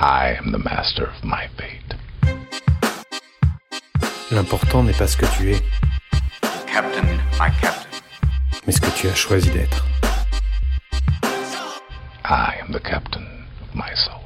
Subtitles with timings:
[0.00, 1.94] I am the master of my fate.
[4.32, 5.62] L'important n'est pas ce que tu es,
[6.66, 7.04] Captain,
[7.38, 7.88] my captain.
[8.66, 9.86] mais ce que tu as choisi d'être.
[12.24, 13.22] I am the captain
[13.62, 14.18] of my soul.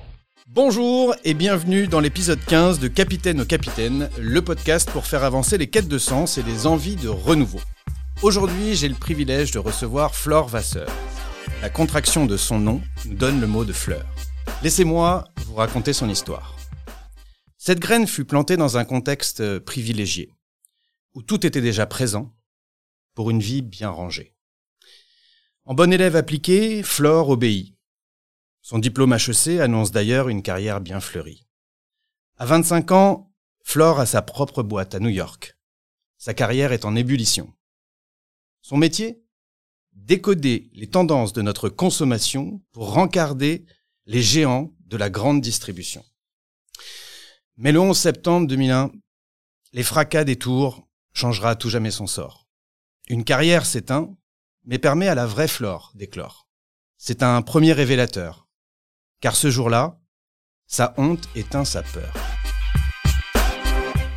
[0.47, 5.59] Bonjour et bienvenue dans l'épisode 15 de Capitaine au Capitaine, le podcast pour faire avancer
[5.59, 7.61] les quêtes de sens et les envies de renouveau.
[8.23, 10.89] Aujourd'hui, j'ai le privilège de recevoir Flore Vasseur.
[11.61, 14.07] La contraction de son nom nous donne le mot de fleur.
[14.61, 16.57] Laissez-moi vous raconter son histoire.
[17.59, 20.35] Cette graine fut plantée dans un contexte privilégié,
[21.15, 22.35] où tout était déjà présent
[23.15, 24.35] pour une vie bien rangée.
[25.65, 27.77] En bon élève appliqué, Flore obéit.
[28.61, 31.47] Son diplôme HEC annonce d'ailleurs une carrière bien fleurie.
[32.37, 35.57] À 25 ans, Flore a sa propre boîte à New York.
[36.17, 37.55] Sa carrière est en ébullition.
[38.61, 39.23] Son métier?
[39.93, 43.65] Décoder les tendances de notre consommation pour rencarder
[44.09, 46.03] les géants de la grande distribution.
[47.59, 48.91] Mais le 11 septembre 2001,
[49.75, 52.49] les fracas des tours changera à tout jamais son sort.
[53.09, 54.17] Une carrière s'éteint,
[54.65, 56.49] mais permet à la vraie Flore d'éclore.
[56.97, 58.49] C'est un premier révélateur,
[59.21, 60.01] car ce jour-là,
[60.67, 62.15] sa honte éteint sa peur.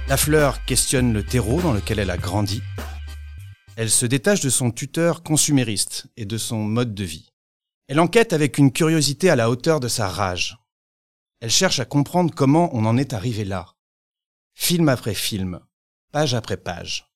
[0.08, 2.62] La fleur questionne le terreau dans lequel elle a grandi.
[3.76, 7.31] Elle se détache de son tuteur consumériste et de son mode de vie.
[7.92, 10.58] Elle enquête avec une curiosité à la hauteur de sa rage.
[11.42, 13.76] Elle cherche à comprendre comment on en est arrivé là.
[14.54, 15.60] Film après film,
[16.14, 17.12] page après page.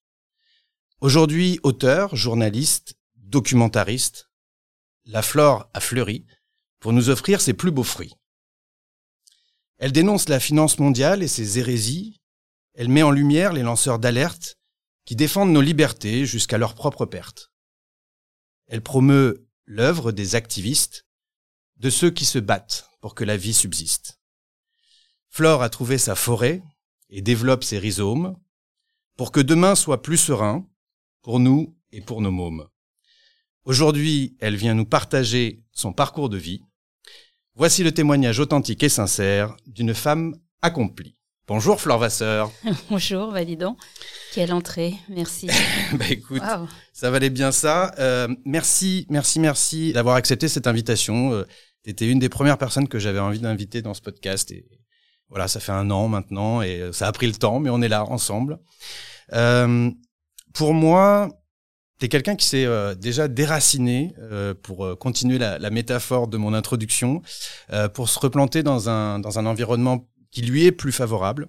[1.00, 4.30] Aujourd'hui, auteur, journaliste, documentariste,
[5.06, 6.26] la flore a fleuri
[6.82, 8.18] pour nous offrir ses plus beaux fruits.
[9.78, 12.20] Elle dénonce la finance mondiale et ses hérésies.
[12.74, 14.58] Elle met en lumière les lanceurs d'alerte
[15.06, 17.50] qui défendent nos libertés jusqu'à leur propre perte.
[18.68, 21.06] Elle promeut l'œuvre des activistes,
[21.78, 24.20] de ceux qui se battent pour que la vie subsiste.
[25.30, 26.64] Flore a trouvé sa forêt
[27.10, 28.36] et développe ses rhizomes
[29.18, 30.68] pour que demain soit plus serein
[31.22, 32.68] pour nous et pour nos mômes.
[33.64, 36.62] Aujourd'hui, elle vient nous partager son parcours de vie.
[37.56, 41.18] Voici le témoignage authentique et sincère d'une femme accomplie.
[41.48, 42.52] Bonjour Flore Vasseur.
[42.90, 43.78] Bonjour, validant.
[44.34, 45.48] Quelle entrée, merci.
[45.94, 46.42] bah écoute,
[46.92, 47.94] ça valait bien ça.
[48.00, 51.34] Euh, merci, merci, merci d'avoir accepté cette invitation.
[51.34, 51.44] Euh,
[51.84, 54.50] tu étais une des premières personnes que j'avais envie d'inviter dans ce podcast.
[54.50, 54.66] Et
[55.30, 57.84] voilà, ça fait un an maintenant et euh, ça a pris le temps, mais on
[57.84, 58.58] est là ensemble.
[59.34, 59.92] Euh,
[60.52, 61.30] pour moi,
[61.98, 66.36] T'es quelqu'un qui s'est euh, déjà déraciné euh, pour euh, continuer la, la, métaphore de
[66.36, 67.22] mon introduction,
[67.72, 70.06] euh, pour se replanter dans un dans un environnement
[70.36, 71.48] qui lui est plus favorable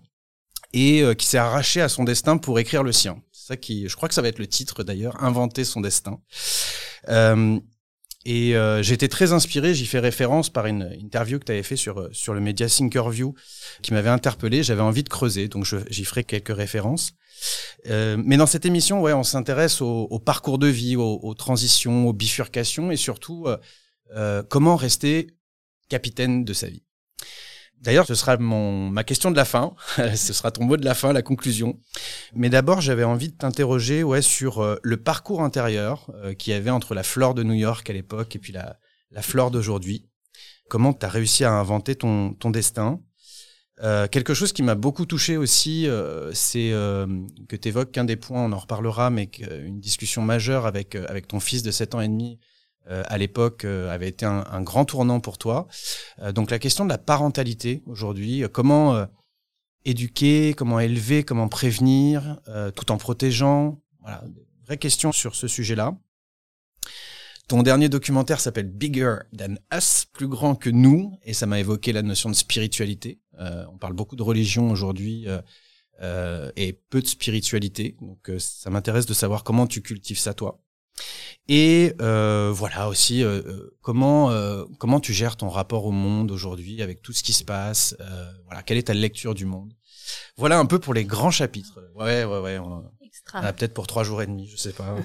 [0.73, 3.21] et euh, qui s'est arraché à son destin pour écrire le sien.
[3.33, 6.21] Ça qui, je crois que ça va être le titre d'ailleurs, inventer son destin.
[7.09, 7.59] Euh,
[8.25, 11.77] et j'ai été très inspiré, j'y fais référence par une interview que tu avais fait
[11.77, 13.35] sur sur le média Thinkerview
[13.83, 14.65] qui m'avait interpellé.
[14.65, 17.13] J'avais envie de creuser, donc j'y ferai quelques références.
[17.87, 22.13] Euh, mais dans cette émission, ouais, on s'intéresse au, parcours de vie, aux, transitions, aux
[22.13, 23.57] bifurcations et surtout euh,
[24.15, 25.29] euh, comment rester
[25.89, 26.83] capitaine de sa vie.
[27.83, 29.75] D'ailleurs, ce sera mon ma question de la fin.
[29.97, 31.79] ce sera ton mot de la fin, la conclusion.
[32.35, 36.57] Mais d'abord, j'avais envie de t'interroger, ouais, sur euh, le parcours intérieur euh, qu'il y
[36.57, 38.79] avait entre la flore de New York à l'époque et puis la
[39.13, 40.09] la flore d'aujourd'hui.
[40.69, 43.01] Comment tu as réussi à inventer ton ton destin?
[43.83, 45.87] Euh, quelque chose qui m'a beaucoup touché aussi,
[46.33, 46.71] c'est
[47.49, 51.29] que tu évoques qu'un des points, on en reparlera, mais qu'une discussion majeure avec, avec
[51.29, 52.41] ton fils de 7 ans et demi
[52.89, 55.67] euh, à l'époque euh, avait été un, un grand tournant pour toi.
[56.21, 59.07] Euh, donc la question de la parentalité aujourd'hui, euh, comment euh,
[59.85, 64.25] éduquer, comment élever, comment prévenir, euh, tout en protégeant, voilà,
[64.67, 65.97] vraie question sur ce sujet-là.
[67.49, 71.93] Ton dernier documentaire s'appelle Bigger Than Us, plus grand que nous, et ça m'a évoqué
[71.93, 73.21] la notion de spiritualité.
[73.39, 75.29] On parle beaucoup de religion aujourd'hui
[76.57, 80.61] et peu de spiritualité, donc ça m'intéresse de savoir comment tu cultives ça toi.
[81.49, 86.33] Et euh, voilà aussi euh, euh, comment euh, comment tu gères ton rapport au monde
[86.33, 87.95] aujourd'hui avec tout ce qui se passe.
[88.01, 89.73] euh, voilà, quelle est ta lecture du monde?
[90.37, 91.79] Voilà un peu pour les grands chapitres.
[91.95, 92.59] Ouais, ouais, ouais.
[92.59, 93.53] On, Extra.
[93.53, 94.97] peut-être pour trois jours et demi, je sais pas.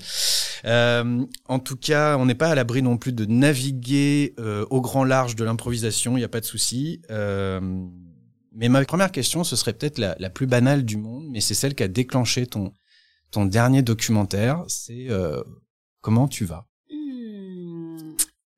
[0.66, 4.82] Euh, en tout cas, on n'est pas à l'abri non plus de naviguer euh, au
[4.82, 7.02] grand large de l'improvisation, il n'y a pas de souci.
[7.10, 7.60] Euh,
[8.54, 11.54] mais ma première question, ce serait peut-être la, la plus banale du monde, mais c'est
[11.56, 12.74] celle qui a déclenché ton,
[13.32, 14.64] ton dernier documentaire.
[14.68, 15.42] C'est euh,
[16.02, 16.68] comment tu vas?
[16.90, 18.16] Hmm.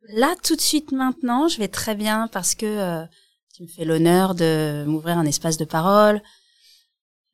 [0.09, 3.05] Là, tout de suite maintenant, je vais très bien parce que euh,
[3.53, 6.21] tu me fais l'honneur de m'ouvrir un espace de parole.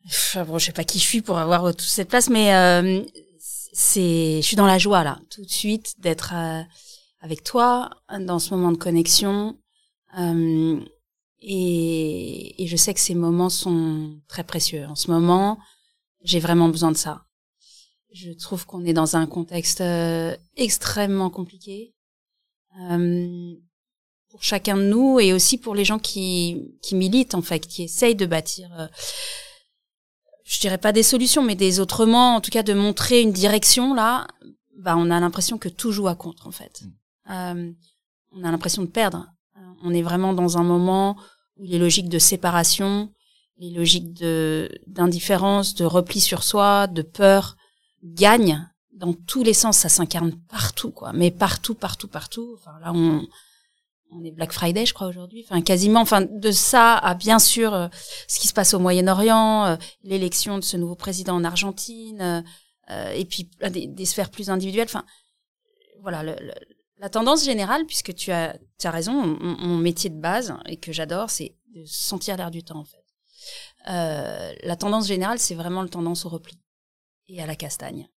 [0.06, 2.54] Enfin, bon, je sais pas qui je suis pour avoir euh, toute cette place, mais
[2.54, 3.04] euh,
[3.40, 6.62] c'est, je suis dans la joie là, tout de suite d'être euh,
[7.22, 7.90] avec toi
[8.20, 9.58] dans ce moment de connexion.
[10.18, 10.80] Euh,
[11.42, 14.86] et je sais que ces moments sont très précieux.
[14.88, 15.58] En ce moment,
[16.24, 17.26] j'ai vraiment besoin de ça.
[18.12, 21.94] Je trouve qu'on est dans un contexte euh, extrêmement compliqué
[22.80, 23.54] euh,
[24.30, 27.84] pour chacun de nous et aussi pour les gens qui, qui militent en fait, qui
[27.84, 28.88] essayent de bâtir, euh,
[30.50, 33.94] je dirais pas des solutions, mais des autrement, en tout cas de montrer une direction
[33.94, 34.28] là.
[34.80, 36.84] Bah, on a l'impression que tout joue à contre en fait.
[37.30, 37.72] Euh,
[38.32, 39.28] on a l'impression de perdre.
[39.58, 41.18] Euh, on est vraiment dans un moment
[41.58, 43.12] où les logiques de séparation,
[43.58, 47.58] les logiques de d'indifférence, de repli sur soi, de peur
[48.04, 49.78] gagnent dans tous les sens.
[49.78, 51.14] Ça s'incarne partout, quoi.
[51.14, 52.56] Mais partout, partout, partout.
[52.58, 53.28] Enfin là, on
[54.12, 55.46] on est Black Friday, je crois aujourd'hui.
[55.48, 56.02] Enfin quasiment.
[56.02, 57.88] Enfin de ça à bien sûr euh,
[58.28, 62.44] ce qui se passe au Moyen-Orient, euh, l'élection de ce nouveau président en Argentine,
[62.90, 64.88] euh, et puis des, des, sphères plus individuelles.
[64.90, 65.06] Enfin
[66.02, 66.24] voilà.
[66.24, 66.54] Le, le,
[67.00, 70.92] la tendance générale, puisque tu as, tu as raison, mon, métier de base et que
[70.92, 72.98] j'adore, c'est de sentir l'air du temps en fait.
[73.90, 76.58] Euh, la tendance générale, c'est vraiment le tendance au repli
[77.30, 78.10] et à la castagne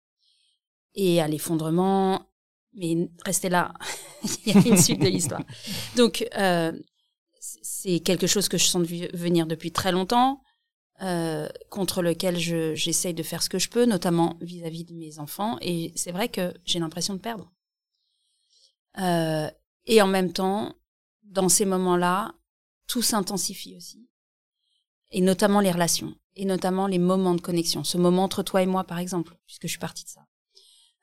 [0.94, 2.28] et à l'effondrement.
[2.74, 3.74] Mais restez là,
[4.46, 5.42] il y a une suite de l'histoire.
[5.96, 6.72] Donc, euh,
[7.40, 10.42] c'est quelque chose que je sens venir depuis très longtemps,
[11.02, 15.18] euh, contre lequel j'essaye de faire ce que je peux, notamment vis-à-vis -vis de mes
[15.18, 15.58] enfants.
[15.60, 17.52] Et c'est vrai que j'ai l'impression de perdre.
[18.98, 19.50] Euh,
[19.86, 20.74] et en même temps,
[21.22, 22.34] dans ces moments-là,
[22.86, 24.08] tout s'intensifie aussi
[25.12, 27.84] et notamment les relations, et notamment les moments de connexion.
[27.84, 30.26] Ce moment entre toi et moi, par exemple, puisque je suis partie de ça.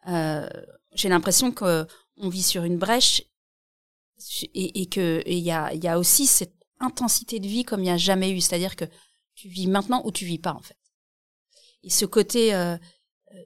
[0.07, 0.49] Euh,
[0.93, 1.85] J'ai l'impression que
[2.17, 3.23] on vit sur une brèche
[4.53, 7.83] et, et que il y a, y a aussi cette intensité de vie comme il
[7.83, 8.41] n'y a jamais eu.
[8.41, 8.85] C'est-à-dire que
[9.35, 10.77] tu vis maintenant ou tu vis pas, en fait.
[11.83, 12.77] Et ce côté euh,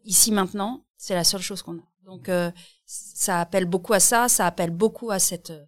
[0.05, 1.91] ici maintenant, c'est la seule chose qu'on a.
[2.05, 2.51] Donc euh,
[2.85, 5.51] ça appelle beaucoup à ça, ça appelle beaucoup à cette.
[5.51, 5.65] Euh,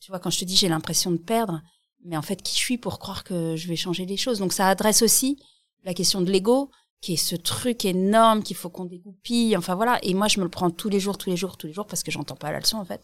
[0.00, 1.62] tu vois, quand je te dis j'ai l'impression de perdre,
[2.06, 4.38] mais en fait, qui je suis pour croire que je vais changer les choses?
[4.38, 5.42] Donc ça adresse aussi
[5.84, 6.70] la question de l'ego,
[7.00, 9.56] qui est ce truc énorme qu'il faut qu'on dégoupille.
[9.56, 9.98] Enfin voilà.
[10.02, 11.86] Et moi, je me le prends tous les jours, tous les jours, tous les jours,
[11.86, 13.02] parce que j'entends pas la leçon en fait.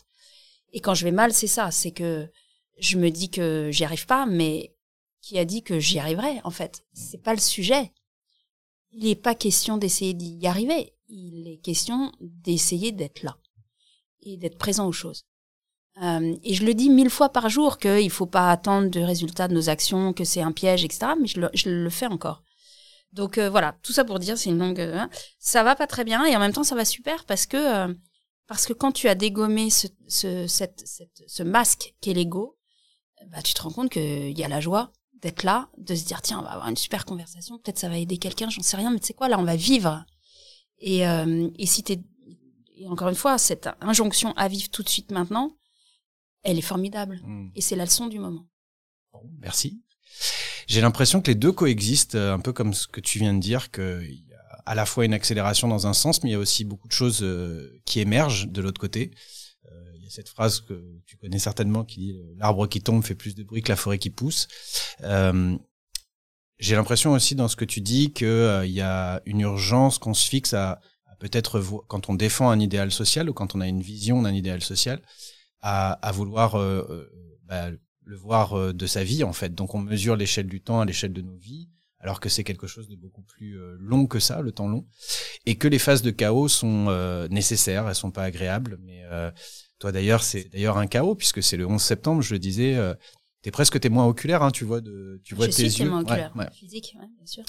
[0.73, 2.31] Et quand je vais mal, c'est ça, c'est que
[2.79, 4.75] je me dis que j'y arrive pas, mais
[5.21, 6.85] qui a dit que j'y arriverai en fait?
[6.93, 7.93] C'est pas le sujet.
[8.93, 10.95] Il n'est pas question d'essayer d'y arriver.
[11.09, 13.37] Il est question d'essayer d'être là
[14.23, 15.25] et d'être présent aux choses.
[16.01, 19.49] Euh, et je le dis mille fois par jour qu'il faut pas attendre de résultats
[19.49, 21.13] de nos actions, que c'est un piège, etc.
[21.21, 22.43] Mais je le, je le fais encore.
[23.13, 24.81] Donc euh, voilà, tout ça pour dire, c'est une longue.
[24.81, 25.07] Euh,
[25.39, 27.57] ça va pas très bien et en même temps ça va super parce que
[27.91, 27.95] euh,
[28.47, 32.57] parce que quand tu as dégommé ce ce cette, cette, ce masque qu'est l'ego,
[33.31, 36.23] bah tu te rends compte qu'il y a la joie d'être là, de se dire
[36.23, 38.91] tiens on va avoir une super conversation, peut-être ça va aider quelqu'un, j'en sais rien,
[38.91, 40.05] mais tu sais quoi là on va vivre.
[40.79, 42.01] Et euh, et si t'es
[42.77, 45.53] et encore une fois cette injonction à vivre tout de suite maintenant,
[46.43, 47.21] elle est formidable.
[47.25, 47.51] Mmh.
[47.55, 48.47] Et c'est la leçon du moment.
[49.13, 49.83] Bon, merci.
[50.67, 53.41] J'ai l'impression que les deux coexistent, euh, un peu comme ce que tu viens de
[53.41, 56.37] dire, qu'il y a à la fois une accélération dans un sens, mais il y
[56.37, 59.11] a aussi beaucoup de choses euh, qui émergent de l'autre côté.
[59.71, 63.03] Euh, il y a cette phrase que tu connais certainement qui dit l'arbre qui tombe
[63.03, 64.47] fait plus de bruit que la forêt qui pousse.
[65.03, 65.57] Euh,
[66.59, 70.15] J'ai l'impression aussi dans ce que tu dis qu'il euh, y a une urgence qu'on
[70.15, 73.67] se fixe à, à peut-être quand on défend un idéal social ou quand on a
[73.67, 75.03] une vision d'un idéal social,
[75.63, 77.09] à, à vouloir euh,
[77.45, 77.71] bah,
[78.05, 79.55] le voir euh, de sa vie en fait.
[79.55, 82.67] Donc on mesure l'échelle du temps à l'échelle de nos vies, alors que c'est quelque
[82.67, 84.87] chose de beaucoup plus euh, long que ça, le temps long,
[85.47, 88.79] et que les phases de chaos sont euh, nécessaires, elles sont pas agréables.
[88.83, 89.03] Mais
[89.79, 92.79] toi d'ailleurs, c'est d'ailleurs un chaos puisque c'est le 11 septembre, je le disais.
[93.43, 95.87] T'es presque témoin oculaire, hein, tu vois de, tu vois je tes suis yeux.
[95.87, 96.51] Témoin oculaire, ouais, ouais.
[96.53, 97.43] physique, ouais, bien sûr.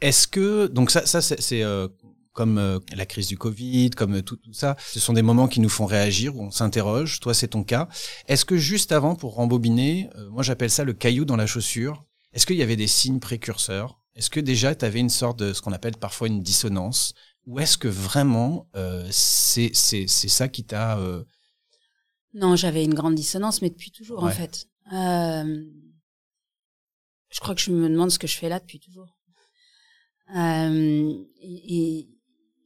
[0.00, 1.88] Est-ce que donc ça, ça c'est euh,
[2.36, 5.58] comme euh, la crise du Covid, comme tout, tout, ça, ce sont des moments qui
[5.58, 7.18] nous font réagir, où on s'interroge.
[7.18, 7.88] Toi, c'est ton cas.
[8.28, 12.04] Est-ce que juste avant, pour rembobiner, euh, moi j'appelle ça le caillou dans la chaussure,
[12.34, 13.98] est-ce qu'il y avait des signes précurseurs?
[14.14, 17.14] Est-ce que déjà tu avais une sorte de ce qu'on appelle parfois une dissonance?
[17.46, 20.98] Ou est-ce que vraiment euh, c'est ça qui t'a...
[20.98, 21.24] Euh...
[22.34, 24.30] Non, j'avais une grande dissonance, mais depuis toujours ouais.
[24.30, 24.66] en fait.
[24.92, 25.64] Euh,
[27.30, 29.16] je crois que je me demande ce que je fais là depuis toujours.
[30.34, 32.08] Euh, et, et,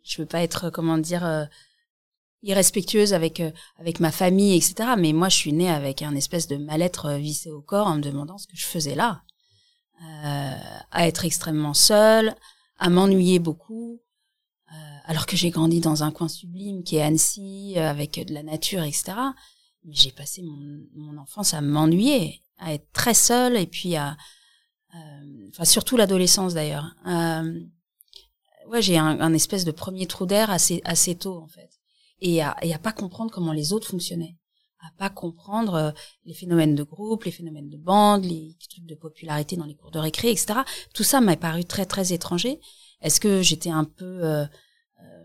[0.02, 1.44] je veux pas être comment dire euh,
[2.42, 6.46] irrespectueuse avec euh, avec ma famille etc mais moi je suis née avec un espèce
[6.48, 9.22] de mal-être euh, vissé au corps en me demandant ce que je faisais là.
[10.02, 10.56] Euh,
[10.92, 12.34] à être extrêmement seule
[12.78, 14.00] à m'ennuyer beaucoup
[14.72, 18.42] euh, alors que j'ai grandi dans un coin sublime qui est Annecy avec de la
[18.42, 19.12] nature etc
[19.90, 24.16] j'ai passé mon, mon enfance à m'ennuyer à être très seule et puis à
[25.50, 26.94] enfin surtout l'adolescence d'ailleurs
[28.70, 31.70] ouais, j'ai un, un, espèce de premier trou d'air assez, assez tôt, en fait.
[32.20, 34.36] Et à, et à pas comprendre comment les autres fonctionnaient.
[34.80, 35.90] à pas comprendre euh,
[36.24, 39.90] les phénomènes de groupe, les phénomènes de bande, les trucs de popularité dans les cours
[39.90, 40.60] de récré, etc.
[40.94, 42.60] Tout ça m'a paru très très étranger.
[43.00, 45.24] Est-ce que j'étais un peu, euh, euh,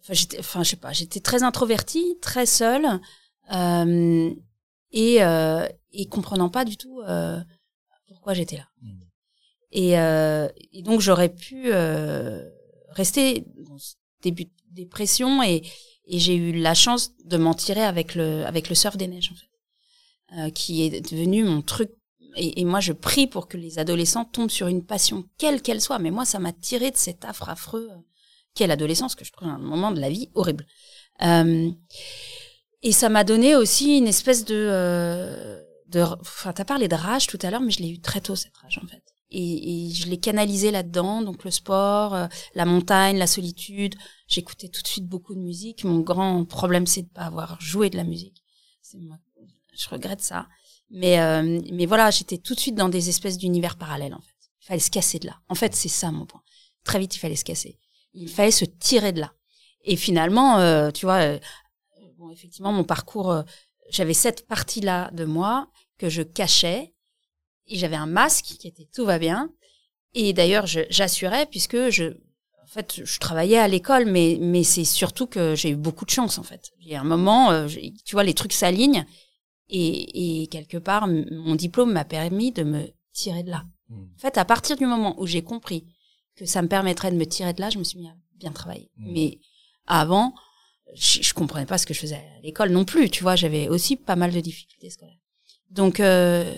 [0.00, 3.00] enfin j'étais, enfin je sais pas, j'étais très introvertie, très seule
[3.52, 4.34] euh,
[4.92, 5.18] et
[5.92, 7.00] et comprenant pas du tout
[8.08, 8.68] pourquoi j'étais là.
[8.82, 9.00] Mmh.
[9.72, 9.90] Et,
[10.78, 11.70] et donc j'aurais pu
[12.96, 15.62] rester dans ce début de dépression et
[16.08, 20.50] j'ai eu la chance de m'en tirer avec le surf des neiges en fait, euh,
[20.50, 21.90] qui est devenu mon truc.
[22.38, 25.98] Et, moi, je prie pour que les adolescents tombent sur une passion quelle qu'elle soit.
[25.98, 27.96] Mais moi, ça m'a tiré de cet affre affreux euh,
[28.54, 30.66] qu'est l'adolescence, que je trouve un moment de la vie horrible.
[31.22, 31.70] Euh,
[32.82, 36.00] et ça m'a donné aussi une espèce de euh, de.
[36.00, 38.56] Enfin, t'as parlé de rage tout à l'heure, mais je l'ai eu très tôt cette
[38.56, 39.02] rage en fait.
[39.30, 43.96] Et, et je l'ai canalisé là-dedans, donc le sport, euh, la montagne, la solitude,
[44.28, 45.84] J'écoutais tout de suite beaucoup de musique.
[45.84, 48.42] Mon grand problème, c'est de pas avoir joué de la musique.
[48.94, 49.18] Moi,
[49.72, 50.48] je regrette ça.
[50.90, 54.34] Mais, euh, mais voilà, j'étais tout de suite dans des espèces d'univers parallèles, en fait.
[54.62, 55.40] Il fallait se casser de là.
[55.48, 56.42] En fait, c'est ça mon point.
[56.82, 57.78] Très vite, il fallait se casser.
[58.14, 59.32] Il fallait se tirer de là.
[59.84, 61.38] Et finalement, euh, tu vois, euh,
[62.18, 63.42] bon, effectivement, mon parcours, euh,
[63.90, 66.94] j'avais cette partie-là de moi que je cachais.
[67.68, 69.50] Et j'avais un masque qui était tout va bien.
[70.14, 72.04] Et d'ailleurs, j'assurais puisque je,
[72.62, 76.10] en fait, je travaillais à l'école, mais mais c'est surtout que j'ai eu beaucoup de
[76.10, 76.70] chance en fait.
[76.80, 77.68] Il y a un moment, euh,
[78.04, 79.04] tu vois, les trucs s'alignent
[79.68, 83.64] et, et quelque part, mon diplôme m'a permis de me tirer de là.
[83.88, 84.02] Mmh.
[84.16, 85.86] En fait, à partir du moment où j'ai compris
[86.36, 88.52] que ça me permettrait de me tirer de là, je me suis mis à bien
[88.52, 88.90] travailler.
[88.96, 89.12] Mmh.
[89.12, 89.38] Mais
[89.86, 90.34] avant,
[90.94, 93.10] je, je comprenais pas ce que je faisais à l'école non plus.
[93.10, 95.18] Tu vois, j'avais aussi pas mal de difficultés scolaires.
[95.70, 96.54] Donc, euh,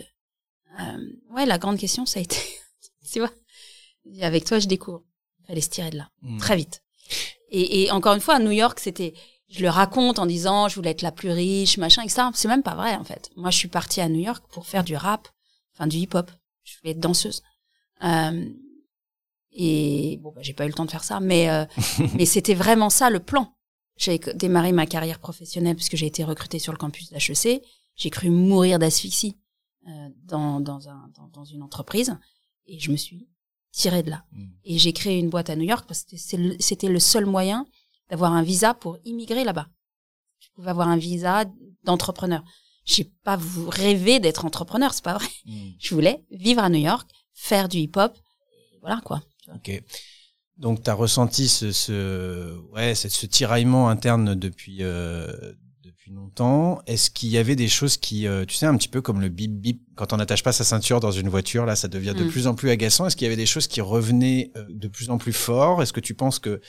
[0.80, 2.38] euh, ouais, la grande question, ça a été,
[3.12, 3.32] tu vois,
[4.20, 5.02] avec toi, je découvre
[5.48, 6.38] fallait se tirer de là mmh.
[6.38, 6.82] très vite.
[7.50, 9.14] Et, et, encore une fois, à New York, c'était,
[9.48, 12.22] je le raconte en disant, je voulais être la plus riche, machin, etc.
[12.34, 13.30] C'est même pas vrai en fait.
[13.36, 15.26] Moi, je suis partie à New York pour faire du rap,
[15.74, 16.30] enfin du hip-hop.
[16.64, 17.42] Je voulais être danseuse.
[18.04, 18.46] Euh,
[19.52, 21.64] et bon, bah, j'ai pas eu le temps de faire ça, mais euh,
[22.14, 23.54] mais c'était vraiment ça le plan.
[23.96, 27.62] J'ai démarré ma carrière professionnelle puisque j'ai été recrutée sur le campus d'HEC.
[27.96, 29.38] J'ai cru mourir d'asphyxie
[30.24, 32.16] dans dans, un, dans, dans une entreprise
[32.66, 33.28] et je me suis
[33.72, 34.24] tirer de là.
[34.32, 34.46] Mm.
[34.64, 37.66] Et j'ai créé une boîte à New York parce que c'était le seul moyen
[38.10, 39.68] d'avoir un visa pour immigrer là-bas.
[40.40, 41.44] Je pouvais avoir un visa
[41.84, 42.42] d'entrepreneur.
[42.84, 45.28] J'ai pas rêvé d'être entrepreneur, c'est pas vrai.
[45.44, 45.70] Mm.
[45.78, 48.16] Je voulais vivre à New York, faire du hip-hop,
[48.80, 49.22] voilà quoi.
[49.54, 49.82] Ok.
[50.56, 55.52] Donc tu as ressenti ce, ce ouais, ce tiraillement interne depuis euh,
[56.12, 56.80] longtemps.
[56.86, 59.28] Est-ce qu'il y avait des choses qui, euh, tu sais, un petit peu comme le
[59.28, 62.24] bip bip, quand on n'attache pas sa ceinture dans une voiture, là, ça devient de
[62.24, 62.28] mm.
[62.28, 63.06] plus en plus agaçant.
[63.06, 65.82] Est-ce qu'il y avait des choses qui revenaient euh, de plus en plus fort?
[65.82, 66.60] Est-ce que tu penses que euh,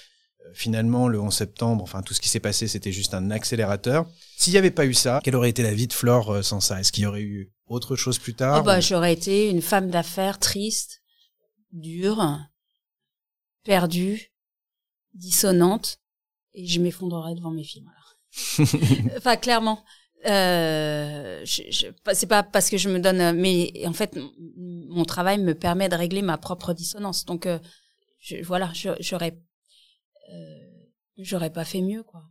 [0.53, 4.05] finalement, le 11 septembre, enfin, tout ce qui s'est passé, c'était juste un accélérateur?
[4.37, 6.79] S'il n'y avait pas eu ça, quelle aurait été la vie de Flore sans ça?
[6.79, 9.89] Est-ce qu'il y aurait eu autre chose plus tard oh bah, J'aurais été une femme
[9.89, 11.01] d'affaires triste,
[11.71, 12.39] dure,
[13.63, 14.33] perdue,
[15.13, 15.99] dissonante,
[16.53, 17.91] et je m'effondrerais devant mes films.
[19.17, 19.83] enfin, clairement.
[20.25, 24.17] Euh, c'est pas parce que je me donne, mais en fait,
[24.57, 27.25] mon travail me permet de régler ma propre dissonance.
[27.25, 27.59] Donc, euh,
[28.19, 29.39] je, voilà, j'aurais,
[30.33, 30.85] euh,
[31.17, 32.23] j'aurais pas fait mieux, quoi.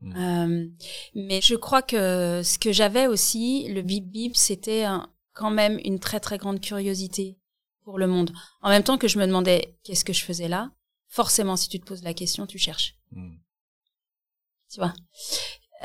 [0.00, 0.12] Hmm.
[0.16, 0.68] Euh,
[1.14, 4.84] mais je crois que ce que j'avais aussi, le bip bip, c'était
[5.32, 7.38] quand même une très très grande curiosité
[7.84, 8.32] pour le monde.
[8.60, 10.72] En même temps que je me demandais qu'est-ce que je faisais là,
[11.08, 12.96] forcément, si tu te poses la question, tu cherches.
[13.12, 13.36] Hmm
[14.76, 14.94] tu vois.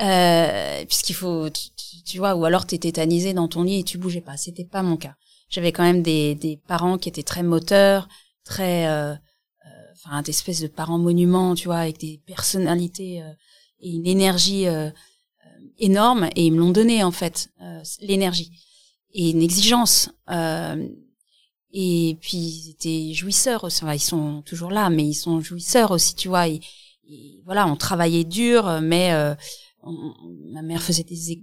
[0.00, 1.70] Euh, puisqu'il faut, tu,
[2.04, 4.36] tu, vois, ou alors t'es tétanisé dans ton lit et tu bougeais pas.
[4.36, 5.14] C'était pas mon cas.
[5.48, 8.08] J'avais quand même des, des parents qui étaient très moteurs,
[8.44, 9.16] très, euh, euh,
[9.92, 13.22] enfin, des espèces de parents monuments, tu vois, avec des personnalités
[13.80, 14.66] et une énergie
[15.78, 16.28] énorme.
[16.36, 17.50] Et ils me l'ont donné en fait,
[18.00, 18.50] l'énergie
[19.12, 20.10] et une exigence.
[21.72, 23.84] et puis ils étaient jouisseurs aussi.
[23.84, 26.46] Ils sont toujours là, mais ils sont jouisseurs aussi, tu vois
[27.44, 29.34] voilà, on travaillait dur, mais euh,
[30.52, 31.42] ma mère faisait des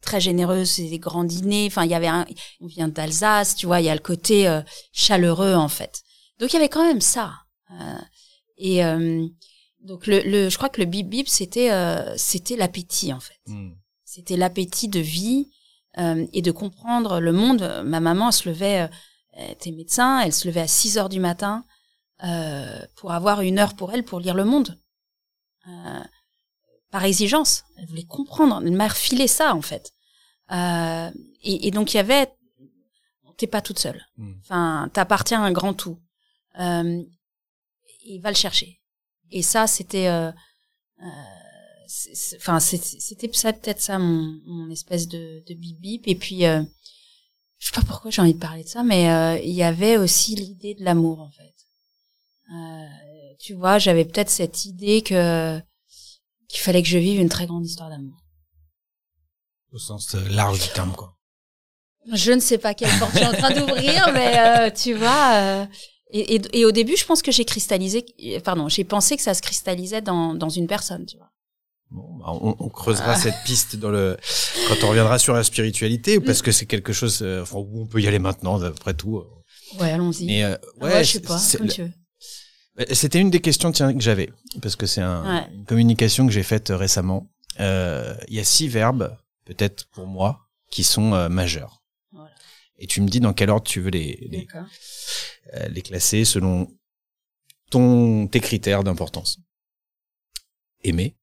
[0.00, 1.66] très généreuse, des grands dîners.
[1.66, 2.26] Enfin, il y avait un,
[2.60, 4.62] on vient d'Alsace, tu vois, il y a le côté euh,
[4.92, 6.02] chaleureux en fait.
[6.38, 7.34] Donc il y avait quand même ça.
[7.72, 7.98] Euh,
[8.56, 8.80] et
[9.82, 11.70] donc le, le, je crois que le bip bip c'était
[12.16, 13.38] c'était l'appétit en fait.
[13.46, 13.70] Hmm.
[14.04, 15.48] C'était l'appétit de vie
[15.96, 17.82] et de comprendre le monde.
[17.84, 18.88] Ma maman se levait,
[19.32, 21.64] elle était médecin, elle se levait à 6 heures du matin
[22.96, 24.76] pour avoir une heure pour elle pour lire le monde.
[25.68, 26.04] Euh,
[26.90, 27.64] par exigence.
[27.76, 28.62] Elle voulait comprendre.
[28.64, 29.92] Elle m'a refilé ça, en fait.
[30.50, 31.10] Euh,
[31.42, 32.32] et, et, donc, il y avait...
[33.36, 34.02] T'es pas toute seule.
[34.16, 34.32] Hmm.
[34.40, 36.00] Enfin, t'appartiens à un grand tout.
[36.58, 37.02] Euh,
[38.04, 38.80] il va le chercher.
[39.30, 40.08] Et ça, c'était...
[40.08, 40.32] Euh,
[42.36, 46.08] enfin, c'était ça peut-être ça mon, mon espèce de, de bip bip.
[46.08, 46.64] Et puis, je
[47.60, 50.74] sais pas pourquoi j'ai envie de parler de ça, mais il y avait aussi l'idée
[50.74, 51.54] de l'amour en fait.
[52.50, 52.86] Euh,
[53.38, 55.58] tu vois, j'avais peut-être cette idée que
[56.48, 58.16] qu'il fallait que je vive une très grande histoire d'amour.
[59.72, 61.14] Au sens euh, large du terme, quoi.
[62.14, 65.34] Je ne sais pas quelle porte je suis en train d'ouvrir, mais euh, tu vois.
[65.34, 65.66] euh,
[66.10, 68.06] et, et, et au début, je pense que j'ai cristallisé,
[68.42, 71.30] pardon, j'ai pensé que ça se cristallisait dans, dans une personne, tu vois.
[71.90, 73.16] Bon, bah, on, on creusera Ah.
[73.16, 74.16] cette piste dans le
[74.68, 77.20] quand on reviendra sur la spiritualité, parce que c'est quelque chose.
[77.22, 79.22] euh, enfin, où on peut y aller maintenant, d'après tout.
[79.78, 80.24] Ouais, allons-y.
[80.24, 81.92] Mais euh, Ah ouais, ouais, je sais pas, comme tu veux.
[82.80, 84.32] Euh, C'était une des questions tiens, que j'avais,
[84.62, 85.52] parce que c'est un, Ouais.
[85.54, 87.28] une communication que j'ai faite euh, récemment.
[87.60, 91.82] Euh, Il y a six verbes, peut-être pour moi, qui sont euh, majeurs.
[92.12, 92.34] Voilà.
[92.78, 94.46] Et tu me dis dans quel ordre tu veux les, les,
[95.54, 96.68] euh, les classer selon
[97.70, 99.38] ton, tes critères d'importance.
[100.84, 101.16] Aimer,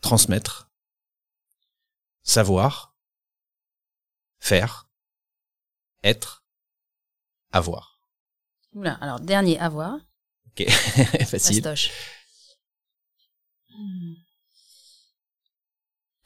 [0.00, 0.70] transmettre,
[2.22, 2.94] savoir,
[4.38, 4.88] faire,
[6.02, 6.44] être,
[7.52, 7.97] avoir.
[8.72, 9.98] Oula, alors dernier avoir.
[10.48, 10.68] Ok,
[11.26, 11.62] facile.
[13.70, 14.14] Hmm.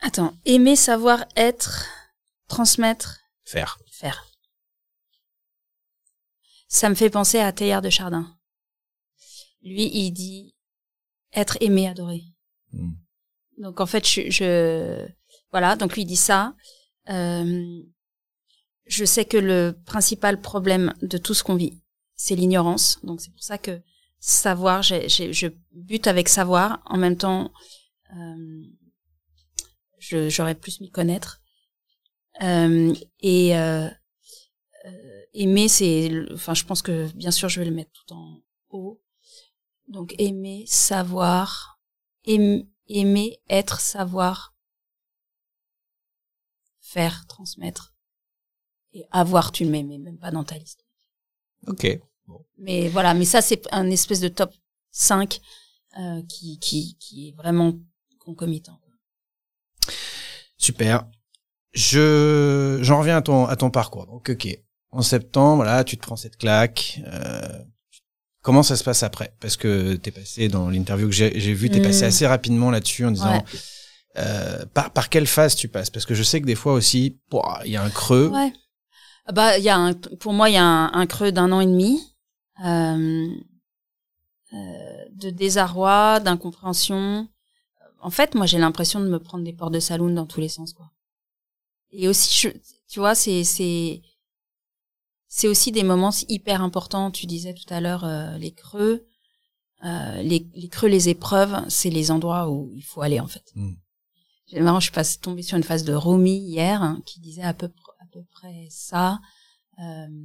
[0.00, 1.86] Attends, aimer, savoir, être,
[2.48, 3.78] transmettre, Faire.
[3.90, 4.26] faire.
[6.68, 8.36] Ça me fait penser à Teilhard de Chardin.
[9.62, 10.56] Lui, il dit
[11.32, 12.24] être aimé, adoré.
[12.72, 12.94] Hmm.
[13.58, 15.06] Donc en fait, je, je
[15.50, 15.76] voilà.
[15.76, 16.54] Donc lui il dit ça.
[17.08, 17.82] Euh,
[18.86, 21.81] je sais que le principal problème de tout ce qu'on vit,
[22.22, 23.00] c'est l'ignorance.
[23.02, 23.82] Donc c'est pour ça que
[24.20, 26.80] savoir, je bute avec savoir.
[26.86, 27.52] En même temps,
[28.16, 28.62] euh,
[29.98, 31.40] j'aurais plus m'y connaître.
[32.40, 33.88] Euh, et euh,
[34.86, 38.40] euh, aimer, c'est, enfin, je pense que bien sûr, je vais le mettre tout en
[38.70, 39.02] haut.
[39.88, 41.80] Donc aimer, savoir,
[42.24, 44.54] aim- aimer, être, savoir,
[46.80, 47.96] faire, transmettre
[48.92, 49.50] et avoir.
[49.50, 50.84] Tu le mets, mais même pas dans ta liste.
[51.66, 51.86] Ok.
[52.58, 54.52] Mais voilà, mais ça c'est un espèce de top
[54.92, 55.40] 5
[55.98, 57.74] euh, qui, qui, qui est vraiment
[58.18, 58.78] concomitant.
[60.56, 61.06] Super.
[61.72, 64.06] Je j'en reviens à ton à ton parcours.
[64.06, 64.48] Donc ok.
[64.90, 67.00] En septembre, voilà, tu te prends cette claque.
[67.06, 67.58] Euh,
[68.42, 69.34] comment ça se passe après?
[69.40, 71.84] Parce que t'es passé dans l'interview que j'ai j'ai vu, t'es Mm.
[71.84, 73.44] passé assez rapidement là-dessus en disant Ouais.
[74.18, 75.88] euh, par par quelle phase tu passes?
[75.90, 77.18] Parce que je sais que des fois aussi,
[77.64, 78.28] il y a un creux.
[78.28, 78.52] Ouais.
[79.24, 81.50] Ah Bah, il y a un, pour moi, il y a un, un creux d'un
[81.52, 81.98] an et demi
[82.58, 83.44] de
[85.30, 87.28] désarroi, d'incompréhension.
[88.00, 90.48] En fait, moi, j'ai l'impression de me prendre des portes de saloon dans tous les
[90.48, 90.90] sens, quoi.
[91.92, 92.48] Et aussi, je,
[92.88, 94.02] tu vois, c'est c'est
[95.28, 97.10] c'est aussi des moments hyper importants.
[97.10, 99.06] Tu disais tout à l'heure euh, les creux,
[99.84, 103.50] euh, les, les creux, les épreuves, c'est les endroits où il faut aller en fait.
[103.54, 103.72] Mm.
[104.46, 107.42] C'est marrant, je suis passée tombée sur une phase de Romy hier hein, qui disait
[107.42, 109.20] à peu à peu près ça.
[109.78, 110.24] Euh,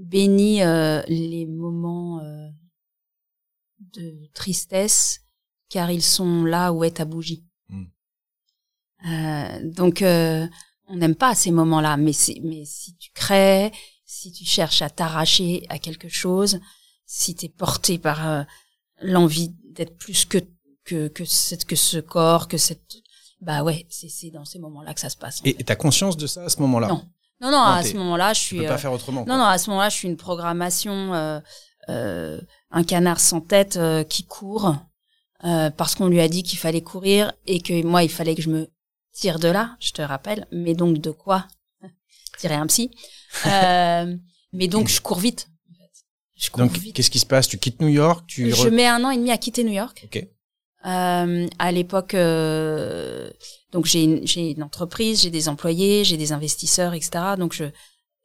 [0.00, 2.48] bénis euh, les moments euh,
[3.78, 5.20] de tristesse
[5.68, 7.44] car ils sont là où est ta bougie.
[7.68, 7.84] Mm.
[9.06, 10.46] Euh, donc euh,
[10.88, 13.72] on n'aime pas ces moments-là, mais mais si tu crées,
[14.04, 16.60] si tu cherches à t'arracher à quelque chose,
[17.06, 18.42] si tu es porté par euh,
[19.00, 20.38] l'envie d'être plus que
[20.84, 22.96] que que cette que ce corps, que cette
[23.40, 25.40] bah ouais, c'est c'est dans ces moments-là que ça se passe.
[25.44, 26.88] Et t'as conscience de ça à ce moment-là?
[26.88, 27.08] Non.
[27.40, 29.20] Non non, à ce moment-là, je Tu suis peux euh, pas faire autrement.
[29.20, 29.36] non, quoi.
[29.38, 31.40] non, à ce moment-là, je suis une programmation, euh,
[31.88, 34.74] euh, un canard sans tête euh, qui court
[35.44, 38.42] euh, parce qu'on lui a dit qu'il fallait courir et que moi, il fallait que
[38.42, 38.68] je me
[39.12, 40.46] tire de là, je te rappelle.
[40.52, 41.46] Mais donc, de quoi
[42.38, 42.90] Tirer un psy.
[43.46, 44.16] Euh,
[44.52, 45.48] mais donc, je cours vite.
[46.36, 47.48] Je cours Donc qu'est-ce qui se passe?
[47.48, 49.72] Tu quittes New York Tu Je re- mets un an et demi à quitter New
[49.72, 50.02] York.
[50.04, 50.26] Ok.
[50.86, 53.30] Euh, à l'époque, euh,
[53.72, 57.34] donc j'ai une, entreprise, j'ai des employés, j'ai des investisseurs, etc.
[57.36, 57.64] Donc je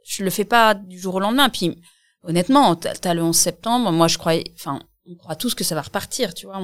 [0.06, 1.50] je le fais pas du jour au lendemain.
[1.50, 1.82] Puis
[2.24, 3.92] honnêtement, t'as le 11 septembre.
[3.92, 6.62] Moi, je croyais, enfin, on croit tous que ça va repartir, tu vois.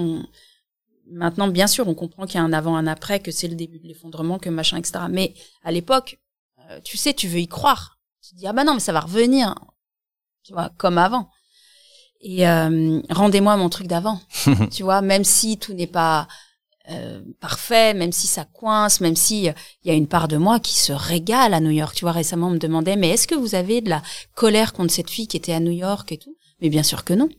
[1.08, 3.56] Maintenant, bien sûr, on comprend qu'il y a un avant, un après, que c'est le
[3.56, 5.06] début de l'effondrement, que machin, etc.
[5.10, 6.19] Mais à l'époque,
[6.69, 7.99] euh, tu sais, tu veux y croire.
[8.21, 9.56] Tu te dis ah bah non, mais ça va revenir,
[10.43, 11.30] tu vois, comme avant.
[12.21, 14.21] Et euh, rendez-moi mon truc d'avant
[14.71, 16.27] tu vois, même si tout n'est pas
[16.89, 19.53] euh, parfait, même si ça coince, même si euh,
[19.84, 21.95] il y a une part de moi qui se régale à New York.
[21.95, 24.01] Tu vois, récemment on me demandait, mais est-ce que vous avez de la
[24.36, 26.36] colère contre cette fille qui était à New York et tout?
[26.60, 27.29] Mais bien sûr que non.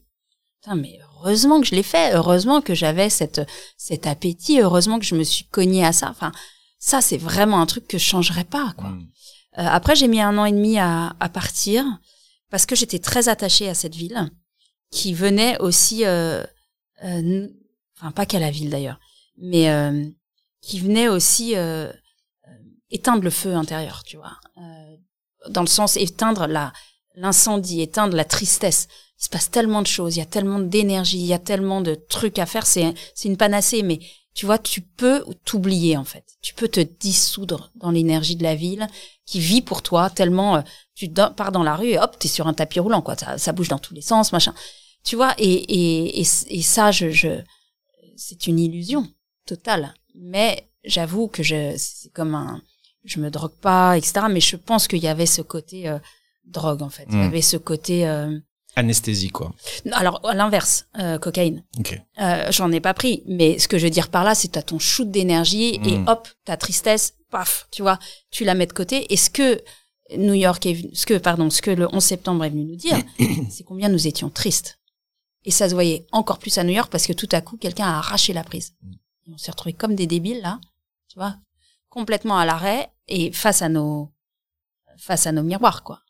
[0.60, 3.40] Putain, mais heureusement que je l'ai fait, heureusement que j'avais cette
[3.76, 6.08] cet appétit, heureusement que je me suis cognée à ça.
[6.10, 6.32] Enfin,
[6.78, 8.74] ça c'est vraiment un truc que je changerais pas.
[8.76, 8.90] Quoi.
[8.90, 9.08] Mm.
[9.58, 11.84] Euh, après, j'ai mis un an et demi à, à partir
[12.48, 14.30] parce que j'étais très attachée à cette ville
[14.92, 16.44] qui venait aussi, euh,
[17.02, 17.48] euh,
[17.98, 19.00] enfin pas qu'à la ville d'ailleurs,
[19.38, 20.04] mais euh,
[20.60, 22.50] qui venait aussi euh, euh,
[22.90, 24.96] éteindre le feu intérieur, tu vois, euh,
[25.48, 26.72] dans le sens éteindre la
[27.14, 28.88] l'incendie, éteindre la tristesse.
[29.18, 31.80] Il se passe tellement de choses, il y a tellement d'énergie, il y a tellement
[31.80, 32.66] de trucs à faire.
[32.66, 33.98] C'est c'est une panacée, mais
[34.34, 36.24] tu vois, tu peux t'oublier en fait.
[36.42, 38.86] Tu peux te dissoudre dans l'énergie de la ville
[39.26, 40.62] qui vit pour toi tellement euh,
[40.94, 43.16] tu pars dans la rue et hop, t'es sur un tapis roulant quoi.
[43.16, 44.54] Ça, ça bouge dans tous les sens, machin.
[45.04, 47.28] Tu vois, et et et, et ça, je, je
[48.16, 49.06] c'est une illusion
[49.46, 49.94] totale.
[50.14, 52.62] Mais j'avoue que je c'est comme un
[53.04, 54.26] je me drogue pas, etc.
[54.30, 55.98] Mais je pense qu'il y avait ce côté euh,
[56.44, 57.06] drogue en fait.
[57.08, 57.22] Il y Mm.
[57.22, 58.38] avait ce côté euh,
[58.76, 59.52] Anesthésie, quoi.
[59.92, 61.62] alors à l'inverse, euh, cocaïne.
[61.78, 62.00] Ok.
[62.20, 64.62] Euh, J'en ai pas pris, mais ce que je veux dire par là, c'est t'as
[64.62, 66.08] ton shoot d'énergie et Mm.
[66.08, 67.98] hop, ta tristesse, paf, tu vois,
[68.30, 69.12] tu la mets de côté.
[69.12, 69.60] Et ce que
[70.16, 72.76] New York est venu, ce que pardon, ce que le 11 septembre est venu nous
[72.76, 72.98] dire,
[73.50, 74.78] c'est combien nous étions tristes.
[75.44, 77.86] Et ça se voyait encore plus à New York parce que tout à coup, quelqu'un
[77.86, 78.74] a arraché la prise.
[79.26, 80.60] Et on s'est retrouvés comme des débiles là,
[81.08, 81.36] tu vois,
[81.88, 84.12] complètement à l'arrêt et face à nos
[84.98, 86.00] face à nos miroirs quoi.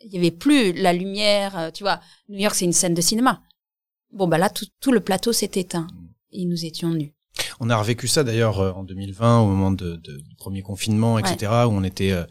[0.00, 2.00] Il y avait plus la lumière, euh, tu vois.
[2.28, 3.42] New York, c'est une scène de cinéma.
[4.12, 5.86] Bon, bah là, tout, tout le plateau s'est éteint.
[6.30, 7.14] Et nous étions nus.
[7.58, 11.18] On a revécu ça d'ailleurs euh, en 2020 au moment de, de- du premier confinement,
[11.18, 12.24] etc., où on était euh,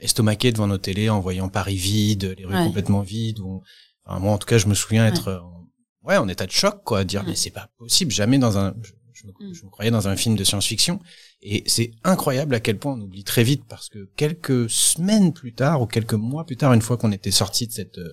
[0.00, 2.64] estomaqués devant nos télés en voyant Paris vide, les rues Ouais.
[2.66, 3.38] complètement vides.
[3.40, 3.62] Où on-
[4.06, 5.63] enfin, moi, en tout cas, je me souviens être euh, en,
[6.04, 8.92] ouais, en état de choc, quoi, dire mais c'est pas possible, jamais dans un, je,
[9.12, 9.54] je me, Mm.
[9.54, 11.00] je me croyais dans un film de science-fiction.
[11.46, 15.52] Et c'est incroyable à quel point on oublie très vite parce que quelques semaines plus
[15.54, 18.10] tard ou quelques mois plus tard, une fois qu'on était sorti de cette euh,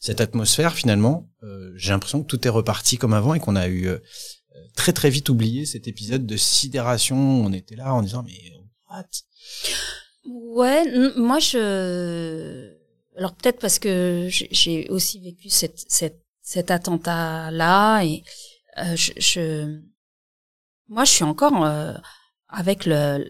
[0.00, 3.66] cette atmosphère, finalement, euh, j'ai l'impression que tout est reparti comme avant et qu'on a
[3.68, 3.98] eu euh,
[4.76, 7.16] très très vite oublié cet épisode de sidération.
[7.16, 8.38] On était là en disant mais
[8.90, 9.06] what?
[10.28, 10.84] Ouais,
[11.16, 12.72] moi, je...
[13.16, 18.02] Alors peut-être parce que j'ai- j'ai aussi vécu cette, cette, cet attentat-là.
[18.04, 18.22] Et
[18.78, 19.80] euh, je, je...
[20.88, 21.94] Moi, je suis encore euh,
[22.48, 23.26] avec le...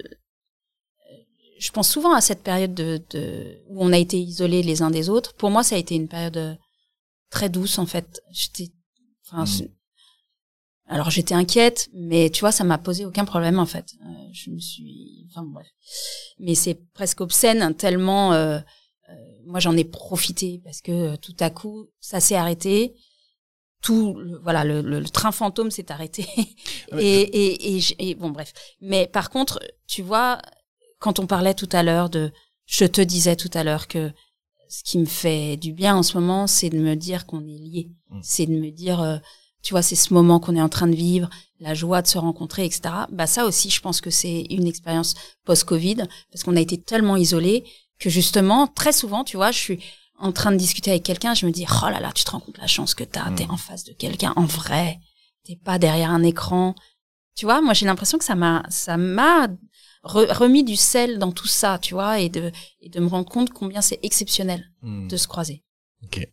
[1.59, 3.63] Je pense souvent à cette période de, de...
[3.69, 5.35] où on a été isolés les uns des autres.
[5.35, 6.55] Pour moi, ça a été une période euh,
[7.31, 8.21] très douce, en fait.
[8.31, 8.73] J'étais...
[9.27, 9.69] Enfin, Mm.
[10.89, 13.95] Alors j'étais inquiète, mais tu vois, ça m'a posé aucun problème, en fait.
[14.05, 15.27] Euh, je me suis...
[15.29, 15.67] Enfin bref
[16.39, 18.61] mais c'est presque obscène tellement euh, euh,
[19.47, 22.95] moi j'en ai profité parce que euh, tout à coup ça s'est arrêté.
[23.83, 26.27] Tout le, voilà le, le- le train fantôme s'est arrêté.
[26.93, 28.53] Ah, et, et, et, et bon bref.
[28.81, 30.41] Mais par contre tu vois
[30.99, 32.33] quand on parlait tout à l'heure de
[32.67, 34.13] je te disais tout à l'heure que
[34.69, 37.59] ce qui me fait du bien en ce moment c'est de me dire qu'on est
[37.59, 37.91] liés.
[38.11, 38.21] Mm.
[38.23, 39.19] c'est de me dire euh,
[39.63, 41.29] tu vois c'est ce moment qu'on est en train de vivre
[41.61, 42.81] la joie de se rencontrer etc
[43.11, 45.99] bah ça aussi je pense que c'est une expérience post-Covid,
[46.31, 47.65] parce qu'on a été tellement isolés
[47.99, 49.79] que justement, très souvent, tu vois, je suis
[50.19, 52.41] en train de discuter avec quelqu'un, je me dis, oh là là, tu te rends
[52.41, 53.51] compte la chance que t'as, t'es Mm.
[53.51, 54.99] en face de quelqu'un en vrai,
[55.45, 56.75] t'es pas derrière un écran.
[57.35, 59.49] Tu vois, moi j'ai l'impression que ça m'a, ça m'a
[60.05, 63.29] re- remis du sel dans tout ça, tu vois, et de, et de me rendre
[63.29, 65.07] compte combien c'est exceptionnel Hmm.
[65.09, 65.65] de se croiser.
[66.05, 66.27] Ok.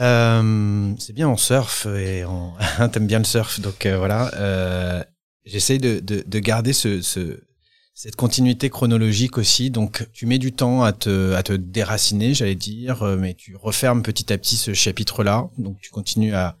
[0.00, 2.52] Euh, c'est bien, on surfe et on...
[2.92, 4.32] t'aimes bien le surf, donc euh, voilà.
[4.34, 5.04] Euh,
[5.44, 7.38] J'essaye de, de, de garder ce, ce,
[7.94, 9.70] cette continuité chronologique aussi.
[9.70, 13.54] Donc, tu mets du temps à te, à te déraciner, j'allais dire, euh, mais tu
[13.56, 15.48] refermes petit à petit ce chapitre-là.
[15.58, 16.58] Donc, tu continues à,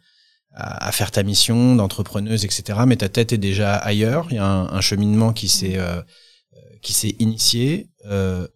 [0.52, 2.78] à, à faire ta mission d'entrepreneuse, etc.
[2.86, 4.28] Mais ta tête est déjà ailleurs.
[4.30, 7.88] Il y a un, un cheminement qui s'est euh, euh, qui s'est initié.
[8.06, 8.46] Euh,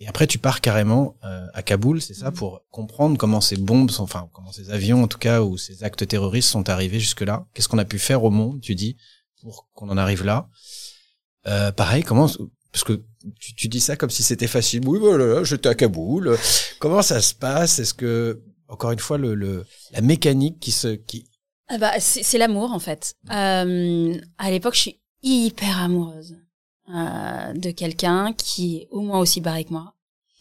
[0.00, 2.36] et après, tu pars carrément euh, à Kaboul, c'est ça, Mhm.
[2.36, 5.84] pour comprendre comment ces bombes, sont, enfin, comment ces avions, en tout cas, ou ces
[5.84, 7.46] actes terroristes sont arrivés jusque-là.
[7.54, 8.96] Qu'est-ce qu'on a pu faire au monde, tu dis,
[9.42, 10.48] pour qu'on en arrive là?
[11.46, 12.28] Euh, pareil, comment,
[12.72, 13.02] parce que
[13.38, 14.86] tu, dis ça comme si c'était facile.
[14.86, 16.36] Oui, voilà, j'étais à Kaboul.
[16.78, 17.78] Comment ça se passe?
[17.78, 21.26] Est-ce que, encore une fois, le, le la mécanique qui se, qui,
[21.68, 23.14] Ah bah, c'est l'amour en fait.
[23.30, 26.36] Euh, à l'époque, je suis hyper amoureuse
[26.88, 29.94] euh, de quelqu'un qui est au moins aussi barré que moi,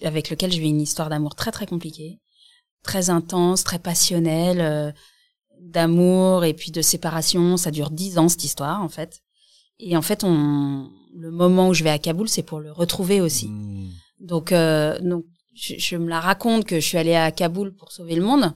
[0.03, 2.19] avec lequel j'ai eu une histoire d'amour très très compliquée,
[2.83, 4.91] très intense, très passionnelle, euh,
[5.59, 7.57] d'amour et puis de séparation.
[7.57, 9.21] Ça dure dix ans cette histoire en fait.
[9.79, 13.21] Et en fait, on, le moment où je vais à Kaboul, c'est pour le retrouver
[13.21, 13.47] aussi.
[13.47, 13.89] Hmm.
[14.19, 17.91] Donc, euh, donc je, je me la raconte que je suis allée à Kaboul pour
[17.91, 18.53] sauver le monde,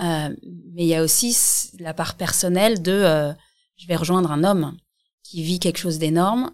[0.00, 0.28] euh,
[0.74, 1.36] mais il y a aussi
[1.78, 3.32] la part personnelle de euh,
[3.76, 4.76] je vais rejoindre un homme
[5.22, 6.52] qui vit quelque chose d'énorme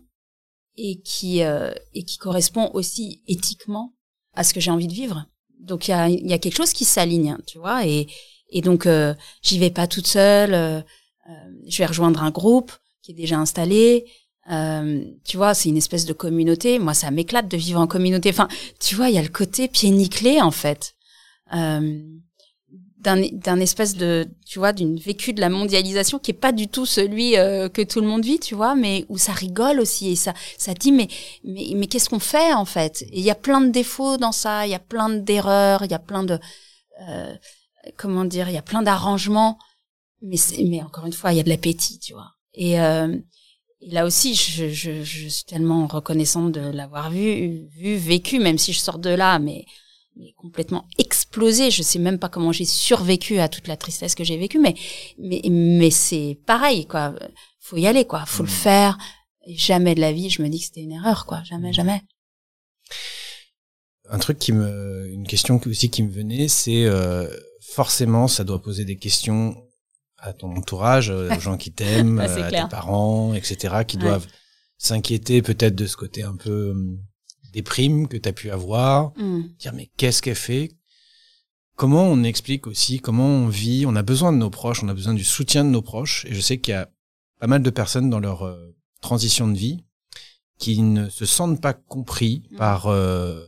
[0.77, 3.95] et qui euh, et qui correspond aussi éthiquement
[4.35, 5.27] à ce que j'ai envie de vivre.
[5.61, 8.09] Donc il y a il y a quelque chose qui s'aligne, tu vois, et
[8.51, 10.55] et donc euh, j'y vais pas toute seule.
[10.55, 10.83] euh,
[11.67, 12.73] je vais rejoindre un groupe
[13.05, 14.07] qui est déjà installé.
[14.51, 16.79] Euh, tu vois, c'est une espèce de communauté.
[16.79, 18.31] Moi, ça m'éclate de vivre en communauté.
[18.31, 18.49] Enfin,
[18.81, 20.95] tu vois, il y a le côté pied nickelé, en fait.
[21.55, 22.03] Euh,
[23.05, 26.87] d'un espèce de tu vois d'une vécu de la mondialisation qui est pas du tout
[26.87, 30.17] celui euh, que tout le monde vit tu vois mais où ça rigole aussi et
[30.17, 31.09] ça ça dit mais
[31.45, 33.03] mais mais qu'est-ce qu'on fait en fait?
[33.03, 35.91] Et il y a plein de défauts dans ça il y a plein d'erreurs il
[35.91, 36.39] y a plein de
[37.07, 37.35] euh,
[37.99, 39.59] comment dire il y a plein d'arrangements
[40.23, 43.17] mais mais encore une fois il y a de l'appétit tu vois et, euh,
[43.81, 48.59] et là aussi je, je je suis tellement reconnaissante de l'avoir vu vu vécu même
[48.59, 49.65] si je sors de là mais
[50.17, 51.71] mais complètement explosé.
[51.71, 54.75] Je sais même pas comment j'ai survécu à toute la tristesse que j'ai vécue, mais
[55.19, 57.15] mais mais c'est pareil quoi.
[57.61, 58.25] Faut y aller quoi.
[58.27, 58.99] Faut le faire.
[59.47, 61.43] Et jamais de la vie, je me dis que c'était une erreur quoi.
[61.45, 62.03] Jamais, jamais.
[64.09, 67.27] Un truc qui me, une question aussi qui me venait, c'est euh,
[67.61, 69.64] forcément, ça doit poser des questions
[70.25, 72.65] à ton entourage, euh, aux gens qui t'aiment, euh, à clair.
[72.69, 74.03] tes parents, etc., qui Ouais.
[74.05, 74.27] doivent
[74.79, 76.99] s'inquiéter peut-être de ce côté un peu hum,
[77.53, 79.43] déprime que tu as pu avoir, Hmm.
[79.59, 80.73] dire mais qu'est-ce qu'elle fait?
[81.77, 83.85] Comment on explique aussi comment on vit?
[83.87, 86.25] On a besoin de nos proches, on a besoin du soutien de nos proches.
[86.27, 86.89] Et je sais qu'il y a
[87.41, 89.85] pas mal de personnes dans leur euh, transition de vie
[90.59, 92.59] qui ne se sentent pas compris Mhm.
[92.59, 93.45] par euh,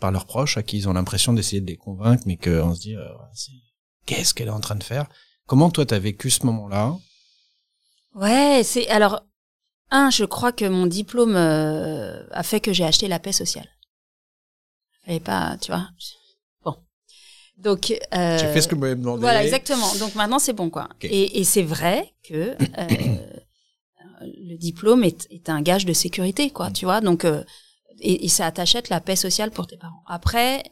[0.00, 2.80] par leurs proches, à qui ils ont l'impression d'essayer de les convaincre, mais qu'on se
[2.80, 3.04] dit euh,
[4.06, 5.08] qu'est-ce qu'elle est en train de faire?
[5.46, 6.96] Comment toi t'as vécu ce moment-là?
[8.14, 9.22] Ouais, c'est alors
[9.90, 13.68] un, je crois que mon diplôme euh, a fait que j'ai acheté la paix sociale.
[15.04, 15.88] Fallait pas, tu vois.
[16.64, 16.76] Bon.
[17.58, 19.20] Donc euh, J'ai fait ce que vous m'avez demandé.
[19.20, 19.94] Voilà, exactement.
[19.96, 20.88] Donc maintenant, c'est bon, quoi.
[21.02, 23.16] Et, et c'est vrai que euh,
[24.22, 27.00] le diplôme est, est un gage de sécurité, quoi, tu vois.
[27.02, 27.44] Donc, euh,
[28.00, 30.02] et, et ça t'achète la paix sociale pour tes parents.
[30.06, 30.62] Après,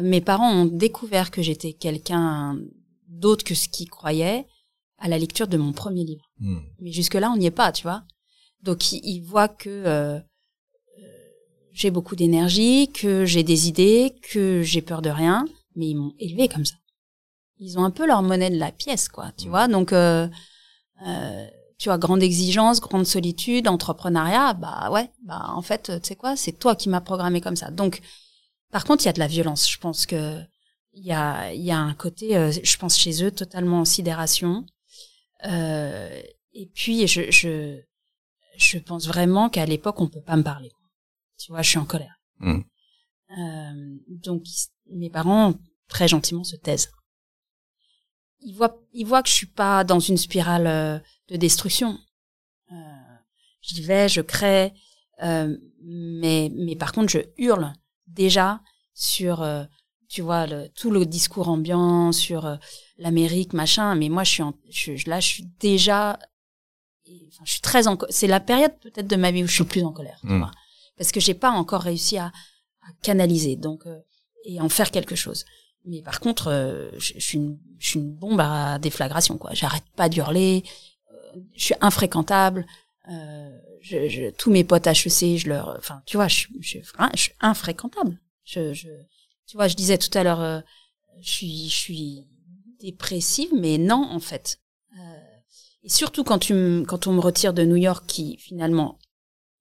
[0.00, 2.58] mes parents ont découvert que j'étais quelqu'un
[3.08, 4.46] d'autre que ce qu'ils croyaient
[4.98, 6.24] à la lecture de mon premier livre.
[6.40, 6.58] Hmm.
[6.80, 8.04] Mais jusque-là, on n'y est pas, tu vois.
[8.62, 10.22] Donc, ils, ils voient que euh, euh,
[11.72, 16.14] j'ai beaucoup d'énergie, que j'ai des idées, que j'ai peur de rien, mais ils m'ont
[16.18, 16.76] élevé comme ça.
[17.58, 19.68] Ils ont un peu leur monnaie de la pièce, quoi, tu vois.
[19.68, 20.28] Donc, euh,
[21.06, 21.46] euh,
[21.78, 26.36] tu vois, grande exigence, grande solitude, entrepreneuriat, bah ouais, bah en fait, tu sais quoi,
[26.36, 27.70] c'est toi qui m'as programmé comme ça.
[27.70, 28.00] Donc,
[28.70, 29.70] par contre, il y a de la violence.
[29.70, 30.38] Je pense que
[30.96, 33.84] il y a, il y a un côté, euh, je pense chez eux, totalement en
[33.84, 34.64] sidération.
[35.44, 36.22] Euh,
[36.54, 37.78] et puis, je, je,
[38.56, 40.72] je pense vraiment qu'à l'époque, on peut pas me parler.
[41.38, 42.18] Tu vois, je suis en colère.
[42.38, 42.60] Mm.
[43.38, 44.44] Euh, donc,
[44.90, 45.54] mes parents,
[45.88, 46.90] très gentiment, se taisent.
[48.40, 51.98] Ils voient, ils voient que je suis pas dans une spirale euh, de destruction.
[52.72, 52.74] Euh,
[53.60, 54.72] J'y vais, je crée,
[55.22, 57.72] euh, mais, mais par contre, je hurle
[58.06, 58.62] déjà
[58.94, 59.64] sur, euh,
[60.08, 62.56] tu vois, le, tout le discours ambiant, sur euh,
[62.98, 63.94] l'Amérique, machin.
[63.94, 66.18] Mais moi, je suis, en, je, je- là, je suis déjà,
[67.06, 69.54] et, enfin, je suis très en, c'est la période peut-être de ma vie où je
[69.54, 70.38] suis plus en colère, tu Mm.
[70.38, 70.50] vois,
[70.96, 73.98] parce que j'ai pas encore réussi à, à canaliser, donc euh,
[74.44, 75.44] et en faire quelque chose.
[75.84, 79.50] Mais par contre, euh, je, je suis une, je suis une bombe à déflagration, quoi.
[79.54, 80.64] J'arrête pas d'hurler,
[81.12, 82.66] euh, je suis infréquentable.
[83.08, 83.50] Euh,
[83.82, 86.78] je, je, tous mes potes HEC, je leur, enfin, tu vois, je, suis- je,
[87.14, 88.18] je suis infréquentable.
[88.44, 88.88] Je, je,
[89.46, 90.60] tu vois, je disais tout à l'heure, euh,
[91.20, 92.26] je suis, je suis
[92.80, 94.60] dépressive, mais non, en fait.
[94.98, 95.20] Euh,
[95.82, 98.98] et surtout quand tu, me- quand on me retire de New York, qui finalement,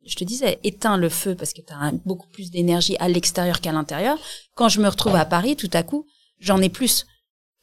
[0.06, 3.60] je te disais, éteint le feu parce que tu as beaucoup plus d'énergie à l'extérieur
[3.62, 4.18] qu'à l'intérieur.
[4.54, 6.06] Quand je me retrouve à Paris, tout à coup,
[6.40, 7.06] j'en ai plus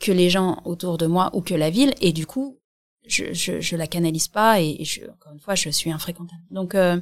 [0.01, 2.59] que les gens autour de moi ou que la ville, et du coup,
[3.07, 6.43] je, je, je la canalise pas et, et je, encore une fois, je suis infréquentable.
[6.51, 7.01] Donc, euh,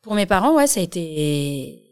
[0.00, 1.85] pour mes parents, ouais, ça a été,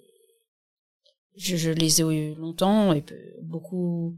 [1.37, 3.05] je, je les ai eu longtemps et
[3.43, 4.17] beaucoup.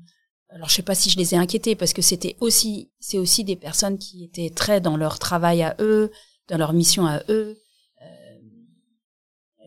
[0.48, 3.44] Alors, je sais pas si je les ai inquiétés parce que c'était aussi, c'est aussi
[3.44, 6.10] des personnes qui étaient très dans leur travail à eux,
[6.48, 7.58] dans leur mission à eux.
[8.02, 8.38] Euh,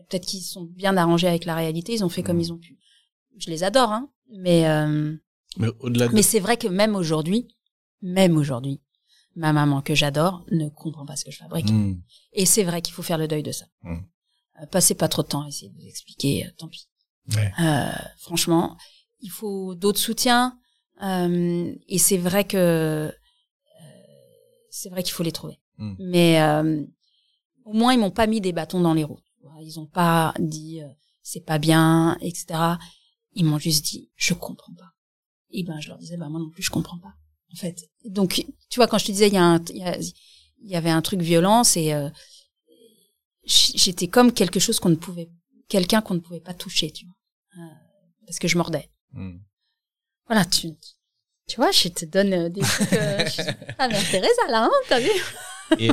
[0.08, 2.78] Peut-être qu'ils sont bien arrangés avec la réalité, ils ont fait comme ils ont pu.
[3.38, 4.10] Je les adore, hein.
[4.32, 5.14] Mais euh,
[5.56, 7.48] Mais de mais c'est vrai que même aujourd'hui,
[8.02, 8.80] même aujourd'hui,
[9.36, 11.70] ma maman que j'adore ne comprend pas ce que je fabrique.
[11.70, 12.00] Hmm.
[12.32, 13.66] Et c'est vrai qu'il faut faire le deuil de ça.
[13.82, 13.98] Mm.
[14.62, 16.88] Euh, passez pas trop de temps à essayer de vous expliquer, euh, tant pis.
[17.36, 17.52] Ouais.
[17.60, 18.76] Euh, franchement,
[19.20, 20.58] il faut d'autres soutiens.
[21.02, 23.10] euh, et c'est vrai que euh,
[24.70, 25.58] c'est vrai qu'il faut les trouver.
[25.78, 25.94] Mm.
[25.98, 26.84] Mais euh,
[27.64, 29.20] au moins ils m'ont pas mis des bâtons dans les roues.
[29.62, 30.88] Ils ont pas dit euh,
[31.22, 32.78] c'est pas bien, etc.
[33.34, 34.90] Ils m'ont juste dit je comprends pas.
[35.50, 37.12] Et ben je leur disais bah moi non plus je comprends pas.
[37.52, 37.76] En fait.
[38.04, 40.70] Donc tu vois quand je te disais il y a un il y, a- il
[40.70, 42.08] y avait un truc violent et euh,
[43.44, 45.30] j'étais comme quelque chose qu'on ne pouvait
[45.68, 47.14] quelqu'un qu'on ne pouvait pas toucher tu vois
[47.58, 47.62] Euh,
[48.26, 49.38] parce que je mordais Hmm.
[50.28, 50.68] voilà tu
[51.48, 53.42] tu vois je te donne euh, des trucs euh, je-
[53.78, 55.10] ah mère Teresa là hein t'as vu
[55.80, 55.90] Et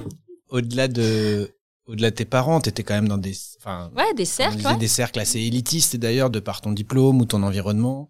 [0.49, 1.51] au-delà de,
[1.87, 4.77] au-delà de tes parents, t'étais quand même dans des, enfin, ouais des cercles disait ouais.
[4.77, 8.09] des cercles assez élitistes et d'ailleurs de par ton diplôme ou ton environnement.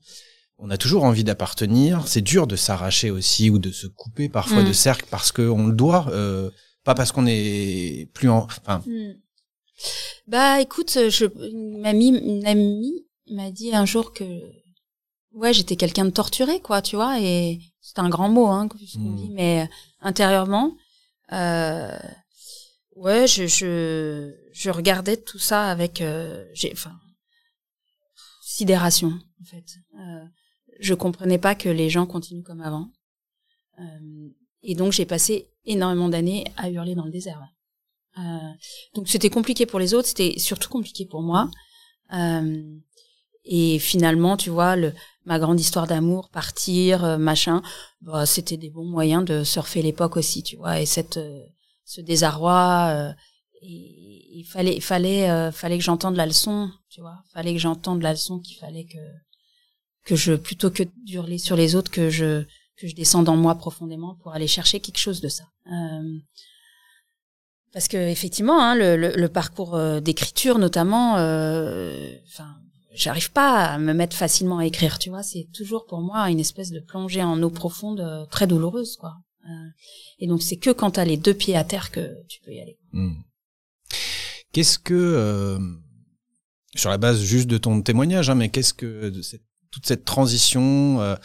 [0.57, 2.07] on a toujours envie d'appartenir.
[2.07, 4.67] C'est dur de s'arracher aussi ou de se couper parfois Mm.
[4.67, 6.49] de cercle parce qu'on le doit, euh,
[6.83, 8.39] pas parce qu'on est plus en.
[8.45, 9.13] Enfin, Hmm.
[10.27, 14.25] Bah écoute, je, une amie, une amie m'a dit un jour que
[15.33, 18.97] ouais j'étais quelqu'un de torturé quoi, tu vois, et c'est un grand mot hein ce
[18.97, 19.15] qu'on Hmm.
[19.15, 19.69] dit, mais
[20.01, 20.75] intérieurement,
[21.33, 21.97] euh,
[22.95, 26.95] ouais je, je je regardais tout ça avec euh, j'ai enfin
[28.41, 29.09] sidération
[29.41, 29.65] en fait.
[29.99, 30.25] Euh,
[30.79, 32.89] je comprenais pas que les gens continuent comme avant,
[33.79, 34.29] Euh,
[34.63, 35.33] et donc j'ai passé
[35.65, 37.39] énormément d'années à hurler dans le désert.
[37.39, 37.53] ouais.
[38.23, 38.51] Euh,
[38.95, 41.51] donc c'était compliqué pour les autres, c'était surtout compliqué pour moi.
[42.13, 42.79] Euh,
[43.47, 44.93] et finalement, tu vois, le,
[45.25, 47.61] ma grande histoire d'amour, partir, euh, machin,
[48.01, 50.79] bah, c'était des bons moyens de surfer l'époque aussi, tu vois.
[50.79, 51.39] Et cette, euh,
[51.85, 53.13] ce désarroi, euh,
[53.61, 57.23] et il fallait, fallait, euh, fallait que j'entende la leçon, tu vois.
[57.33, 58.99] Fallait que j'entende la leçon qu'il fallait que
[60.05, 62.43] que je, plutôt que d'hurler sur les autres, que je
[62.77, 65.45] que je descende en moi profondément pour aller chercher quelque chose de ça.
[65.71, 66.19] Euh,
[67.73, 72.55] parce que effectivement, hein, le, le, le parcours euh, d'écriture notamment, enfin,
[72.97, 75.23] j'arrive pas à me mettre facilement à écrire, tu vois.
[75.23, 79.15] C'est toujours pour moi une espèce de plongée en eau profonde euh, très douloureuse, quoi.
[79.45, 79.69] Euh,
[80.19, 82.59] et donc c'est que quand t'as les deux pieds à terre que tu peux y
[82.59, 82.77] aller.
[82.91, 83.13] hmm.
[84.51, 85.59] qu'est-ce que, euh,
[86.75, 89.21] sur la base juste de ton témoignage, hein, mais qu'est-ce que de
[89.71, 91.17] toute cette transition,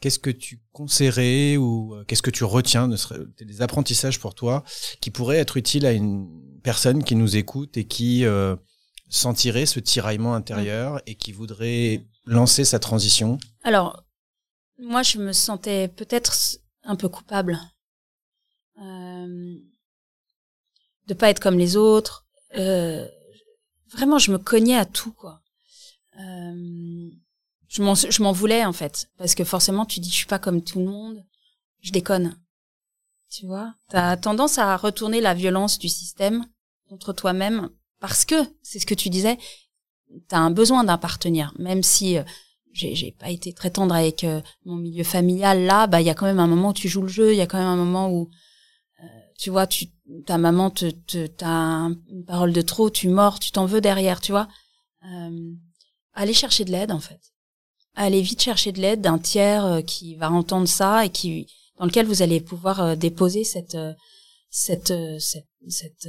[0.00, 4.64] qu'est-ce que tu conseillerais ou qu'est-ce que tu retiens des apprentissages pour toi
[5.00, 6.28] qui pourraient être utiles à une
[6.62, 8.24] personne qui nous écoute et qui
[9.12, 14.02] sentirait ce tiraillement intérieur et qui voudrait lancer sa transition Alors,
[14.78, 16.34] moi, je me sentais peut-être
[16.82, 17.60] un peu coupable
[18.80, 19.54] euh,
[21.06, 22.26] de pas être comme les autres.
[22.56, 23.06] Euh,
[23.92, 25.42] vraiment, je me cognais à tout, quoi.
[26.18, 27.10] Euh,
[27.68, 30.38] je m'en, je m'en voulais en fait, parce que forcément, tu dis, je suis pas
[30.38, 31.22] comme tout le monde,
[31.80, 32.38] je déconne.
[33.30, 36.46] Tu vois, t'as tendance à retourner la violence du système
[36.88, 37.70] contre toi-même,
[38.02, 39.38] parce que c'est ce que tu disais,
[40.28, 42.24] t'as un besoin d'appartenir, même si euh,
[42.72, 46.14] j'ai pas été très tendre avec euh, mon milieu familial là bah il y a
[46.14, 47.76] quand même un moment où tu joues le jeu il y a quand même un
[47.84, 48.30] moment où
[49.02, 49.06] euh,
[49.38, 49.86] tu vois tu
[50.26, 53.82] ta maman te te t'as un- une parole de trop tu mords tu t'en veux
[53.82, 54.48] derrière tu vois.
[55.04, 55.52] Euh,
[56.14, 57.20] aller chercher de l'aide en fait.
[57.94, 61.46] Aller vite chercher de l'aide d'un tiers euh, qui va entendre ça et qui
[61.78, 63.76] dans lequel vous allez pouvoir euh, déposer cette
[64.48, 64.94] cette
[65.30, 66.08] cette cette,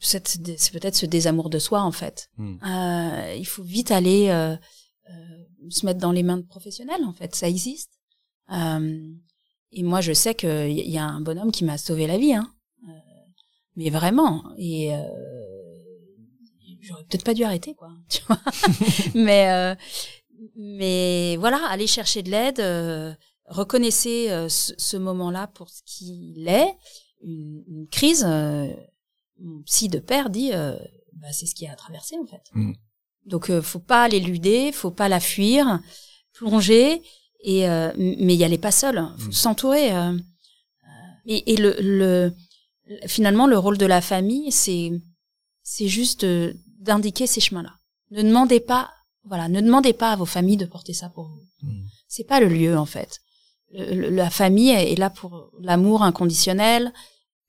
[0.00, 2.30] c'est peut-être ce désamour de soi en fait.
[2.36, 2.56] Hmm.
[2.64, 4.56] euh, il faut vite aller euh,
[5.10, 7.34] euh, se mettre dans les mains de professionnels en fait.
[7.34, 7.92] Ça existe.
[9.70, 12.34] Et moi je sais que y y a un bonhomme qui m'a sauvé la vie
[12.34, 12.52] hein.
[13.76, 14.42] Mais vraiment.
[14.56, 14.90] Et
[16.80, 18.40] j'aurais peut-être pas dû arrêter quoi tu vois.
[19.14, 19.76] Mais
[20.54, 26.74] mais voilà aller chercher de l'aide reconnaissez ce, ce moment-là pour ce qu'il est.
[27.22, 28.24] Une, une crise
[29.66, 30.76] psy de père dit euh,
[31.14, 32.72] bah, c'est ce qui a traversé en fait Mm.
[33.26, 35.80] donc euh, faut pas l'éluder faut pas la fuir
[36.34, 37.02] plonger
[37.44, 39.32] et euh, mais y aller pas seul faut Mm.
[39.32, 40.16] s'entourer euh,
[41.26, 42.32] et, et le, le
[43.06, 44.90] finalement le rôle de la famille c'est
[45.62, 46.24] c'est juste
[46.80, 47.74] d'indiquer ces chemins-là
[48.10, 48.90] ne demandez pas
[49.24, 51.86] voilà ne demandez pas à vos familles de porter ça pour vous Mm.
[52.06, 53.18] c'est pas le lieu en fait
[53.72, 56.92] Le- la famille est là pour l'amour inconditionnel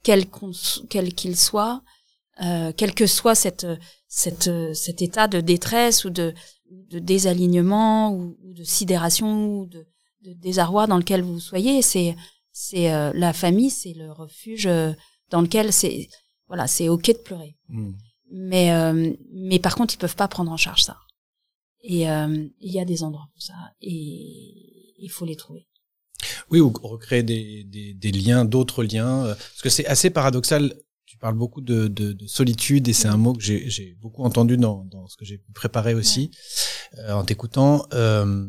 [0.03, 0.51] quel qu'on
[0.89, 1.81] quel qu'il soit
[2.41, 3.67] euh, quel que soit cette
[4.07, 6.33] cette cet état de détresse ou de
[6.69, 9.87] de désalignement ou, de sidération ou de,
[10.21, 12.15] de désarroi dans lequel vous soyez c'est
[12.51, 14.93] c'est euh, la famille c'est le refuge euh,
[15.29, 16.07] dans lequel c'est
[16.47, 17.55] voilà c'est ok de pleurer.
[17.69, 17.91] Hmm.
[18.31, 20.97] mais euh, mais par contre ils peuvent pas prendre en charge ça.
[21.81, 23.53] Et euh, il y a des endroits pour ça.
[23.81, 25.67] Et il faut les trouver
[26.51, 29.25] Oui, ou recréer des, des, des liens, d'autres liens.
[29.25, 30.73] euh, Parce que c'est assez paradoxal.
[31.05, 34.57] Tu parles beaucoup de, de, de solitude et c'est un mot que j'ai beaucoup entendu
[34.57, 36.31] dans, dans ce que j'ai préparé aussi
[36.99, 37.85] euh, en t'écoutant.
[37.93, 38.45] Euh,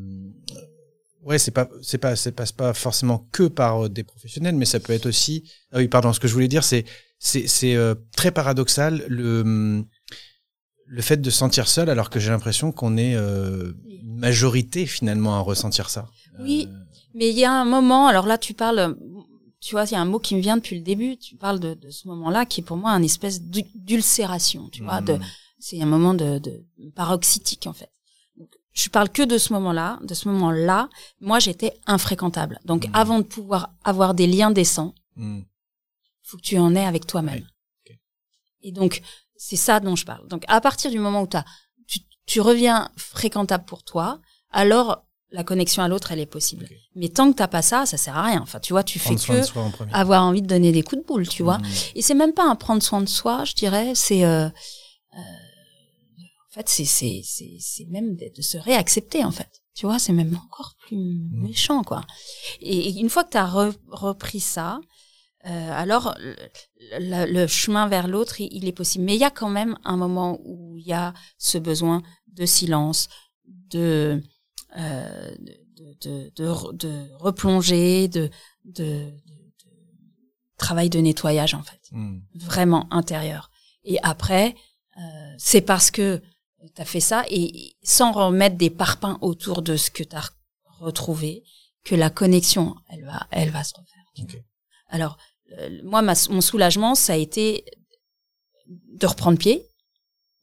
[1.23, 4.67] ouais, c'est pas c'est pas c'est passe pas forcément que par euh, des professionnels, mais
[4.67, 5.51] ça peut être aussi.
[5.73, 6.13] Ah oui, pardon.
[6.13, 6.85] Ce que je voulais dire, c'est
[7.19, 9.85] c'est c'est euh, très paradoxal le
[10.87, 14.87] le fait de se sentir seul alors que j'ai l'impression qu'on est euh, une majorité
[14.87, 16.09] finalement à ressentir ça.
[16.41, 16.69] Oui.
[16.69, 16.75] Euh,
[17.15, 18.97] Mais il y a un moment, alors là tu parles,
[19.61, 21.61] tu vois, il y a un mot qui me vient depuis le début, tu parles
[21.61, 25.15] de, de ce moment-là qui est pour moi un espèce d'ul- d'ulcération, tu vois, de,
[25.15, 25.25] hmm.
[25.59, 27.91] c'est un moment de, de paroxytique en fait.
[28.37, 30.89] Donc, je parle que de ce moment-là, de ce moment-là,
[31.21, 32.59] moi j'étais infréquentable.
[32.65, 32.95] Donc Mhm.
[32.95, 35.41] avant de pouvoir avoir des liens décents, Hmm.
[36.23, 37.45] faut que tu en aies avec toi-même.
[37.89, 37.97] Oui.
[38.63, 39.03] Et donc,
[39.37, 40.27] c'est ça dont je parle.
[40.29, 41.45] Donc, à partir du moment où t'as,
[41.89, 45.03] tu, tu reviens fréquentable pour toi, alors
[45.33, 46.69] la connexion à l'autre, elle est possible.
[46.95, 48.41] Mais tant que t'as pas ça, ça sert à rien.
[48.43, 51.07] Enfin, tu vois, tu fais Prendre que en avoir envie de donner des coups de
[51.07, 51.59] boule, tu vois.
[51.59, 51.67] Mmh.
[51.95, 53.93] Et c'est même pas un prendre soin de soi, je dirais.
[53.95, 59.49] C'est, euh, euh, en fait, c'est c'est c'est c'est même de, se réaccepter, en fait.
[59.75, 60.97] Tu vois, c'est même encore plus
[61.33, 62.05] méchant, quoi.
[62.61, 63.47] Et, et une fois que tu as
[63.91, 64.81] repris ça,
[65.47, 66.35] euh, alors le,
[66.99, 69.05] le- le chemin vers l'autre, il, il est possible.
[69.05, 72.45] Mais il y a quand même un moment où il y a ce besoin de
[72.47, 73.09] silence,
[73.47, 74.21] de
[74.77, 75.35] euh,
[75.77, 78.31] de, de, de, re- de replonger, de,
[78.65, 79.13] de,
[80.57, 82.21] travail de nettoyage en fait, Mmh.
[82.35, 83.51] vraiment intérieur.
[83.85, 84.55] Et après,
[84.99, 86.23] euh, c'est parce que
[86.77, 90.29] tu as fait ça et sans remettre des parpaings autour de ce que tu as
[90.79, 91.43] retrouvé
[91.83, 94.05] que la connexion, elle va, elle va se refaire.
[94.89, 95.17] Alors,
[95.59, 97.65] euh, moi, ma, mon soulagement, ça a été
[98.69, 99.67] de reprendre pied,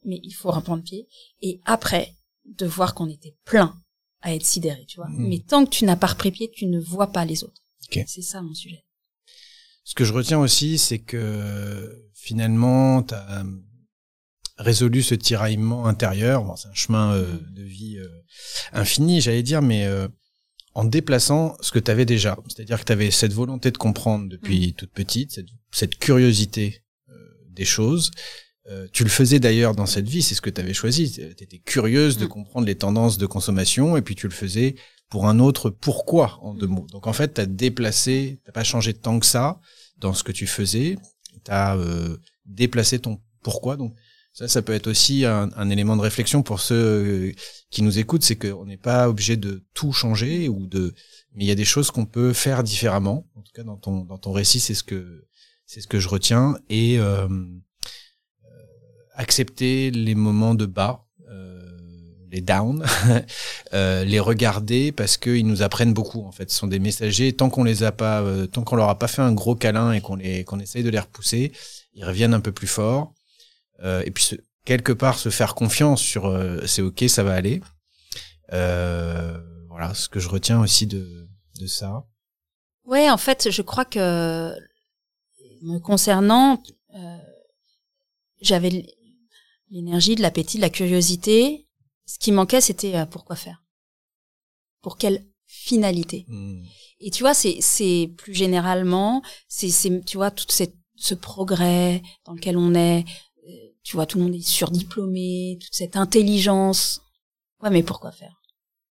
[0.04, 1.08] mais il faut reprendre pied,
[1.42, 2.14] et après,
[2.46, 3.76] de voir qu'on était plein
[4.22, 5.10] à être sidéré, tu vois.
[5.10, 5.28] Mhm.
[5.28, 7.62] Mais tant que tu n'as pas repris pied, tu ne vois pas les autres.
[8.06, 8.84] C'est ça mon sujet.
[9.84, 13.46] Ce que je retiens aussi, c'est que finalement, tu as
[14.58, 16.44] résolu ce tiraillement intérieur.
[16.44, 18.08] Bon, c'est un chemin euh, de vie euh,
[18.74, 20.08] infini, j'allais dire, mais euh,
[20.74, 22.38] en déplaçant ce que tu avais déjà.
[22.48, 26.84] C'est-à-dire que tu avais cette volonté de comprendre depuis toute petite, cette, cette curiosité
[27.50, 28.12] des choses.
[28.70, 31.12] Euh, tu le faisais d'ailleurs dans cette vie, c'est ce que tu avais choisi.
[31.12, 32.30] Tu étais curieuse de Mm.
[32.30, 34.76] comprendre les tendances de consommation et puis tu le faisais
[35.10, 36.88] pour un autre pourquoi en deux mots.
[36.92, 39.60] Donc en fait, tu as déplacé, t'as pas changé tant que ça
[40.00, 40.98] dans ce que tu faisais,
[41.46, 41.78] tu as
[42.46, 43.78] déplacé ton pourquoi.
[43.78, 43.96] Donc
[44.34, 47.32] ça, ça peut être aussi un, un élément de réflexion pour ceux euh,
[47.72, 50.94] qui nous écoutent, c'est qu'on n'est pas obligé de tout changer ou de,
[51.34, 53.28] mais il y a des choses qu'on peut faire différemment.
[53.36, 55.26] En tout cas, dans ton dans ton récit, c'est ce que
[55.66, 57.46] c'est ce que je retiens et euh, euh,
[59.18, 61.04] accepter les moments de bas.
[61.30, 61.62] euh,
[62.30, 62.86] les downs,
[63.74, 66.52] euh, les regarder parce qu'ils nous apprennent beaucoup en fait.
[66.52, 67.34] Ce sont des messagers.
[67.34, 69.94] Tant qu'on les a pas, euh, tant qu'on leur a pas fait un gros câlin
[69.94, 71.54] et qu'on les qu'on essaye de les repousser,
[71.94, 73.14] ils reviennent un peu plus fort.
[73.84, 74.32] Et puis
[74.66, 76.24] quelque part se faire confiance sur
[76.66, 77.62] c'est ok, ça va aller.
[78.50, 82.04] Voilà ce que je retiens aussi de de ça.
[82.88, 84.54] Ouais, en fait, je crois que
[85.62, 86.62] me concernant,
[86.96, 87.18] euh,
[88.42, 88.86] j'avais
[89.70, 91.68] l'énergie, de l'appétit, de la curiosité.
[92.06, 93.64] Ce qui manquait, c'était euh, pourquoi faire
[94.82, 96.62] Pour quelle finalité Hmm.
[97.00, 102.02] Et tu vois, c'est c'est plus généralement, c'est c'est tu vois tout cette, ce progrès
[102.26, 103.06] dans lequel on est.
[103.48, 103.52] euh,
[103.84, 107.02] Tu vois, tout le monde est surdiplômé, toute cette intelligence.
[107.62, 108.36] Ouais, mais pourquoi faire?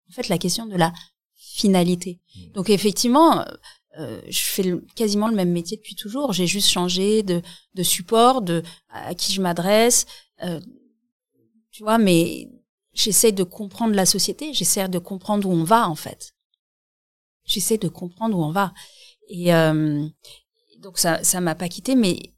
[0.08, 0.92] En fait, la question de la
[1.34, 2.20] finalité.
[2.34, 2.52] Mm.
[2.52, 3.44] Donc effectivement, euh,
[3.98, 6.32] euh, je fais le- quasiment le même métier depuis toujours.
[6.32, 7.42] J'ai juste changé de,
[7.74, 10.06] de support, de à qui je m'adresse.
[10.42, 10.60] Euh,
[11.70, 12.48] tu vois, mais
[12.92, 14.52] j'essaie de comprendre la société.
[14.52, 16.34] J'essaie de comprendre où on va en fait.
[17.44, 18.72] J'essaie de comprendre où on va.
[19.28, 20.06] Et euh,
[20.78, 22.34] donc ça, ça m'a pas quitté, mais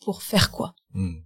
[0.00, 0.74] pour faire quoi?
[0.94, 1.22] Hmm.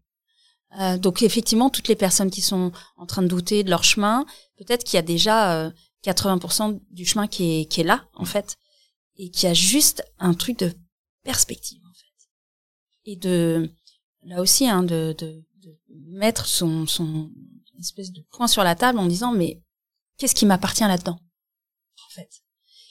[0.80, 4.24] euh, donc effectivement, toutes les personnes qui sont en train de douter de leur chemin,
[4.56, 5.70] peut-être qu'il y a déjà euh,
[6.04, 8.56] 80% du chemin qui est, qui est là, en fait,
[9.16, 10.72] et qu'il y a juste un truc de
[11.24, 13.10] perspective, en fait.
[13.10, 13.72] Et de,
[14.22, 15.42] là aussi, hein, de, de
[16.06, 17.30] mettre son, son
[17.78, 19.60] espèce de point sur la table en disant, mais
[20.18, 22.28] qu'est-ce qui m'appartient là-dedans, en fait?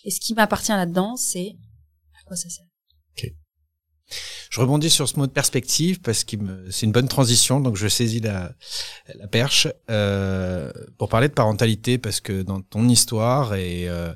[0.03, 1.55] Et ce qui m'appartient là-dedans, c'est
[2.19, 2.65] à quoi ça sert?
[4.49, 6.37] Je rebondis sur ce mot de perspective parce que
[6.69, 8.53] c'est une bonne transition, donc je saisis la,
[9.15, 14.13] la perche euh, pour parler de parentalité parce que dans ton histoire et euh,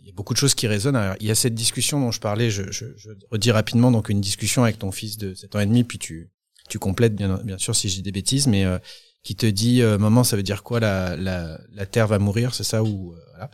[0.00, 1.16] il y a beaucoup de choses qui résonnent.
[1.20, 4.20] Il y a cette discussion dont je parlais, je, je, je redis rapidement donc une
[4.20, 6.30] discussion avec ton fils de 7 ans et demi, puis tu
[6.68, 8.78] tu complètes bien sûr si dis des bêtises, mais euh,
[9.22, 12.54] qui te dit euh, maman ça veut dire quoi la la, la terre va mourir,
[12.54, 13.50] c'est ça ou euh, voilà.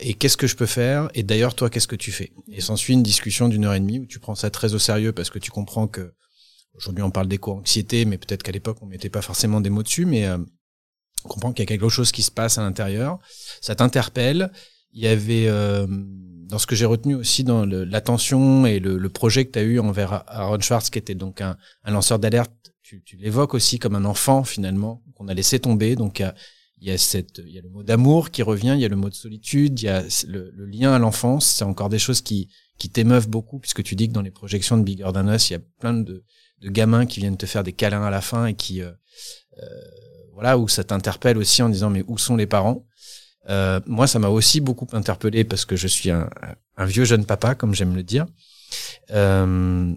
[0.00, 1.08] Et qu'est-ce que je peux faire?
[1.14, 2.32] Et d'ailleurs, toi, qu'est-ce que tu fais?
[2.50, 5.12] Et s'ensuit une discussion d'une heure et demie où tu prends ça très au sérieux
[5.12, 6.14] parce que tu comprends que
[6.74, 10.04] aujourd'hui on parle d'éco-anxiété, mais peut-être qu'à l'époque on mettait pas forcément des mots dessus,
[10.04, 10.28] mais
[11.24, 13.20] on comprend qu'il y a quelque chose qui se passe à l'intérieur.
[13.60, 14.50] Ça t'interpelle.
[14.90, 15.48] Il y avait
[16.48, 19.78] dans ce que j'ai retenu aussi dans l'attention et le, projet que tu as eu
[19.78, 22.52] envers Aaron Schwartz, qui était donc un, lanceur d'alerte.
[22.82, 25.94] Tu, l'évoques aussi comme un enfant finalement qu'on a laissé tomber.
[25.94, 28.96] Donc il y a, y a le mot d'amour qui revient, il y a le
[28.96, 31.46] mot de solitude, il y a le, le lien à l'enfance.
[31.46, 34.78] C'est encore des choses qui, qui t'émeuvent beaucoup puisque tu dis que dans les projections
[34.78, 36.24] de Bigger Than Us, il y a plein de,
[36.60, 38.90] de gamins qui viennent te faire des câlins à la fin et qui, euh,
[39.58, 39.66] euh,
[40.32, 42.86] voilà, où ça t'interpelle aussi en disant mais où sont les parents?
[43.48, 46.28] Euh, Moi, ça m'a aussi beaucoup interpellé parce que je suis un,
[46.76, 48.26] un vieux jeune papa, comme j'aime le dire.
[49.10, 49.94] Euh,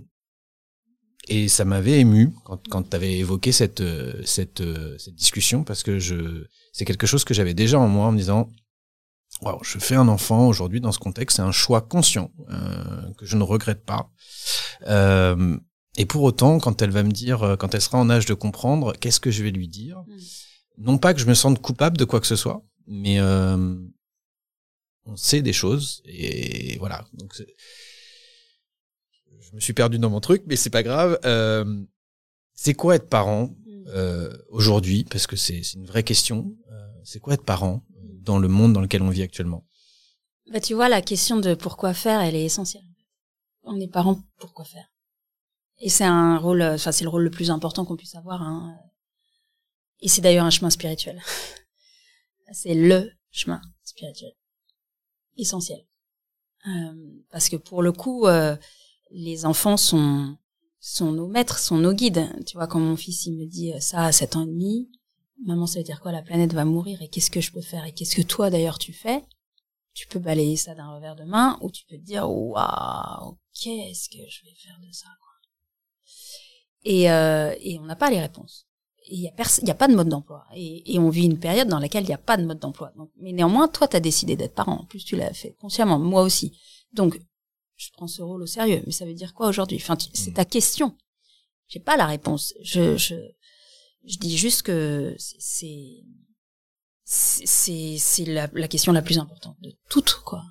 [1.28, 3.84] et ça m'avait ému quand, quand tu avais évoqué cette,
[4.26, 4.64] cette,
[4.98, 8.18] cette discussion parce que je, c'est quelque chose que j'avais déjà en moi en me
[8.18, 8.50] disant,
[9.42, 13.26] wow, je fais un enfant aujourd'hui dans ce contexte, c'est un choix conscient euh, que
[13.26, 14.10] je ne regrette pas.
[14.88, 15.58] Euh,
[15.98, 18.94] et pour autant, quand elle va me dire, quand elle sera en âge de comprendre,
[19.00, 20.00] qu'est-ce que je vais lui dire?
[20.08, 20.84] Mm.
[20.86, 23.76] Non pas que je me sente coupable de quoi que ce soit, mais euh,
[25.06, 27.06] on sait des choses et voilà.
[27.14, 27.34] Donc
[29.40, 31.20] je me suis perdu dans mon truc, mais c'est pas grave.
[31.26, 31.84] Euh,
[32.54, 33.50] c'est quoi être parent
[33.88, 35.04] euh, aujourd'hui?
[35.04, 36.56] Parce que c'est une vraie question.
[36.72, 37.84] Euh, c'est quoi être parent
[38.22, 39.66] dans le monde dans lequel on vit actuellement?
[40.52, 42.86] Bah, tu vois, la question de pourquoi faire, elle est essentielle.
[43.64, 44.86] On est parents, pourquoi faire?
[45.80, 48.42] Et c'est un rôle, euh, enfin, c'est le rôle le plus important qu'on puisse avoir.
[48.42, 48.78] Hein.
[50.00, 51.22] Et c'est d'ailleurs un chemin spirituel.
[52.54, 54.34] c'est le chemin spirituel.
[55.38, 55.86] Essentiel.
[56.68, 58.56] Euh, parce que pour le coup, euh,
[59.10, 60.38] les enfants sont,
[61.00, 62.30] nos maîtres, sont nos guides.
[62.46, 64.92] Tu vois, quand mon fils, il me dit ça à 7 ans et demi,
[65.46, 66.12] maman, ça veut dire quoi?
[66.12, 67.86] La planète va mourir et qu'est-ce que je peux faire?
[67.86, 69.24] Et qu'est-ce que toi, d'ailleurs, tu fais?
[69.94, 74.10] Tu peux balayer ça d'un revers de main ou tu peux te dire waouh qu'est-ce
[74.10, 75.34] que je vais faire de ça quoi?
[77.12, 78.68] euh, et on n'a pas les réponses
[79.10, 79.34] il y a
[79.64, 80.46] y a pas de mode d'emploi.
[80.56, 82.92] Et, et on vit une période dans laquelle il n'y a pas de mode d'emploi.
[82.98, 84.82] Donc mais néanmoins toi tu as décidé d'être parent.
[84.82, 86.00] En plus tu l'as fait consciemment.
[86.00, 86.58] Moi aussi.
[86.94, 87.20] Donc
[87.78, 88.84] je prends ce rôle au sérieux.
[88.86, 89.78] Mais ça veut dire quoi aujourd'hui?
[89.82, 90.96] Enfin tu- c'est ta question.
[91.68, 92.54] J'ai pas la réponse.
[92.62, 93.16] Je je
[94.06, 96.04] je dis juste que c'est- c'est
[97.04, 100.44] c'est c'est c'est la, la question la plus importante de toutes quoi.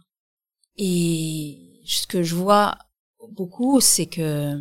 [0.76, 2.76] Et ce que je vois
[3.32, 4.55] beaucoup c'est que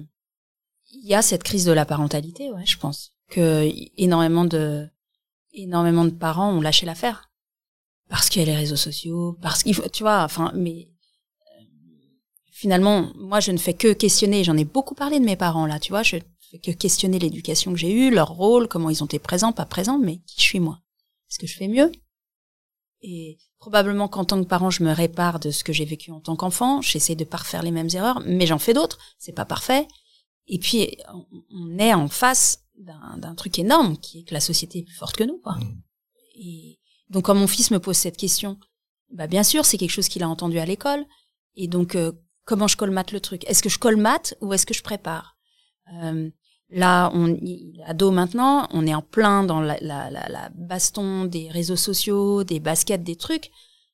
[0.92, 4.88] il y a cette crise de la parentalité ouais je pense que énormément de
[5.54, 7.30] énormément de parents ont lâché l'affaire
[8.08, 10.90] parce qu'il y a les réseaux sociaux parce qu'il faut tu vois enfin mais
[11.58, 11.64] euh,
[12.52, 15.80] finalement moi je ne fais que questionner j'en ai beaucoup parlé de mes parents là
[15.80, 16.18] tu vois je
[16.52, 19.66] fais que questionner l'éducation que j'ai eue leur rôle comment ils ont été présents pas
[19.66, 20.80] présents mais qui je suis moi
[21.30, 21.92] est-ce que je fais mieux?
[23.02, 26.20] Et probablement qu'en tant que parent, je me répare de ce que j'ai vécu en
[26.20, 26.82] tant qu'enfant.
[26.82, 28.98] J'essaie de pas refaire les mêmes erreurs, mais j'en fais d'autres.
[29.20, 29.88] C'est pas parfait.
[30.48, 30.98] Et puis,
[31.52, 35.16] on est en face d'un truc énorme qui est que la société est plus forte
[35.16, 35.56] que nous, quoi.
[35.56, 35.82] Mm.
[36.36, 38.60] Et donc, quand mon fils me pose cette question,
[39.12, 41.06] bah bien sûr, c'est quelque chose qu'il a entendu à l'école.
[41.56, 42.12] Et donc, euh,
[42.46, 43.44] comment je colmate le truc?
[43.50, 45.38] Est-ce que je colmate ou est-ce que je prépare?
[45.94, 46.30] Euh,
[46.72, 50.50] Là, on il est ado maintenant, on est en plein dans la, la, la, la
[50.54, 53.50] baston des réseaux sociaux, des baskets, des trucs.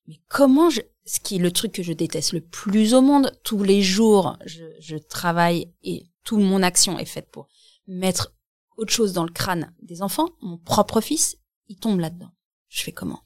[0.07, 3.31] Mais comment je, ce qui est le truc que je déteste le plus au monde,
[3.43, 7.47] tous les jours, je, je travaille et toute mon action est faite pour
[7.87, 8.34] mettre
[8.77, 10.29] autre chose dans le crâne des enfants.
[10.41, 12.31] Mon propre fils, il tombe là-dedans.
[12.69, 13.21] Je fais comment?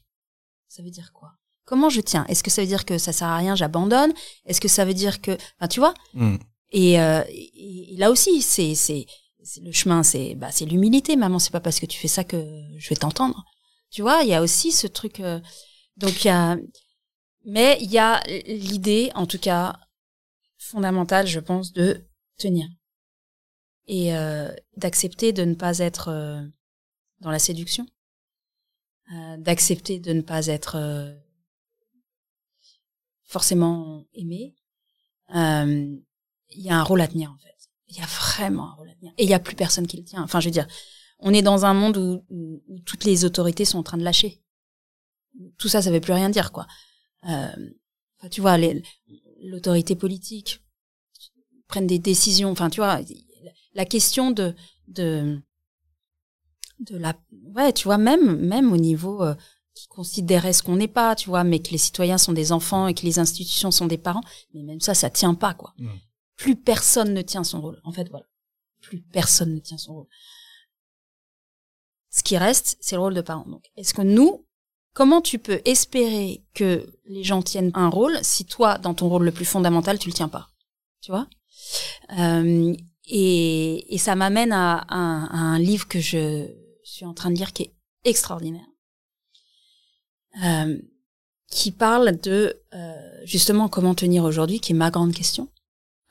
[0.68, 1.34] Ça veut dire quoi?
[1.66, 2.26] Comment je tiens?
[2.28, 4.14] Est-ce que ça veut dire que ça sert à rien, j'abandonne?
[4.46, 5.94] Est-ce que ça veut dire que, enfin, tu vois?
[6.14, 6.38] Hmm.
[6.72, 9.06] et, euh, et, et là aussi, c'est c'est
[9.44, 11.16] c'est le chemin, c'est bah c'est l'humilité.
[11.16, 12.38] Maman, c'est pas parce que tu fais ça que
[12.78, 13.44] je vais t'entendre.
[13.92, 15.20] Tu vois, il y a aussi ce truc.
[15.20, 15.40] euh,
[15.98, 16.58] donc il y a,
[17.46, 19.78] mais il y a l'idée, en tout cas
[20.58, 22.06] fondamentale, je pense, de
[22.38, 22.68] tenir
[23.90, 26.42] et euh, d'accepter de ne pas être euh,
[27.22, 27.88] dans la séduction,
[29.12, 31.12] euh, d'accepter de ne pas être euh,
[33.24, 34.56] forcément aimé.
[35.36, 35.98] Euh,
[36.52, 37.56] il y a un rôle à tenir en fait.
[37.88, 39.12] Il y a vraiment un rôle à tenir.
[39.18, 40.22] Et il y a plus personne qui le tient.
[40.22, 40.68] Enfin, je veux dire,
[41.18, 44.44] on est dans un monde où, où, toutes les autorités sont en train de lâcher.
[45.58, 46.68] Tout ça, ça veut plus rien dire, quoi.
[47.28, 47.72] Euh,
[48.30, 48.58] tu vois,
[49.42, 50.62] l'autorité politique
[51.68, 52.52] prennent des décisions.
[52.52, 53.02] Enfin, tu vois,
[53.74, 54.56] la question de
[54.88, 55.40] de
[56.80, 57.16] de la
[57.56, 59.36] ouais, tu vois, même même au niveau euh,
[59.80, 62.88] qui considérait ce qu'on n'est pas, tu vois, mais que les citoyens sont des enfants
[62.88, 64.24] et que les institutions sont des parents.
[64.54, 65.74] Mais même ça, ça tient pas, quoi.
[65.78, 65.90] Mm.
[66.36, 67.80] Plus personne ne tient son rôle.
[67.84, 68.26] En fait, voilà.
[68.82, 70.08] Plus personne ne tient son rôle.
[72.10, 73.46] Ce qui reste, c'est le rôle de parent.
[73.48, 74.46] Donc, est-ce que nous,
[74.94, 79.26] comment tu peux espérer que les gens tiennent un rôle si toi, dans ton rôle
[79.26, 80.50] le plus fondamental, tu le tiens pas?
[81.02, 81.28] Tu vois?
[82.18, 82.76] Euh,
[83.10, 86.48] et, et ça m'amène à, un- à un livre que je
[86.84, 87.74] suis en train de lire qui est
[88.06, 88.68] extraordinaire.
[90.44, 90.80] Euh,
[91.50, 95.52] qui parle de euh, justement comment tenir aujourd'hui, qui est ma grande question,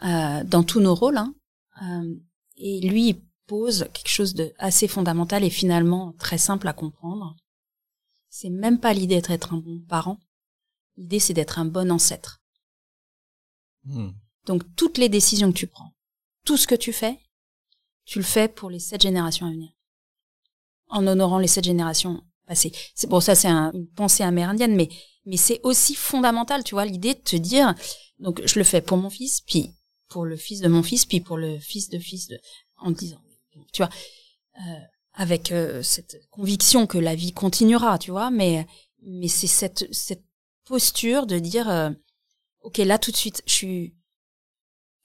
[0.05, 1.16] euh, dans tous nos rôles.
[1.16, 1.34] Hein.
[1.82, 2.14] Euh,
[2.57, 7.36] et lui, il pose quelque chose de assez fondamental et finalement très simple à comprendre.
[8.28, 10.18] C'est même pas l'idée d'être un bon parent.
[10.96, 12.42] L'idée, c'est d'être un bon ancêtre.
[13.84, 14.11] Hmm.
[14.46, 15.92] Donc, toutes les décisions que tu prends,
[16.49, 17.18] tout ce que tu fais,
[18.07, 19.68] tu le fais pour les sept générations à venir.
[20.88, 22.72] En honorant les sept générations passées.
[22.94, 24.88] C'est bon, ça, c'est un- une pensée amérindienne, mais,
[25.26, 27.74] mais c'est aussi fondamental, tu vois, l'idée de te dire,
[28.18, 29.74] donc, je le fais pour mon fils, puis
[30.09, 32.38] pour le fils de mon fils, puis pour le fils de fils de,
[32.78, 33.20] en disant,
[33.74, 33.90] tu vois,
[34.61, 34.80] euh,
[35.12, 38.66] avec euh, cette conviction que la vie continuera, tu vois, mais
[39.03, 40.24] mais c'est cette cette
[40.64, 41.90] posture de dire, euh,
[42.62, 43.94] ok, là tout de suite, je suis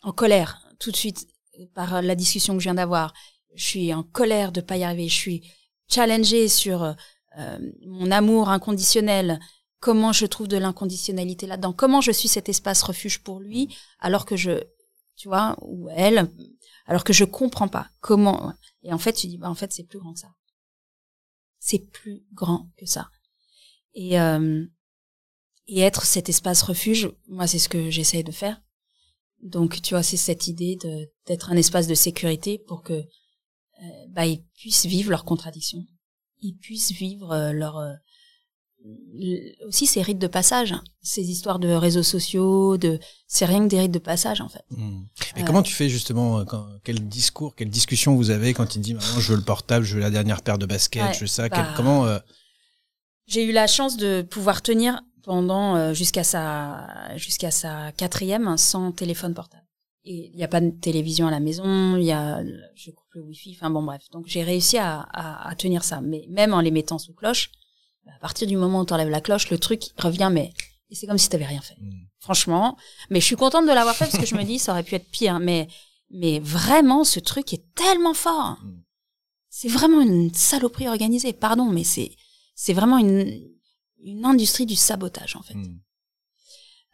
[0.04, 1.28] en colère, tout de suite
[1.74, 3.14] par la discussion que je viens d'avoir,
[3.56, 5.52] je suis en colère de pas y arriver, je suis
[5.88, 9.40] challengée sur euh, mon amour inconditionnel,
[9.80, 14.26] comment je trouve de l'inconditionnalité là-dedans, comment je suis cet espace refuge pour lui, alors
[14.26, 14.64] que je,
[15.16, 16.30] tu vois, ou elle,
[16.86, 18.54] alors que je comprends pas comment.
[18.82, 20.34] Et en fait, tu dis, bah en fait, c'est plus grand que ça.
[21.60, 23.10] C'est plus grand que ça.
[23.94, 24.66] Et euh,
[25.68, 28.62] et être cet espace refuge, moi, c'est ce que j'essaie de faire.
[29.42, 33.86] Donc, tu vois, c'est cette idée de d'être un espace de sécurité pour que euh,
[34.10, 35.86] bah, ils puissent vivre leurs contradictions,
[36.42, 37.94] ils puissent vivre euh, leur euh,
[39.68, 40.84] aussi ces rites de passage, hein.
[41.02, 44.66] ces histoires de réseaux sociaux, de c'est rien que des rites de passage en fait.
[44.72, 45.04] Mmh.
[45.38, 48.94] Et comment tu fais justement quand, quel discours, quelle discussion vous avez quand il dit
[48.94, 51.28] maintenant je veux le portable, je veux la dernière paire de baskets, Ouais, je veux
[51.28, 52.06] ça, bah, quel- comment
[53.26, 59.34] J'ai eu la chance de pouvoir tenir pendant jusqu'à sa jusqu'à sa quatrième sans téléphone
[59.34, 59.63] portable.
[60.06, 62.44] Et il n'y a pas de télévision à la maison, il y a
[62.76, 64.04] je coupe le wifi, enfin bon bref.
[64.12, 67.52] Donc j'ai réussi à, à, à tenir ça, mais même en les mettant sous cloche,
[68.06, 70.52] bah, à partir du moment où tu enlèves la cloche, le truc revient mais
[70.94, 71.76] c'est comme si tu rien fait.
[71.80, 72.08] mmh.
[72.20, 72.78] Franchement,
[73.10, 74.96] mais je suis contente de l'avoir fait parce que je me dis ça aurait pu
[74.96, 75.68] être pire, mais
[76.12, 78.60] mais vraiment ce truc est tellement fort.
[78.64, 78.84] Mm.
[79.50, 82.16] C'est vraiment une saloperie organisée, pardon, mais c'est
[82.56, 83.50] c'est vraiment une
[84.04, 85.56] une industrie du sabotage en fait.
[85.56, 85.80] Mmh.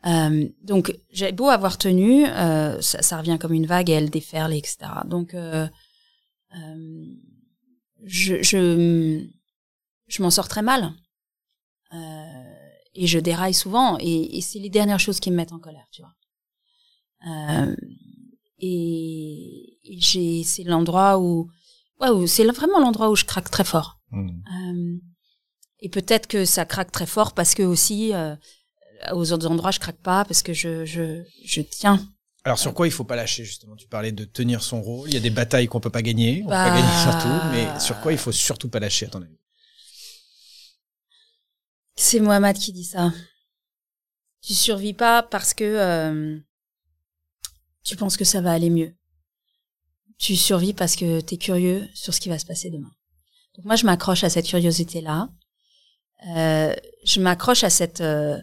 [0.05, 4.09] Euh, donc j'ai beau avoir tenu, euh, ça, ça revient comme une vague et elle
[4.09, 4.77] déferle, etc.
[5.05, 5.67] Donc euh,
[6.55, 7.05] euh,
[8.05, 9.25] je je,
[10.07, 10.93] je m'en sors très mal
[11.91, 12.55] Euh,
[12.93, 15.87] et je déraille souvent et, et c'est les dernières choses qui me mettent en colère,
[15.91, 16.15] tu vois.
[17.27, 17.75] Euh,
[18.59, 21.49] et, et j'ai c'est l'endroit où
[21.99, 23.99] ouais où c'est vraiment l'endroit où je craque très fort.
[24.11, 24.29] Mmh.
[24.29, 24.97] Euh,
[25.79, 28.35] et peut-être que ça craque très fort parce que aussi euh,
[29.13, 31.99] aux autres endroits je craque pas parce que je je je tiens.
[32.45, 33.75] Alors sur quoi il faut pas lâcher justement?
[33.75, 35.09] Tu parlais de tenir son rôle.
[35.09, 36.63] Il y a des batailles qu'on peut pas gagner, on Bah.
[36.65, 39.37] peut pas gagner surtout, mais sur quoi il faut surtout pas lâcher à ton avis?
[41.95, 43.11] C'est Mohamed qui dit ça.
[44.41, 46.39] Tu survis pas parce que euh,
[47.83, 48.95] tu penses que ça va aller mieux.
[50.17, 52.91] Tu survis parce que tu es curieux sur ce qui va se passer demain.
[53.55, 55.29] Donc moi je m'accroche à cette curiosité là.
[56.35, 56.73] Euh,
[57.05, 58.37] je m'accroche à cette euh,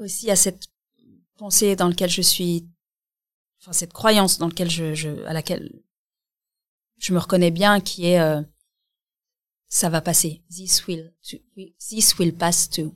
[0.00, 0.68] aussi à cette
[1.36, 2.68] pensée dans laquelle je suis
[3.60, 5.82] enfin cette croyance dans laquelle je, je à laquelle
[6.98, 8.42] je me reconnais bien qui est euh,
[9.68, 10.42] ça va passer.
[10.50, 11.14] This will
[11.78, 12.94] this will pass too.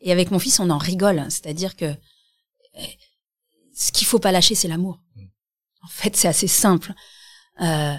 [0.00, 1.30] Et avec mon fils on en rigole hein.
[1.30, 2.86] c'est-à-dire que euh,
[3.74, 5.00] ce qu'il faut pas lâcher c'est l'amour.
[5.82, 6.92] En fait c'est assez simple.
[7.62, 7.96] Euh,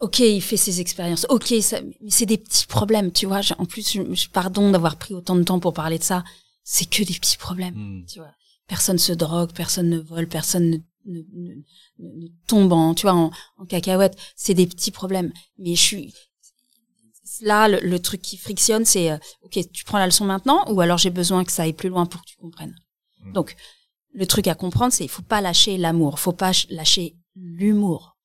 [0.00, 1.26] ok il fait ses expériences.
[1.28, 3.40] Ok ça, mais c'est des petits problèmes tu vois.
[3.58, 6.24] En plus je, je pardon d'avoir pris autant de temps pour parler de ça
[6.68, 8.06] c'est que des petits problèmes Mmh.
[8.06, 8.32] tu vois.
[8.66, 11.54] Personne se drogue personne ne vole personne ne, ne,
[12.00, 14.16] ne, ne tombe en tu vois en, en cacahuète.
[14.34, 15.32] C'est des petits problèmes.
[15.58, 16.14] Mais je suis
[17.42, 20.80] là le, le truc qui frictionne c'est euh, ok tu prends la leçon maintenant ou
[20.80, 22.74] alors j'ai besoin que ça aille plus loin pour que tu comprennes.
[23.22, 23.32] Mm.
[23.32, 23.56] donc
[24.14, 26.18] le truc à comprendre c'est il faut pas lâcher l'amour.
[26.18, 28.16] Faut pas ch- lâcher l'humour.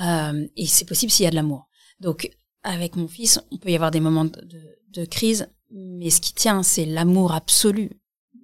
[0.00, 1.66] Euh, et c'est possible s'il y a de l'amour.
[2.00, 2.30] Donc
[2.62, 6.20] avec mon fils on peut y avoir des moments de, de, de crise mais ce
[6.20, 7.90] qui tient c'est l'amour absolu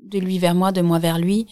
[0.05, 1.47] de lui vers moi de moi vers lui.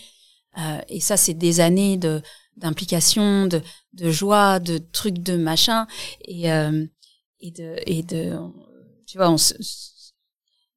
[0.59, 2.23] Euh, et ça c'est des années de
[2.57, 3.61] d'implication de
[3.93, 5.87] de joie de trucs de machin.
[6.25, 6.87] Et euh,
[7.41, 8.37] et de et de
[9.07, 9.55] tu vois on se,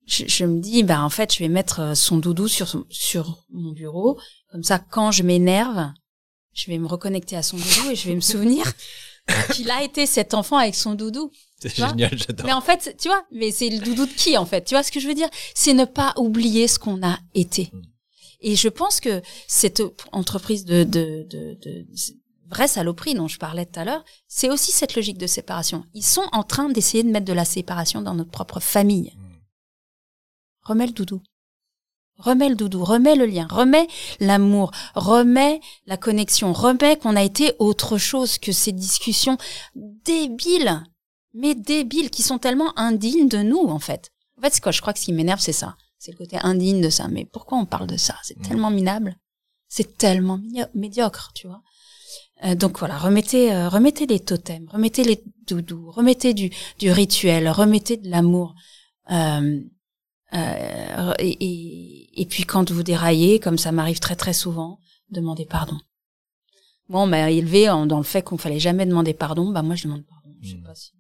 [0.06, 4.20] je, me dis bah en fait je vais mettre son doudou sur sur mon bureau.
[4.52, 5.94] Comme ça quand je m'énerve
[6.54, 8.66] je vais me reconnecter à son doudou et je vais me souvenir
[9.54, 12.46] qu'il a été cet enfant avec son doudou C'est génial, j'adore.
[12.46, 14.64] mais en fait tu vois mais c'est le doudou de qui en fait?
[14.64, 15.30] Tu vois ce que je veux dire?
[15.56, 17.82] C'est ne pas oublier ce qu'on a été Mm.
[18.42, 21.86] et je pense que cette entreprise de de de, de,
[22.50, 25.86] vraie saloperie dont je parlais tout à l'heure, c'est aussi cette logique de séparation.
[25.94, 29.14] Ils sont en train d'essayer de mettre de la séparation dans notre propre famille.
[30.64, 31.22] Remets le doudou.
[32.20, 33.88] Remets le doudou, remets le lien, remets
[34.20, 39.38] l'amour, remets la connexion, remets qu'on a été autre chose que ces discussions
[39.76, 40.84] débiles,
[41.34, 44.12] mais débiles, qui sont tellement indignes de nous, en fait.
[44.38, 45.76] En fait, c'est quoi Je crois que ce qui m'énerve, c'est ça.
[45.98, 47.08] C'est le côté indigne de ça.
[47.10, 48.16] Mais pourquoi on parle de ça?
[48.24, 48.42] C'est Mm.
[48.48, 49.16] tellement minable.
[49.68, 50.40] C'est tellement
[50.74, 51.62] médiocre, tu vois.
[52.46, 56.50] Euh, donc voilà, remettez, euh, remettez les totems, remettez les doudous, remettez du,
[56.80, 58.56] du rituel, remettez de l'amour.
[59.12, 59.60] Euh,
[60.34, 65.46] euh, et, et, et puis quand vous déraillez, comme ça m'arrive très très souvent, demandez
[65.46, 65.78] pardon.
[66.88, 69.52] bon, on m'a élevé dans le fait qu'on fallait jamais demander pardon.
[69.52, 70.36] Bah moi, je demande pardon.
[70.42, 70.64] Je sais Mm.
[70.64, 70.92] pas si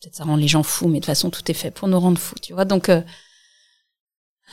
[0.00, 2.00] peut-être ça rend les gens fous, mais de toute façon, tout est fait pour nous
[2.00, 2.64] rendre fous, tu vois.
[2.64, 3.02] Donc euh,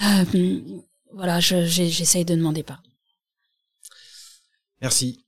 [0.03, 0.61] euh,
[1.13, 2.89] voilà, je- j'essaye de demander pardon.
[4.81, 5.25] Merci.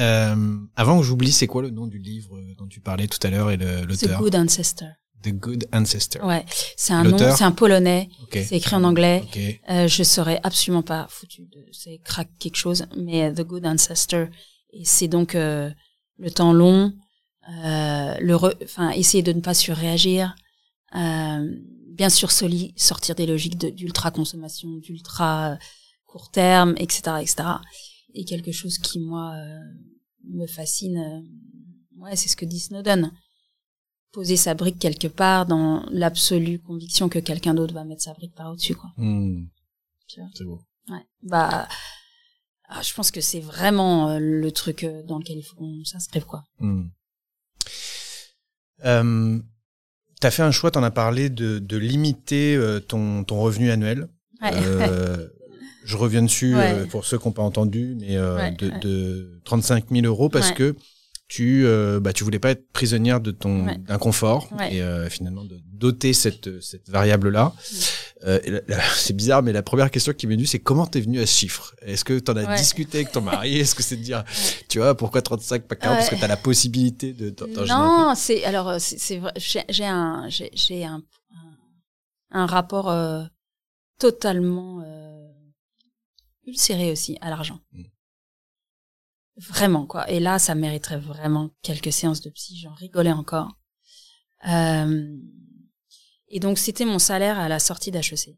[0.00, 3.30] Euh, avant que j'oublie, c'est quoi le nom du livre dont tu parlais tout à
[3.30, 4.20] l'heure et le- The l'auteur?
[4.20, 4.88] Good Ancestor.
[5.22, 6.24] The Good Ancestor.
[6.24, 6.44] Ouais,
[6.76, 8.08] c'est un nom, c'est un polonais.
[8.44, 9.22] C'est écrit en anglais.
[9.24, 9.38] Ok.
[9.70, 13.66] Euh, je serais absolument pas foutu de c'est crack quelque chose, mais euh, The Good
[13.66, 14.26] Ancestor.
[14.72, 15.70] Et c'est donc euh,
[16.18, 16.92] le temps long,
[17.48, 20.34] euh, le, enfin essayer de ne pas surréagir,
[20.94, 21.56] euh,
[21.88, 25.58] bien sûr soli- sortir des logiques de- d'ultra consommation, d'ultra
[26.06, 27.36] court terme, etc., etc.
[28.14, 29.58] Et quelque chose qui moi euh,
[30.30, 31.24] me fascine,
[31.98, 33.10] ouais, c'est ce que dit Snowden.
[34.12, 38.34] Poser sa brique quelque part dans l'absolue conviction que quelqu'un d'autre va mettre sa brique
[38.34, 38.90] par au-dessus, quoi.
[38.98, 39.46] Hmm.
[40.06, 40.20] Tu.
[40.34, 40.60] C'est beau.
[40.90, 41.04] Ouais.
[41.22, 41.66] Bah,
[42.68, 45.82] ah, je pense que c'est vraiment euh, le truc euh, dans lequel il faut qu'on
[45.84, 46.44] s'inscrive, quoi.
[46.58, 46.88] Hmm.
[48.84, 49.38] Euh,
[50.20, 54.08] T'as fait un choix, t'en as parlé, de, de limiter euh, ton, ton revenu annuel.
[54.40, 54.50] Ouais.
[54.54, 55.28] Euh,
[55.84, 56.86] je reviens dessus Ouais.
[56.86, 60.76] pour ceux qui n'ont pas entendu, mais Ouais, de, de 35 000 euros parce que
[61.34, 63.78] tu euh, bah tu voulais pas être prisonnière de ton Ouais.
[63.78, 64.74] d'un confort Ouais.
[64.74, 67.54] et euh, finalement de doter cette cette variable là.
[68.94, 71.34] c'est bizarre, mais la première question qui m'est venue, c'est comment t'es venu à ce
[71.36, 71.74] chiffre?
[71.80, 72.56] Est-ce que t'en as Ouais.
[72.56, 73.56] discuté avec ton mari?
[73.56, 74.24] Est-ce que c'est de dire,
[74.68, 77.34] tu vois, pourquoi 35 pas 40 Parce que t'as la possibilité de.
[77.66, 79.32] Non, c'est alors euh, c'est vrai.
[79.70, 81.02] J'ai un j'ai un,
[82.30, 83.24] un rapport euh,
[83.98, 85.28] totalement euh,
[86.46, 87.58] ulcéré aussi à l'argent.
[87.72, 87.82] Mm.
[89.48, 90.08] Vraiment quoi.
[90.10, 92.58] Et là, ça mériterait vraiment quelques séances de psy.
[92.58, 93.58] J'en rigolais encore.
[94.48, 95.16] Euh,
[96.28, 98.36] et donc c'était mon salaire à la sortie d'HEC.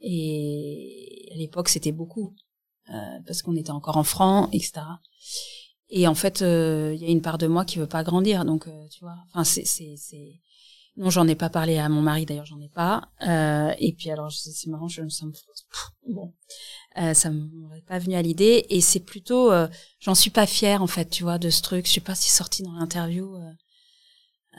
[0.00, 2.34] Et à l'époque, c'était beaucoup
[2.90, 4.80] euh, parce qu'on était encore en francs, etc.
[5.90, 8.44] Et en fait, euh, il y a une part de moi qui veut pas grandir,
[8.44, 9.16] donc tu vois.
[9.28, 9.84] Enfin, c'est.
[10.96, 13.08] Non, j'en ai pas parlé à mon mari d'ailleurs, j'en ai pas.
[13.78, 16.34] Et puis alors, c'est marrant, je me pff, bon,
[17.00, 18.66] euh, ça m'aurait pas venu à l'idée.
[18.70, 19.68] Et c'est plutôt, euh,
[20.00, 21.86] j'en suis pas fière en fait, tu vois, de ce truc.
[21.86, 23.36] Je sais pas si c'est sorti dans l'interview.
[23.36, 23.52] Euh,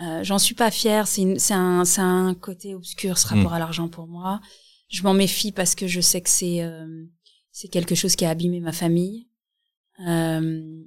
[0.01, 1.07] euh, j'en suis pas fière.
[1.07, 4.39] C'est un c'est un côté obscur ce rapport à l'argent pour moi.
[4.87, 7.05] Je m'en méfie parce que je sais que c'est euh,
[7.51, 9.27] c'est quelque chose qui a abîmé ma famille.
[10.07, 10.83] Euh,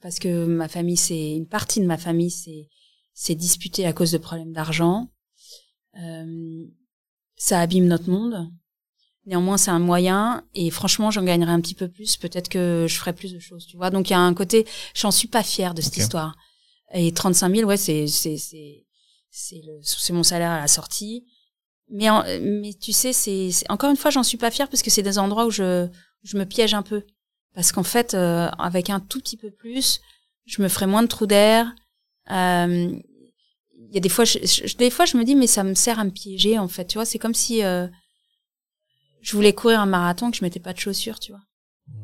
[0.00, 2.68] parce que ma famille, c'est une partie de ma famille, c'est
[3.14, 5.10] c'est disputé à cause de problèmes d'argent.
[6.00, 6.64] Euh,
[7.36, 8.50] ça abîme notre monde.
[9.26, 12.16] Néanmoins, c'est un moyen et franchement, j'en gagnerai un petit peu plus.
[12.16, 13.90] Peut-être que je ferai plus de choses, tu vois.
[13.90, 16.36] Donc il y a un côté, j'en suis pas fière de cette histoire.
[16.92, 18.84] Et 35 000, ouais, c'est c'est c'est
[19.30, 21.24] c'est le c'est mon salaire à la sortie.
[21.88, 24.82] Mais en- mais tu sais, c'est c'est- encore une fois, j'en suis pas fière parce
[24.82, 25.86] que c'est des endroits où je
[26.24, 27.02] je me piège un peu.
[27.54, 30.00] Parce qu'en fait, euh, avec un tout petit peu plus,
[30.46, 31.72] je me ferai moins de trous d'air.
[32.30, 32.92] Euh,
[33.90, 35.74] Il y a des fois, je, je- des fois, je me dis, mais ça me
[35.74, 36.86] sert à me piéger, en fait.
[36.86, 37.86] Tu vois, c'est comme si euh,
[39.22, 41.40] je voulais courir un marathon que je mettais pas de chaussures, tu vois.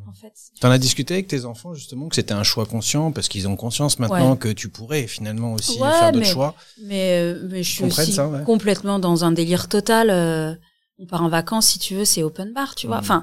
[0.08, 3.28] En fait, T'en as discuté avec tes enfants justement que c'était un choix conscient parce
[3.28, 4.38] qu'ils ont conscience maintenant Ouais.
[4.38, 6.54] que tu pourrais finalement aussi Ouais, faire d'autres choix.
[6.82, 8.42] mais euh, mais je suis comprennent aussi ça, ouais.
[8.44, 10.10] complètement dans un délire total.
[10.10, 10.54] euh,
[10.98, 12.96] on part en vacances, si tu veux, c'est open bar, tu vois.
[12.96, 13.02] Mhm.
[13.02, 13.22] Enfin,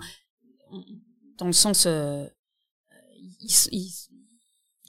[1.38, 2.26] dans le sens, euh,
[3.42, 3.92] ils, ils,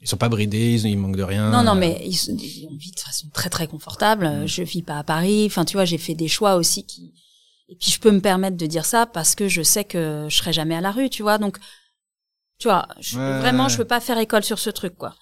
[0.01, 1.51] Ils sont pas bridés, ils, ils manquent de rien.
[1.51, 4.25] Non, non, mais ils, ils vit de façon très très confortable.
[4.43, 4.47] Mm.
[4.47, 5.45] Je vis pas à Paris.
[5.47, 7.13] Enfin, tu vois, j'ai fait des choix aussi qui.
[7.69, 10.37] Et puis je peux me permettre de dire ça parce que je sais que je
[10.37, 11.37] serai jamais à la rue, tu vois.
[11.37, 11.57] Donc,
[12.59, 15.15] tu vois, je, Ouais, vraiment, je peux pas faire école sur ce truc, quoi.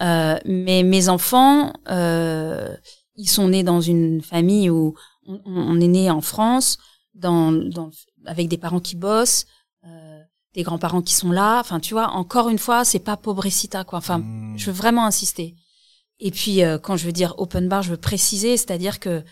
[0.00, 2.74] Euh, mais mes enfants, euh,
[3.16, 4.94] ils sont nés dans une famille où
[5.26, 6.78] on, on est né en France,
[7.14, 7.90] dans, dans,
[8.26, 9.46] avec des parents qui bossent,
[9.86, 10.20] euh,
[10.54, 11.60] des grands-parents qui sont là.
[11.60, 13.98] Enfin, tu vois, encore une fois, c'est pas pobrecita, quoi.
[13.98, 14.58] Enfin, Hmm.
[14.58, 15.54] je veux vraiment insister.
[16.18, 19.22] Et puis, euh, quand je veux dire open bar, je veux préciser, c'est-à-dire que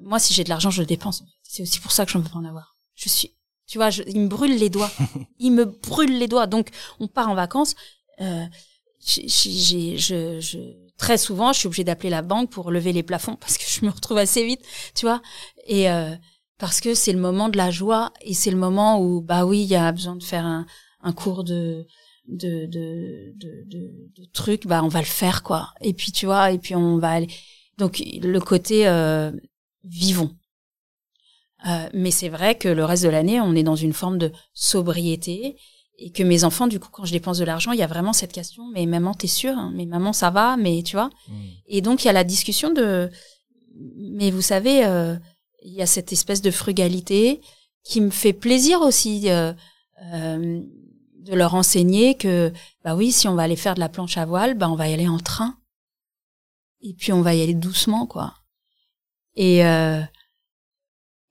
[0.00, 1.24] moi, si j'ai de l'argent, je le dépense.
[1.52, 2.76] C'est aussi pour ça que je ne veux pas en avoir.
[2.94, 3.34] Je suis,
[3.66, 4.90] tu vois, je, il me brûle les doigts.
[5.38, 6.46] il me brûle les doigts.
[6.46, 7.74] Donc, on part en vacances.
[8.22, 8.46] Euh,
[9.04, 10.58] j'ai, j'ai- je, je,
[10.96, 13.84] très souvent, je suis obligée d'appeler la banque pour lever les plafonds parce que je
[13.84, 14.62] me retrouve assez vite,
[14.94, 15.20] tu vois.
[15.66, 16.14] Et euh,
[16.56, 19.60] parce que c'est le moment de la joie et c'est le moment où, bah oui,
[19.62, 20.64] il y a besoin de faire un,
[21.02, 21.86] un cours de
[22.28, 25.70] de, de, de, de, de trucs, bah on va le faire quoi.
[25.82, 27.28] Et puis tu vois, et puis on va aller.
[27.78, 29.32] Donc le côté euh,
[29.84, 30.30] vivons.
[31.66, 34.32] Euh, mais c'est vrai que le reste de l'année, on est dans une forme de
[34.52, 35.56] sobriété
[35.98, 38.12] et que mes enfants, du coup, quand je dépense de l'argent, il y a vraiment
[38.12, 38.68] cette question.
[38.72, 39.56] Mais maman, t'es sûre?
[39.56, 40.56] Hein Mais maman, ça va?
[40.56, 41.10] Mais tu vois?
[41.28, 41.32] Hmm.
[41.68, 43.10] Et donc il y a la discussion de.
[43.96, 45.16] Mais vous savez, euh,
[45.62, 47.40] il y a cette espèce de frugalité
[47.84, 49.30] qui me fait plaisir aussi.
[49.30, 49.52] euh,
[50.12, 50.60] euh,
[51.22, 52.52] de leur enseigner que
[52.84, 54.88] bah oui, si on va aller faire de la planche à voile, bah on va
[54.88, 55.56] y aller en train.
[56.80, 58.34] Et puis on va y aller doucement quoi.
[59.36, 60.02] Et euh,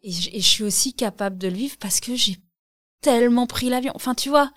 [0.04, 2.38] et, je, et je suis aussi capable de le vivre parce que j'ai
[3.02, 3.92] tellement pris l'avion.
[3.96, 4.52] Enfin, tu vois.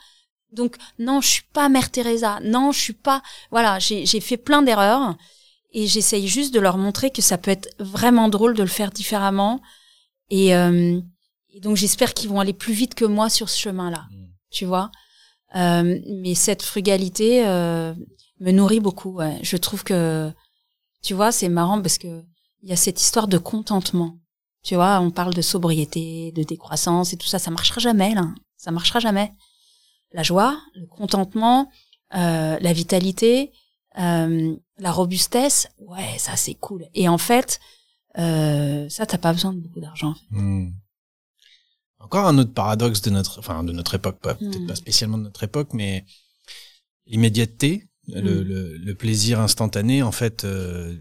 [0.52, 2.38] Donc non, je suis pas Mère Teresa.
[2.42, 3.22] Non, je suis pas.
[3.50, 5.16] Voilà, j'ai fait plein d'erreurs
[5.72, 8.90] et j'essaye juste de leur montrer que ça peut être vraiment drôle de le faire
[8.90, 9.60] différemment.
[10.30, 11.00] Et, euh,
[11.50, 14.06] et donc j'espère qu'ils vont aller plus vite que moi sur ce chemin-là.
[14.50, 14.92] Tu vois.
[15.56, 17.92] Euh, mais cette frugalité euh,
[18.40, 19.14] me nourrit beaucoup.
[19.14, 19.38] Ouais.
[19.42, 20.32] Je trouve que,
[21.02, 22.22] tu vois, c'est marrant parce que
[22.62, 24.16] il y a cette histoire de contentement.
[24.64, 28.26] Tu vois, on parle de sobriété, de décroissance et tout ça, ça marchera jamais là.
[28.56, 29.30] Ça marchera jamais.
[30.12, 31.70] La joie, le contentement,
[32.14, 33.52] euh, la vitalité,
[33.98, 36.86] euh, la robustesse, ouais, ça c'est cool.
[36.94, 37.60] Et en fait,
[38.18, 40.10] euh, ça t'as pas besoin de beaucoup d'argent.
[40.10, 40.40] En fait.
[40.40, 40.72] Hmm.
[41.98, 44.66] Encore un autre paradoxe de notre, enfin de notre époque, pas peut-être Hmm.
[44.66, 46.04] pas spécialement de notre époque, mais
[47.06, 48.48] l'immédiateté, le, Hmm.
[48.48, 50.96] le, le plaisir instantané, en fait, euh,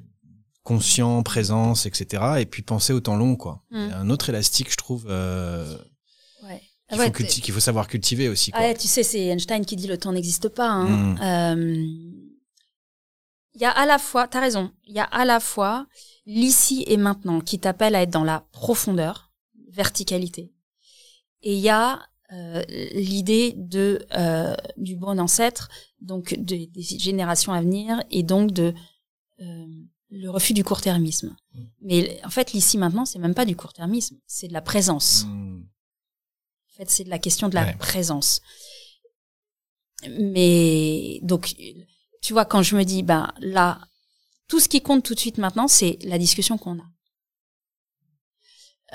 [0.63, 2.23] conscient, présence, etc.
[2.39, 3.63] Et puis penser au temps long, quoi.
[3.71, 5.77] A Un autre élastique, je trouve, euh,
[6.43, 6.61] Ouais.
[6.89, 8.51] qu'il Ouais, faut, culti- qu'il faut savoir cultiver aussi.
[8.51, 8.61] Quoi.
[8.61, 10.69] Ah ouais, tu sais, c'est Einstein qui dit le temps n'existe pas.
[10.69, 10.87] hein.
[10.87, 11.19] Mm.
[11.21, 11.87] Euh,
[13.55, 15.85] Il y a à la fois, t'as raison, il y a à la fois
[16.25, 19.31] l'ici et maintenant qui t'appelle à être dans la profondeur,
[19.69, 20.51] verticalité.
[21.43, 22.01] Et il y a
[22.31, 22.63] euh,
[22.95, 25.69] l'idée de euh, du bon ancêtre,
[26.01, 28.73] donc de- des générations à venir, et donc de
[29.41, 29.67] euh,
[30.15, 31.35] le refus du court-termisme.
[31.53, 31.63] Mm.
[31.81, 35.25] Mais en fait, l'ici maintenant, c'est même pas du court-termisme, c'est de la présence.
[35.25, 35.63] Hmm.
[36.69, 37.75] En fait, c'est de la question de la Ouais.
[37.77, 38.41] présence.
[40.19, 41.55] Mais donc,
[42.21, 43.79] tu vois, quand je me dis, ben là,
[44.47, 46.85] tout ce qui compte tout de suite maintenant, c'est la discussion qu'on a.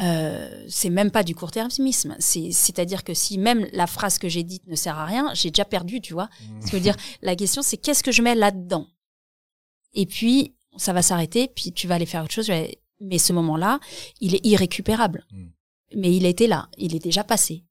[0.01, 2.14] Euh, c'est même pas du court-termisme.
[2.21, 5.51] C'est, c'est-à-dire que si même la phrase que j'ai dite ne sert à rien, j'ai
[5.51, 6.29] déjà perdu, tu vois.
[6.61, 8.87] Ce que je veux dire, la question, c'est qu'est-ce que je mets là-dedans?
[9.95, 12.51] Et puis, ça va s'arrêter, puis tu vas aller faire autre chose.
[13.01, 13.81] Mais ce moment-là,
[14.20, 15.24] il est irrécupérable.
[15.31, 15.47] Mm.
[15.97, 17.64] Mais il était là, il est déjà passé.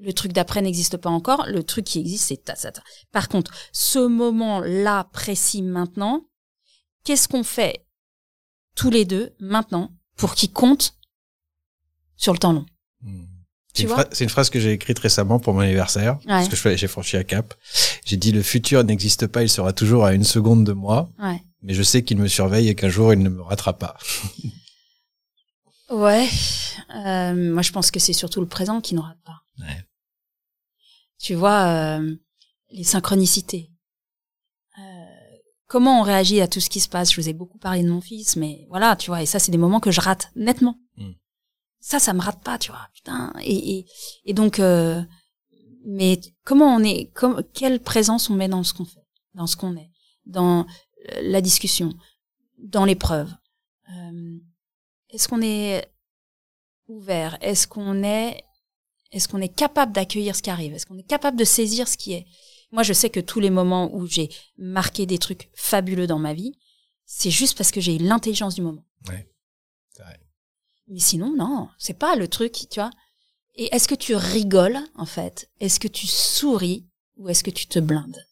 [0.00, 1.46] Le truc d'après n'existe pas encore.
[1.48, 2.82] Le truc qui existe, c'est ta, ta, ta.
[3.10, 6.26] Par contre, ce moment-là précis maintenant,
[7.04, 7.84] qu'est-ce qu'on fait
[8.76, 10.94] tous les deux maintenant pour qu'il compte
[12.16, 12.66] sur le temps long?
[13.00, 13.24] Hmm.
[13.74, 17.22] C'est une, phrase que j'ai écrite récemment pour mon anniversaire, parce que j'ai franchi un
[17.22, 17.54] cap.
[18.04, 21.40] J'ai dit le futur n'existe pas, il sera toujours à une seconde de moi, Ouais.
[21.62, 23.96] Mais je sais qu'il me surveille et qu'un jour il ne me ratera pas.
[25.90, 26.28] Ouais.
[26.94, 29.42] Euh, moi, je pense que c'est surtout le présent qui nous rate pas.
[29.58, 29.84] Ouais.
[31.18, 32.14] Tu vois, euh,
[32.70, 33.70] les synchronicités.
[34.78, 34.82] Euh,
[35.66, 37.12] comment on réagit à tout ce qui se passe?
[37.12, 39.50] Je vous ai beaucoup parlé de mon fils, mais voilà, tu vois, et ça, c'est
[39.50, 40.78] des moments que je rate nettement.
[40.96, 41.12] Mm.
[41.80, 43.32] Ça, ça me rate pas, tu vois, putain.
[43.40, 43.86] Et, et,
[44.26, 44.60] et donc,
[45.86, 49.56] mais comment on est, comme, quelle présence on met dans ce qu'on fait, dans ce
[49.56, 49.90] qu'on est,
[50.26, 50.66] dans
[51.20, 51.94] la discussion,
[52.58, 53.30] dans l'épreuve.
[53.90, 54.38] Euh,
[55.10, 55.88] est-ce qu'on est
[56.88, 57.38] ouvert?
[57.40, 58.42] Est-ce qu'on est
[59.10, 60.74] est-ce qu'on est capable d'accueillir ce qui arrive?
[60.74, 62.26] Est-ce qu'on est capable de saisir ce qui est?
[62.72, 64.28] Moi, je sais que tous les moments où j'ai
[64.58, 66.52] marqué des trucs fabuleux dans ma vie,
[67.06, 68.84] c'est juste parce que j'ai eu l'intelligence du moment.
[69.08, 69.26] Ouais,
[69.98, 70.20] vrai.
[70.88, 72.90] Mais sinon, non, c'est pas le truc, tu vois.
[73.54, 75.50] Et est-ce que tu rigoles, en fait?
[75.60, 76.86] Est-ce que tu souris
[77.16, 78.26] ou est-ce que tu te blindes?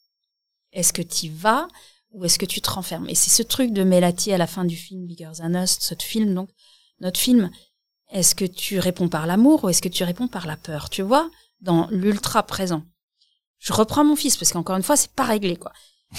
[0.73, 1.69] Est-ce que tu y vas
[2.13, 3.09] ou est-ce que tu te renfermes?
[3.09, 5.95] Et c'est ce truc de Melati à la fin du film Bigger Than Us, ce
[6.01, 6.51] film, donc,
[7.01, 7.51] notre film.
[8.11, 10.89] Est-ce que tu réponds par l'amour ou est-ce que tu réponds par la peur?
[10.91, 11.31] Tu vois,
[11.61, 12.83] dans l'ultra présent.
[13.59, 15.73] Je reprends mon fils parce qu'encore une fois, c'est pas réglé, quoi.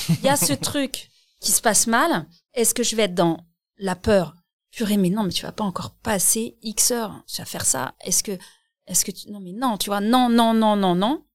[0.10, 1.10] Il y a ce truc
[1.40, 2.28] qui se passe mal.
[2.54, 3.46] Est-ce que je vais être dans
[3.78, 4.36] la peur
[4.72, 7.24] Purée, mais non, mais tu vas pas encore passer X heures.
[7.28, 7.96] Tu vas faire ça.
[8.02, 8.38] Est-ce que,
[8.86, 11.26] est-ce que tu, non, mais non, tu vois, non, non, non, non, non.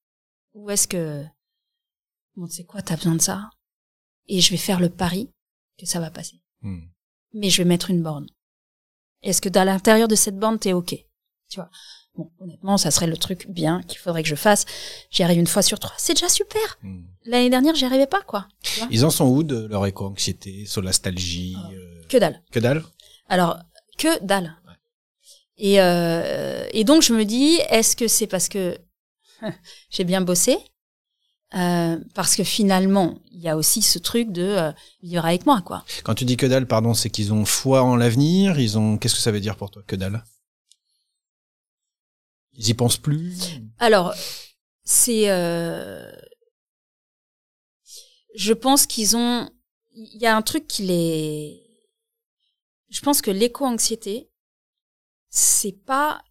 [0.55, 1.25] Ou est-ce que,
[2.37, 3.51] bon, tu sais quoi, t'as besoin de ça?
[4.29, 5.29] Et je vais faire le pari
[5.79, 6.41] que ça va passer.
[6.63, 6.81] Hmm.
[7.35, 8.27] Mais je vais mettre une borne.
[9.23, 10.95] Est-ce que dans l'intérieur de cette borne, t'es OK?
[11.49, 11.71] Tu vois?
[12.15, 14.67] Bon, honnêtement, ça serait le truc bien qu'il faudrait que je fasse.
[15.11, 15.95] J'y arrive une fois sur trois.
[15.97, 16.79] C'est déjà super.
[16.83, 17.05] Hmm.
[17.25, 18.49] L'année dernière, j'y arrivais pas, quoi.
[18.91, 21.71] Ils en sont où de leur éco-anxiété, solastalgie Ah.
[21.73, 22.43] euh, Que dalle.
[22.51, 22.85] Que dalle?
[23.29, 23.59] Alors,
[23.97, 24.57] que dalle.
[25.57, 28.77] Et, euh, et donc, je me dis, est-ce que c'est parce que
[29.91, 30.59] j'ai bien bossé?
[31.55, 34.73] Euh, Parce que finalement, il y a aussi ce truc de euh,
[35.03, 35.85] vivre avec moi, quoi.
[36.05, 38.97] Quand tu dis que dalle, pardon, c'est qu'ils ont foi en l'avenir, ils ont...
[38.97, 40.25] Qu'est-ce que ça veut dire pour toi, que dalle?
[42.55, 43.61] Ils y pensent plus?
[43.79, 44.15] Alors,
[44.85, 45.31] c'est...
[45.31, 46.11] Euh,
[48.35, 49.51] je pense qu'ils ont...
[49.95, 51.59] Il y a un truc qui les...
[52.89, 54.31] Je pense que l'éco-anxiété,
[55.29, 56.23] c'est pas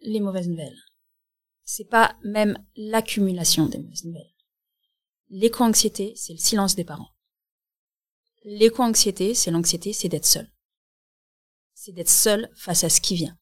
[0.00, 0.78] les mauvaises nouvelles.
[1.66, 4.32] C'est pas même l'accumulation des mauvaises nouvelles.
[5.28, 7.10] L'éco-anxiété, c'est le silence des parents.
[8.44, 10.50] L'éco-anxiété, c'est l'anxiété, c'est d'être seul.
[11.74, 13.36] C'est d'être seul face à ce qui vient.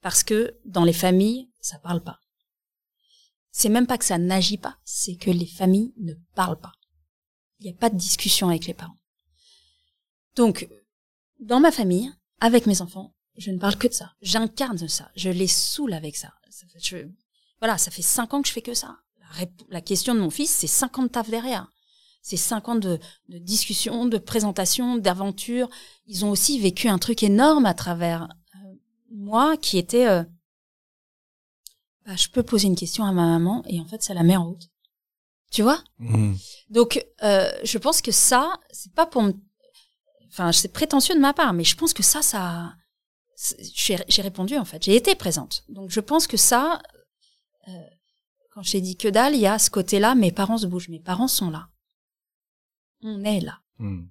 [0.00, 2.18] Parce que dans les familles, ça parle pas.
[3.52, 6.72] C'est même pas que ça n'agit pas, c'est que les familles ne parlent pas.
[7.60, 8.98] Il n'y a pas de discussion avec les parents.
[10.36, 10.68] Donc,
[11.38, 14.14] dans ma famille, avec mes enfants, je ne parle que de ça.
[14.22, 15.10] J'incarne ça.
[15.16, 16.32] Je les saoule avec ça.
[16.54, 16.96] Ça fait, je,
[17.58, 18.96] voilà, ça fait cinq ans que je fais que ça.
[19.40, 21.68] La, la question de mon fils, c'est 50 taf derrière.
[22.22, 22.98] C'est cinq ans de,
[23.28, 25.68] de discussions, de présentations, d'aventures.
[26.06, 28.74] Ils ont aussi vécu un truc énorme à travers euh,
[29.10, 30.06] moi qui était...
[30.06, 30.22] Euh,
[32.06, 34.36] bah, je peux poser une question à ma maman et en fait, ça la met
[34.36, 34.70] en route.
[35.50, 35.82] Tu vois?
[35.98, 36.34] Mmh.
[36.70, 39.32] Donc, euh, je pense que ça, c'est pas pour me...
[40.28, 42.74] Enfin, c'est prétentieux de ma part, mais je pense que ça, ça...
[43.74, 44.82] J'ai j'ai répondu, en fait.
[44.84, 45.64] J'ai été présente.
[45.68, 46.80] Donc, je pense que ça...
[47.68, 47.72] euh,
[48.52, 50.88] quand je t'ai dit que dalle, il y a ce côté-là, mes parents se bougent.
[50.88, 51.68] Mes parents sont là.
[53.02, 53.60] On est là.
[53.78, 54.06] Mmh.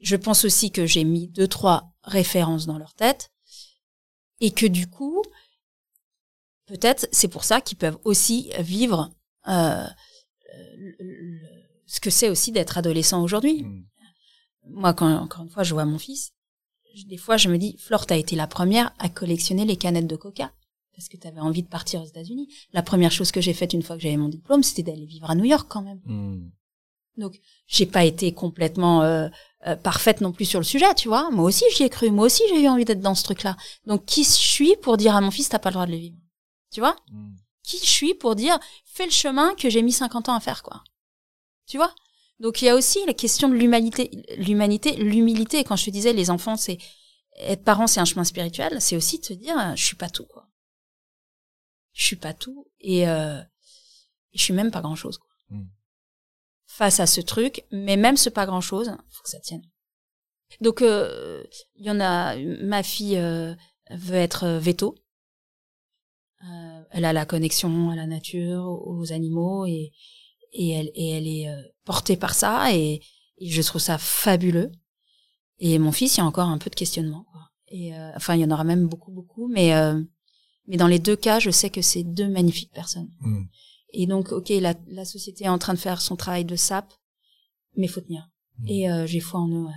[0.00, 3.30] Je pense aussi que j'ai mis deux, trois références dans leur tête.
[4.40, 5.22] Et que du coup,
[6.66, 9.10] peut-être c'est pour ça qu'ils peuvent aussi vivre
[9.48, 9.86] euh,
[10.76, 11.40] le- le-
[11.86, 13.62] ce que c'est aussi d'être adolescent aujourd'hui.
[13.62, 13.86] Mmh.
[14.70, 16.32] Moi, quand, encore une fois, je vois mon fils,
[17.06, 20.16] des fois, je me dis, Flore, t'as été la première à collectionner les canettes de
[20.16, 20.52] coca.
[20.94, 22.48] Parce que t'avais envie de partir aux États-Unis.
[22.72, 25.28] La première chose que j'ai faite une fois que j'avais mon diplôme, c'était d'aller vivre
[25.28, 26.00] à New York quand même.
[26.04, 26.50] Mmh.
[27.16, 29.28] Donc, j'ai pas été complètement euh,
[29.66, 31.30] euh, parfaite non plus sur le sujet, tu vois.
[31.30, 32.10] Moi aussi, j'y ai cru.
[32.10, 33.56] Moi aussi, j'ai eu envie d'être dans ce truc-là.
[33.86, 35.98] Donc, qui je suis pour dire à mon fils, t'as pas le droit de le
[35.98, 36.16] vivre?
[36.72, 36.96] Tu vois?
[37.10, 37.34] Mmh.
[37.64, 40.62] Qui je suis pour dire, fais le chemin que j'ai mis 50 ans à faire,
[40.62, 40.84] quoi
[41.66, 41.92] Tu vois?
[42.40, 45.64] Donc, il y a aussi la question de l'humanité, l'humanité, l'humilité.
[45.64, 46.78] Quand je te disais, les enfants, c'est
[47.38, 48.80] être parent, c'est un chemin spirituel.
[48.80, 50.48] C'est aussi de se dire, euh, je suis pas tout, quoi.
[51.92, 53.40] Je suis pas tout et, euh,
[54.32, 55.66] je suis même pas grand-chose, quoi Mm.
[56.66, 59.62] face à ce truc, mais même ce pas grand chose, faut que ça tienne.
[60.60, 61.44] Donc euh,
[61.76, 63.54] il y en a ma fille euh,
[63.90, 64.94] veut être veto.
[66.44, 69.92] Euh, elle a la connexion à la nature, aux animaux et
[70.52, 73.00] et elle et elle est portée par ça et,
[73.38, 74.70] et je trouve ça fabuleux.
[75.58, 77.42] Et mon fils, il y a encore un peu de questionnement quoi.
[77.68, 80.00] Et euh, enfin, il y en aura même beaucoup beaucoup, mais euh,
[80.66, 83.10] mais dans les deux cas, je sais que c'est deux magnifiques personnes.
[83.20, 83.44] Mmh.
[83.94, 86.92] Et donc, ok, la, la société est en train de faire son travail de sape,
[87.76, 88.28] mais faut tenir.
[88.58, 88.68] Mm.
[88.68, 89.64] Et euh, j'ai foi en eux.
[89.64, 89.72] Ouais.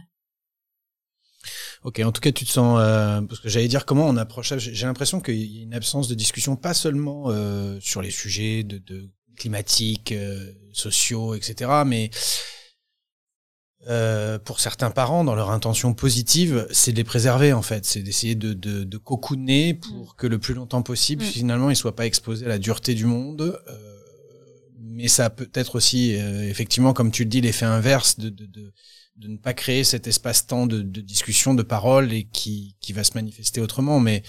[1.84, 4.50] Ok, en tout cas, tu te sens euh, parce que j'allais dire comment on approche
[4.50, 4.58] ça.
[4.58, 8.64] J'ai l'impression qu'il y a une absence de discussion, pas seulement euh, sur les sujets
[8.64, 12.10] de, de climatiques, euh, sociaux, etc., mais
[13.88, 18.02] euh, pour certains parents, dans leur intention positive, c'est de les préserver en fait, c'est
[18.02, 21.28] d'essayer de, de, de cocooner pour que le plus longtemps possible, Mm.
[21.28, 23.42] finalement, ils soient pas exposés à la dureté du monde.
[23.68, 23.94] euh,
[24.80, 28.46] mais ça peut être aussi, euh, effectivement, comme tu le dis, l'effet inverse de, de,
[28.48, 28.74] de,
[29.18, 33.04] de ne pas créer cet espace-temps de, de discussion, de parole et qui, qui va
[33.04, 34.00] se manifester autrement.
[34.00, 34.24] Mais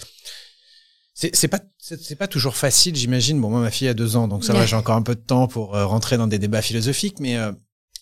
[1.34, 3.40] c'est pas c'est pas toujours facile, j'imagine.
[3.40, 5.20] Bon, moi, ma fille a deux ans, donc ça va, j'ai encore un peu de
[5.20, 7.50] temps pour euh, rentrer dans des débats philosophiques, mais euh,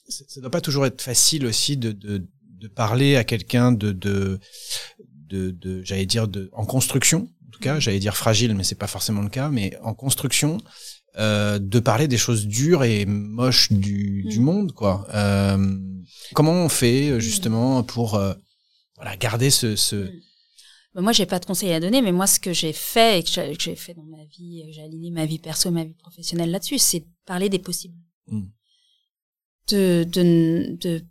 [0.09, 4.39] ça doit pas toujours être facile aussi de, de, de parler à quelqu'un de, de,
[5.29, 7.29] de, de j'allais dire, de, en construction.
[7.47, 10.59] En tout cas, j'allais dire fragile, mais c'est pas forcément le cas, mais en construction,
[11.19, 14.43] euh, de parler des choses dures et moches du, du Mm.
[14.43, 15.07] monde, quoi.
[15.15, 15.79] Euh,
[16.35, 18.35] comment on fait euh, justement pour euh,
[18.97, 20.11] voilà garder ce, ce...
[20.97, 23.23] Bah, moi, j'ai pas de conseils à donner, mais moi, ce que j'ai fait et
[23.23, 26.51] que j'ai fait dans ma vie, euh, j'ai aligné ma vie perso, ma vie professionnelle
[26.51, 27.99] là-dessus, c'est de parler des possibles.
[28.29, 28.47] Mm.
[29.69, 31.05] De, de, de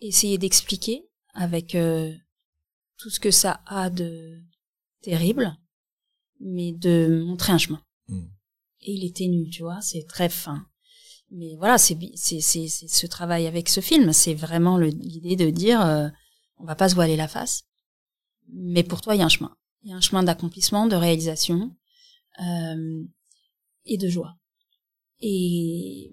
[0.00, 2.14] essayer d'expliquer avec euh,
[2.96, 4.40] tout ce que ça a de
[5.00, 5.52] terrible,
[6.38, 7.82] mais de montrer un chemin.
[8.06, 8.26] Mm.
[8.82, 10.64] Et il est ténu, tu vois, c'est très fin.
[11.32, 16.08] Mais voilà, c'est ce travail avec ce film, c'est vraiment l'idée de dire, euh,
[16.58, 17.64] on va pas se voiler la face,
[18.48, 19.56] mais pour toi, il y a un chemin.
[19.82, 21.74] Il y a un chemin d'accomplissement, de réalisation
[22.40, 23.04] euh,
[23.84, 24.36] et de joie.
[25.20, 26.10] Et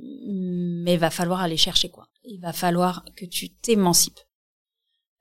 [0.81, 2.09] mais il va falloir aller chercher quoi.
[2.23, 4.19] Il va falloir que tu t'émancipes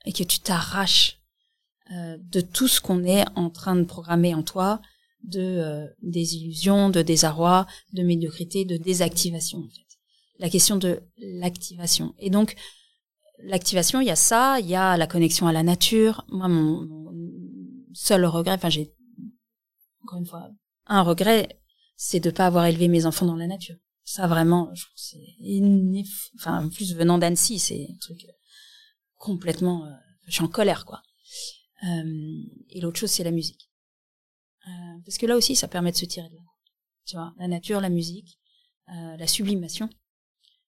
[0.04, 1.20] et que tu t'arraches
[1.90, 4.80] euh, de tout ce qu'on est en train de programmer en toi,
[5.24, 9.86] de euh, désillusion, de désarroi, de médiocrité, de désactivation en fait.
[10.38, 12.14] La question de l'activation.
[12.18, 12.54] Et donc
[13.42, 16.24] l'activation, il y a ça, il y a la connexion à la nature.
[16.28, 16.98] Moi, mon,
[17.94, 18.94] seul regret, enfin j'ai
[20.02, 20.48] encore une fois
[20.86, 21.60] un regret,
[21.96, 23.76] c'est de pas avoir élevé mes enfants dans la nature.
[24.04, 25.18] Ça vraiment, je trouve c'est
[26.36, 28.32] enfin en plus venant d'Annecy, c'est un truc euh,
[29.16, 29.90] complètement, euh,
[30.26, 31.02] je suis en colère quoi.
[31.84, 33.70] Euh, et l'autre chose, c'est la musique,
[35.04, 36.42] parce que là aussi, ça permet de se tirer de là.
[37.06, 38.38] tu vois, la nature, la musique,
[38.88, 39.88] la sublimation.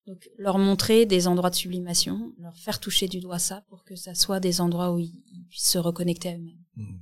[0.07, 3.95] Donc leur montrer des endroits de sublimation, leur faire toucher du doigt ça pour que
[3.95, 6.65] ça soit des endroits où ils, ils puissent se reconnecter à eux-mêmes.
[6.75, 6.99] Mm.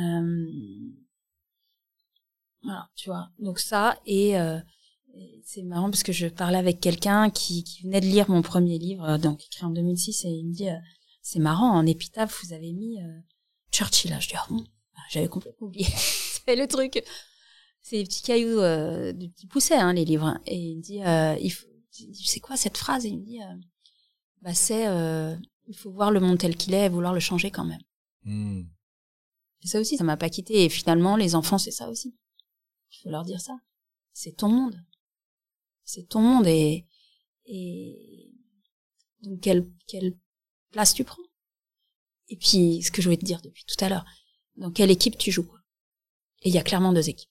[0.00, 0.94] Euh,
[2.62, 3.30] voilà, tu vois.
[3.38, 4.58] Donc ça et, euh,
[5.14, 8.42] et c'est marrant parce que je parlais avec quelqu'un qui, qui venait de lire mon
[8.42, 10.78] premier livre, euh, donc écrit en 2006, et il me dit euh,
[11.22, 12.98] c'est marrant en épitaphe vous avez mis
[13.70, 14.10] Churchill.
[14.10, 14.64] Là, je dis ah bon,
[14.96, 15.86] Ah, j'avais complètement oublié.
[15.96, 17.02] c'est le truc.
[17.80, 18.60] C'est des petits cailloux,
[19.12, 20.38] des petits poussets, hein, les livres.
[20.46, 21.00] Et il me dit
[21.44, 21.66] il faut,
[22.24, 23.04] c'est quoi cette phrase?
[23.06, 23.56] Et il me dit euh,
[24.42, 25.36] bah c'est euh,
[25.66, 27.82] il faut voir le monde tel qu'il est et vouloir le changer quand même.
[28.24, 28.64] Mm.
[29.62, 30.64] Et ça aussi, ça m'a pas quitté.
[30.64, 32.14] Et finalement, les enfants, c'est ça aussi.
[32.90, 33.56] Il faut leur dire ça.
[34.12, 34.78] C'est ton monde.
[35.84, 36.86] C'est ton monde et,
[37.46, 38.30] et
[39.22, 40.16] donc quelle, quelle
[40.70, 41.22] place tu prends?
[42.28, 44.04] Et puis, ce que je voulais te dire depuis tout à l'heure,
[44.56, 45.50] dans quelle équipe tu joues.
[46.42, 47.30] Et il y a clairement deux équipes.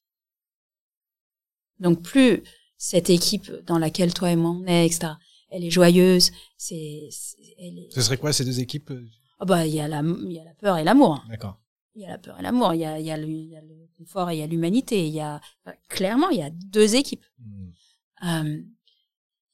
[1.79, 2.43] Donc plus
[2.83, 5.13] cette équipe dans laquelle toi et moi on est, etc.,
[5.49, 7.07] elle est joyeuse, c'est,
[7.57, 9.05] est, Ce serait quoi ces deux équipes euh,
[9.39, 11.23] ah bah, il y a la, il y a la peur et l'amour.
[11.29, 11.61] D'accord.
[11.95, 13.49] Il y a la peur et l'amour, il y a, il y, a le, il
[13.51, 15.07] y a le confort et il y a l'humanité.
[15.07, 17.25] Il y a enfin, clairement, il y a deux équipes.
[17.39, 17.69] Mm.
[18.25, 18.61] Euh,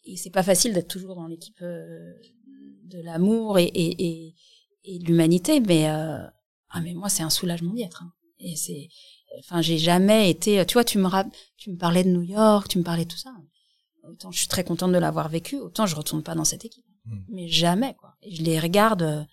[0.05, 2.13] et c'est pas facile d'être toujours dans l'équipe euh,
[2.85, 4.33] de l'amour et, et,
[4.85, 6.25] et, l'humanité, mais euh,
[6.69, 8.01] ah mais moi c'est un soulagement d'y être.
[8.03, 8.11] hein.
[8.39, 8.89] Et c'est,
[9.39, 10.65] enfin j'ai jamais été.
[10.65, 11.09] Tu vois, tu me
[11.57, 13.33] tu me parlais de New York, tu me parlais de tout ça.
[14.03, 16.85] Autant je suis très contente de l'avoir vécu, autant je retourne pas dans cette équipe.
[17.05, 17.17] Mm.
[17.29, 18.15] Mais jamais quoi.
[18.21, 19.01] Et je les regarde.
[19.03, 19.23] euh,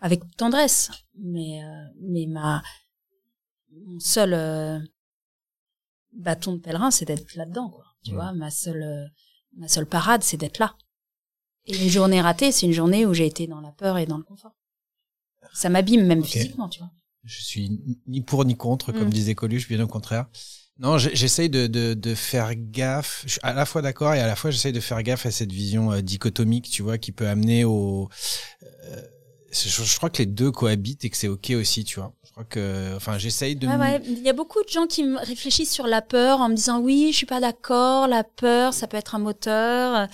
[0.00, 2.62] avec tendresse, mais euh, mais ma
[3.86, 4.78] mon seul euh,
[6.12, 7.84] bâton de pèlerin, c'est d'être là-dedans, quoi.
[8.04, 8.16] Tu Ouais.
[8.16, 9.06] vois, ma seule euh,
[9.56, 10.76] ma seule parade, c'est d'être là.
[11.66, 14.18] Et une journée ratée, c'est une journée où j'ai été dans la peur et dans
[14.18, 14.54] le confort.
[15.54, 16.90] Ça m'abîme même physiquement, tu vois.
[17.24, 19.10] Je suis ni pour ni contre, comme Mm.
[19.12, 20.26] disait Coluche, bien au contraire.
[20.78, 23.22] Non, j'essaye de, de, de faire gaffe.
[23.26, 25.30] Je suis à la fois d'accord et à la fois j'essaye de faire gaffe à
[25.30, 28.08] cette vision euh, dichotomique, tu vois, qui peut amener au.
[28.64, 29.00] euh,
[29.52, 32.12] je, je crois que les deux cohabitent et que c'est ok aussi, tu vois.
[32.24, 33.68] Je crois que, enfin, j'essaye de.
[33.68, 34.02] M- ouais.
[34.04, 36.80] Il y a beaucoup de gens qui me réfléchissent sur la peur en me disant
[36.80, 40.08] oui, je suis pas d'accord, la peur, ça peut être un moteur.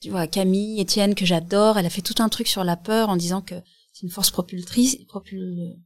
[0.00, 3.08] Tu vois, Camille, Étienne, que j'adore, elle a fait tout un truc sur la peur
[3.08, 3.54] en disant que
[3.94, 5.76] c'est une force propultrice, propul...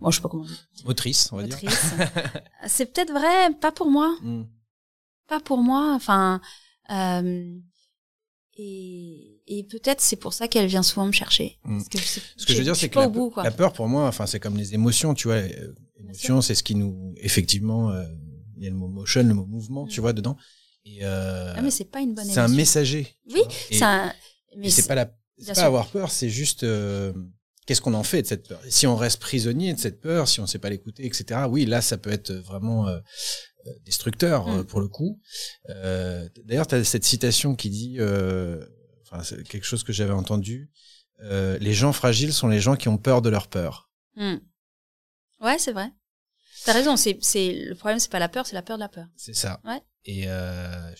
[0.00, 0.68] Bon, je sais pas comment dire.
[0.84, 1.58] Motrice, on va dire.
[2.66, 4.16] C'est peut-être vrai, pas pour moi.
[4.22, 4.44] Mm.
[5.28, 5.92] Pas pour moi.
[5.94, 6.40] Enfin,
[6.90, 7.54] euh,
[8.56, 11.58] et, et peut-être c'est pour ça qu'elle vient souvent me chercher.
[11.64, 11.76] Mm.
[11.78, 14.06] Parce que, c'est- Ce que je veux dire, c'est que la, bout, peur, pour moi,
[14.08, 15.36] enfin, c'est comme les émotions, tu vois.
[15.36, 18.04] Euh, Émotion, c'est ce qui nous, effectivement, euh,
[18.56, 20.02] il y a le mot motion, le mot mouvement, tu Mm.
[20.02, 20.36] vois, dedans.
[20.86, 23.06] Et euh, Ah, mais c'est pas une bonne c'est un messager.
[23.32, 24.12] Oui, c'est un...
[24.56, 27.12] Mais c'est pas la, c'est pas avoir peur, c'est juste euh,
[27.66, 28.60] qu'est-ce qu'on en fait de cette peur?
[28.66, 31.42] Et si on reste prisonnier de cette peur, si on sait pas l'écouter, etc.
[31.48, 32.98] Oui, là, ça peut être vraiment euh,
[33.66, 34.58] euh, destructeur Mm.
[34.58, 35.20] euh, pour le coup.
[35.68, 38.64] Euh, D'ailleurs, tu as cette citation qui dit, euh,
[39.02, 40.70] enfin, c'est quelque chose que j'avais entendu.
[41.20, 43.90] les gens fragiles sont les gens qui ont peur de leur peur.
[44.16, 44.36] Hmm.
[45.40, 45.90] Ouais, c'est vrai.
[46.64, 46.96] T'as raison.
[46.96, 47.18] C'est
[47.52, 49.06] le problème, c'est pas la peur, c'est la peur de la peur.
[49.16, 49.60] C'est ça.
[49.64, 49.80] Ouais.
[50.04, 50.90] Et euh,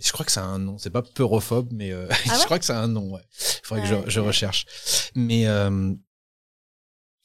[0.00, 0.78] je, crois que a un nom.
[0.78, 3.12] C'est pas peurophobe, mais euh, Ah je crois que a un nom.
[3.14, 3.22] Ouais.
[3.32, 4.66] Il faudrait que je, je recherche.
[5.14, 5.92] Mais euh,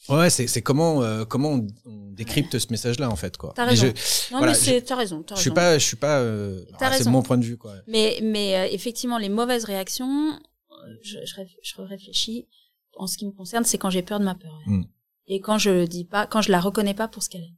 [0.10, 3.54] ouais, c'est c'est comment euh, comment on, on décrypte ce message-là en fait quoi.
[3.56, 3.88] T'as raison.
[3.88, 5.24] Je, Non, Voilà, mais c'est, t'as raison.
[5.30, 6.20] Je suis pas je suis pas.
[6.20, 7.76] Euh, T'as c'est mon point de vue quoi.
[7.88, 12.48] Mais, mais euh, effectivement, les mauvaises réactions, euh, je, je réfléchis.
[12.96, 14.60] En ce qui me concerne, c'est quand j'ai peur de ma peur.
[14.68, 14.84] Hmm.
[15.26, 17.56] Et quand je dis pas, quand je la reconnais pas pour ce qu'elle est.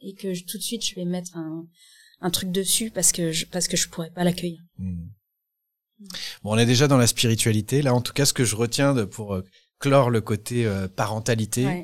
[0.00, 1.66] Et que je- tout de suite, je vais mettre un,
[2.20, 4.60] un truc dessus parce que je, parce que je pourrais pas l'accueillir.
[4.78, 5.08] Hmm.
[6.42, 7.94] Bon, on est déjà dans la spiritualité là.
[7.94, 9.44] En tout cas, ce que je retiens de, pour euh,
[9.78, 11.66] clore le côté euh, parentalité.
[11.66, 11.82] Ouais.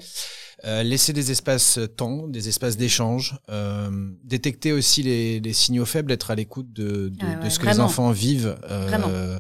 [0.67, 3.91] Euh, laisser des espaces temps, des espaces d'échange, euh,
[4.23, 7.81] détecter aussi les, les signaux faibles, être à l'écoute de, de, Ah ce que les
[7.81, 9.39] enfants vivent, euh,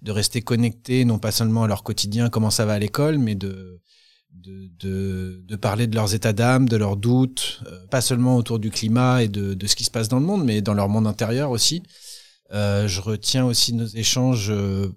[0.00, 3.34] de rester connectés non pas seulement à leur quotidien, comment ça va à l'école, mais
[3.34, 3.80] de,
[4.34, 8.58] de, de, de parler de leurs états d'âme, de leurs doutes, euh, pas seulement autour
[8.58, 10.88] du climat et de, de ce qui se passe dans le monde, mais dans leur
[10.88, 11.82] monde intérieur aussi.
[12.52, 14.88] Euh, je retiens aussi nos échanges, euh,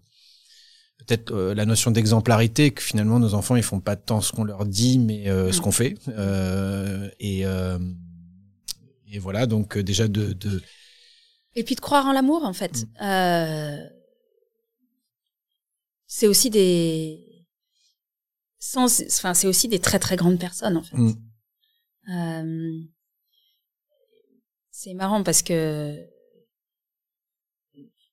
[0.99, 4.43] peut-être euh, la notion d'exemplarité, que finalement nos enfants ils font pas tant ce qu'on
[4.43, 5.61] leur dit, mais euh, ce Mm.
[5.61, 5.95] qu'on fait.
[6.09, 7.77] Euh, et, euh,
[9.11, 10.61] et voilà, donc euh, déjà de, de
[11.55, 12.83] Et puis de croire en l'amour, en fait.
[12.99, 13.03] Mm.
[13.03, 13.77] Euh,
[16.07, 17.24] c'est aussi des,
[18.65, 20.97] sans, enfin, c'est aussi des très très grandes personnes, en fait.
[20.97, 21.15] Mm.
[22.09, 22.79] Euh,
[24.71, 25.95] c'est marrant parce que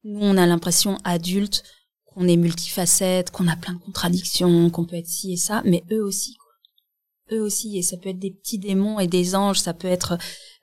[0.04, 1.62] nous, on a l'impression adultes
[2.04, 5.84] qu'on est multifacette, qu'on a plein de contradictions, qu'on peut être ci et ça, mais
[5.90, 6.34] eux aussi.
[6.34, 7.36] Quoi.
[7.36, 10.18] eux aussi, et ça peut être des petits démons et des anges, ça peut être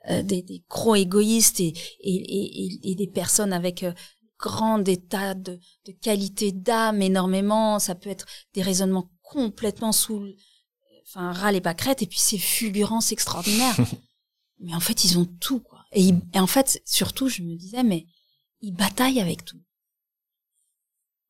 [0.08, 3.92] euh, des, des gros égoïstes et, et, et, et des personnes avec euh,
[4.38, 10.26] grand état de, de qualité d'âme énormément, ça peut être des raisonnements complètement sous,
[11.06, 13.76] enfin, ras les pâquerettes, et puis c'est fulgurance extraordinaire.
[14.60, 15.84] mais en fait, ils ont tout, quoi.
[15.92, 18.06] Et, ils- et en fait, surtout, je me disais, mais
[18.60, 19.60] ils bataillent avec tout.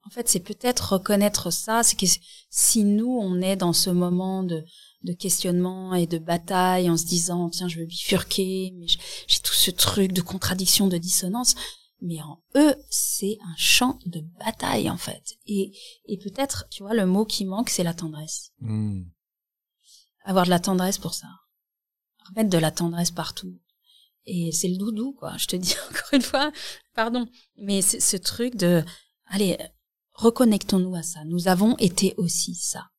[0.06, 2.06] En fait, c'est peut-être reconnaître ça, c'est que
[2.48, 4.64] si nous, on est dans ce moment de,
[5.02, 9.52] de questionnement et de bataille en se disant, tiens, je veux bifurquer, mais j'ai tout
[9.52, 11.54] ce truc de contradiction, de dissonance,
[12.00, 15.38] mais en eux, c'est un champ de bataille, en fait.
[15.46, 15.72] Et,
[16.06, 18.52] et peut-être, tu vois, le mot qui manque, c'est la tendresse.
[18.60, 19.02] Hmm.
[20.24, 21.28] Avoir de la tendresse pour ça.
[22.28, 23.58] Remettre de la tendresse partout.
[24.26, 25.36] Et c'est le doudou, quoi.
[25.36, 26.52] Je te dis encore une fois,
[26.94, 27.26] pardon.
[27.56, 28.84] Mais ce truc de,
[29.26, 29.58] allez,
[30.14, 31.24] reconnectons-nous à ça.
[31.24, 32.90] Nous avons été aussi ça.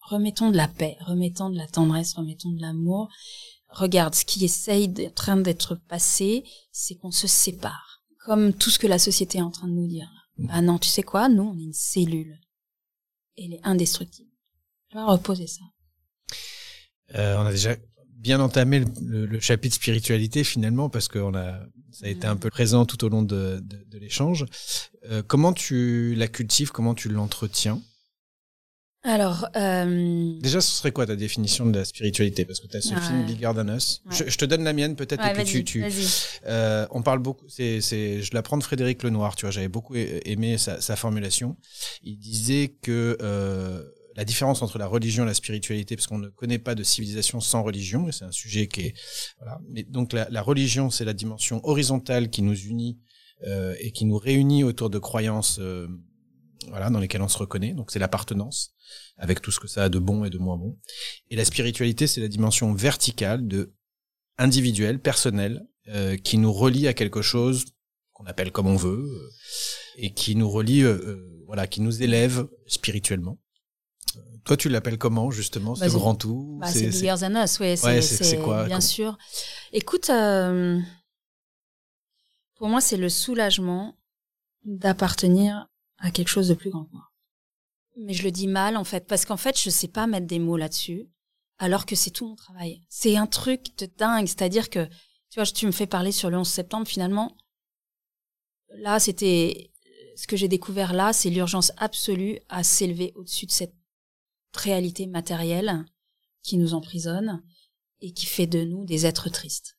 [0.00, 3.08] Remettons de la paix, remettons de la tendresse, remettons de l'amour.
[3.68, 7.91] Regarde, ce qui essaye d'être en train d'être passé, c'est qu'on se sépare.
[8.24, 10.08] Comme tout ce que la société est en train de nous dire.
[10.48, 11.28] Ah non, tu sais quoi?
[11.28, 12.38] Nous, on est une cellule.
[13.36, 14.30] Elle est indestructible.
[14.88, 15.62] Tu vas reposer ça.
[17.14, 17.76] Euh, on a déjà
[18.08, 22.26] bien entamé le, le- le chapitre spiritualité finalement parce que on a ça a été
[22.26, 24.46] un peu présent tout au long de, de, de l'échange.
[25.10, 26.70] Euh, comment tu la cultives?
[26.70, 27.82] Comment tu l'entretiens?
[29.04, 32.44] Alors, euh, Déjà, ce serait quoi ta définition de la spiritualité?
[32.44, 33.00] Parce que tu as ce Ouais.
[33.00, 34.00] film Bigger Than Us.
[34.06, 34.14] Ouais.
[34.16, 35.84] Je, je te donne la mienne peut-être ouais, et puis tu, tu.
[36.46, 39.94] Euh, on parle beaucoup, c'est, c'est, je l'apprends de Frédéric Lenoir, tu vois, j'avais beaucoup
[39.96, 41.56] aimé sa, sa formulation.
[42.04, 43.82] Il disait que euh,
[44.14, 47.40] la différence entre la religion et la spiritualité, parce qu'on ne connaît pas de civilisation
[47.40, 48.94] sans religion, et c'est un sujet qui est,
[49.38, 49.58] voilà.
[49.68, 52.98] Mais donc la, la religion, c'est la dimension horizontale qui nous unit
[53.48, 55.88] euh, et qui nous réunit autour de croyances, euh,
[56.68, 57.74] voilà, dans lesquelles on se reconnaît.
[57.74, 58.74] Donc c'est l'appartenance,
[59.16, 60.78] avec tout ce que ça a de bon et de moins bon.
[61.30, 63.74] Et la spiritualité, c'est la dimension verticale de
[64.38, 67.64] individuelle, personnelle, euh, qui nous relie à quelque chose
[68.12, 69.30] qu'on appelle comme on veut euh,
[69.96, 73.38] et qui nous relie, euh, voilà, qui nous élève spirituellement.
[74.44, 75.74] Toi, tu l'appelles comment justement?
[75.74, 75.92] Ce Vas-y.
[75.92, 76.58] grand tout?
[76.60, 79.18] Bah, c'est Bigger Than Us, ouais, c'est, quoi, bien sûr.
[79.72, 80.06] Écoute,
[82.56, 83.96] pour moi, c'est le soulagement
[84.64, 85.68] d'appartenir
[86.02, 87.10] à quelque chose de plus grand que moi.
[87.96, 90.38] Mais je le dis mal, en fait, parce qu'en fait, je sais pas mettre des
[90.38, 91.08] mots là-dessus,
[91.58, 92.82] alors que c'est tout mon travail.
[92.88, 94.86] C'est un truc de dingue, c'est-à-dire que,
[95.30, 97.36] tu vois, tu me fais parler sur le 11 septembre, finalement,
[98.70, 99.72] là, c'était,
[100.16, 103.74] ce que j'ai découvert là, c'est l'urgence absolue à s'élever au-dessus de cette
[104.54, 105.84] réalité matérielle
[106.42, 107.42] qui nous emprisonne
[108.00, 109.76] et qui fait de nous des êtres tristes.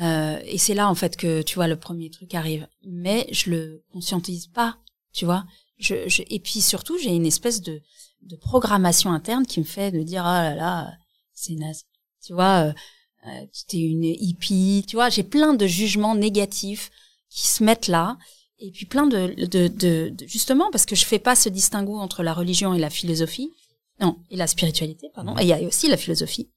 [0.00, 3.50] Euh, et c'est là en fait que tu vois le premier truc arrive, mais je
[3.50, 4.78] le conscientise pas,
[5.12, 5.44] tu vois.
[5.78, 7.80] Je, je, et puis surtout j'ai une espèce de,
[8.22, 10.92] de programmation interne qui me fait me dire ah là là
[11.32, 11.84] c'est naze,
[12.24, 12.66] tu vois.
[12.68, 12.72] Euh,
[13.26, 15.08] euh, t'es une hippie, tu vois.
[15.10, 16.90] J'ai plein de jugements négatifs
[17.28, 18.18] qui se mettent là
[18.58, 21.98] et puis plein de, de, de, de- justement parce que je fais pas ce distinguo
[21.98, 23.50] entre la religion et la philosophie,
[24.00, 25.36] non et la spiritualité pardon.
[25.38, 26.50] Et il y a aussi la philosophie.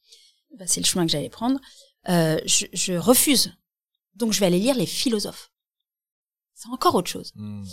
[0.58, 1.60] Bah, c'est le chemin que j'allais prendre.
[2.10, 3.54] Euh, je, je refuse.
[4.16, 5.52] Donc je vais aller lire les philosophes.
[6.54, 7.32] C'est encore autre chose.
[7.36, 7.64] Hmm.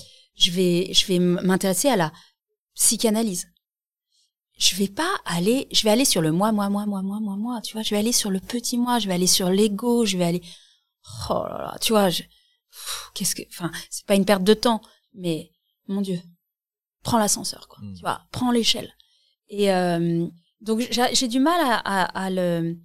[0.41, 2.13] Je vais, je vais m'intéresser à la
[2.75, 3.47] psychanalyse.
[4.57, 7.37] Je vais pas aller, je vais aller sur le moi, moi, moi, moi, moi, moi,
[7.37, 7.61] moi.
[7.61, 10.17] Tu vois, je vais aller sur le petit moi, je vais aller sur l'ego, je
[10.17, 10.43] vais aller.
[11.29, 12.23] Oh là là, tu vois, je...
[13.15, 14.81] Qu'est-ce que, enfin, c'est pas une perte de temps,
[15.15, 15.51] mais
[15.89, 16.21] mon Dieu,
[17.03, 17.79] prends l'ascenseur, quoi.
[17.83, 17.95] Mm.
[17.95, 18.95] Tu vois, prends l'échelle.
[19.49, 20.27] Et euh,
[20.61, 22.79] donc j'ai j'ai du mal à, à, à le,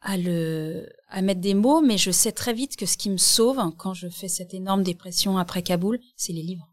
[0.00, 3.16] à le, à mettre des mots, mais je sais très vite que ce qui me
[3.16, 6.71] sauve quand je fais cette énorme dépression après Kaboul, c'est les livres,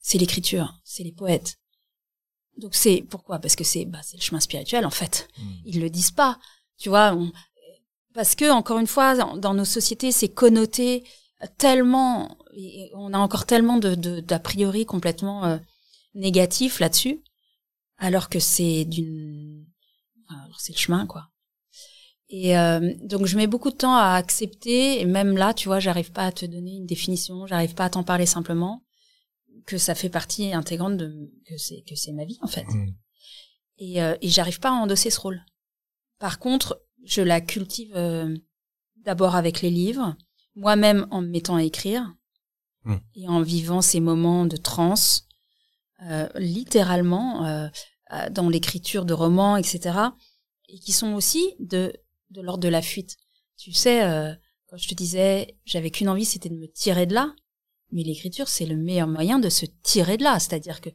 [0.00, 1.58] c'est l'écriture, c'est les poètes.
[2.56, 3.38] Donc c'est pourquoi?
[3.38, 5.28] Parce que c'est bah, c'est le chemin spirituel en fait.
[5.38, 5.52] Hmm.
[5.64, 6.38] Ils le disent pas,
[6.78, 7.14] tu vois.
[7.14, 7.32] on-
[8.14, 11.04] parce que encore une fois, dans, dans nos sociétés, c'est connoté
[11.56, 15.58] tellement, et on a encore tellement de de- d'a priori complètement euh,
[16.14, 17.22] négatifs là-dessus,
[17.98, 19.64] alors que c'est d'une,
[20.58, 21.28] c'est le chemin quoi.
[22.30, 25.80] Et euh, donc je mets beaucoup de temps à accepter, et même là, tu vois,
[25.80, 28.82] j'arrive pas à te donner une définition, j'arrive pas à t'en parler simplement,
[29.68, 32.64] que ça fait partie intégrante de que c'est que c'est ma vie en fait.
[32.64, 32.94] Hmm.
[33.78, 35.44] Et, euh, et j'arrive pas à endosser ce rôle.
[36.18, 38.36] Par contre, je la cultive euh,
[39.04, 40.16] d'abord avec les livres,
[40.56, 42.12] moi-même en me mettant à écrire
[42.84, 42.96] Mm.
[43.16, 45.26] et en vivant ces moments de transe,
[46.04, 47.68] euh, littéralement euh,
[48.12, 49.98] euh, dans l'écriture de romans, etc.
[50.68, 51.92] Et qui sont aussi de
[52.30, 53.16] de l'ordre de la fuite.
[53.56, 54.34] Tu sais, euh,
[54.68, 57.34] quand je te disais, j'avais qu'une envie, c'était de me tirer de là.
[57.90, 60.38] Mais l'écriture, c'est le meilleur moyen de se tirer de là.
[60.38, 60.90] C'est-à-dire que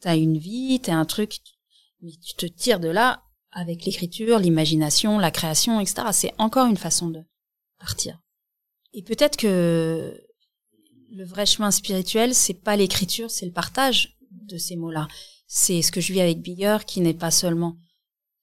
[0.00, 1.38] t'as une vie, t'as un truc,
[2.02, 6.08] mais tu te tires de là avec l'écriture, l'imagination, la création, etc.
[6.12, 7.22] C'est encore une façon de
[7.78, 8.20] partir.
[8.92, 10.20] Et peut-être que
[11.10, 15.08] le vrai chemin spirituel, c'est pas l'écriture, c'est le partage de ces mots-là.
[15.46, 17.78] C'est ce que je vis avec Bigger, qui n'est pas seulement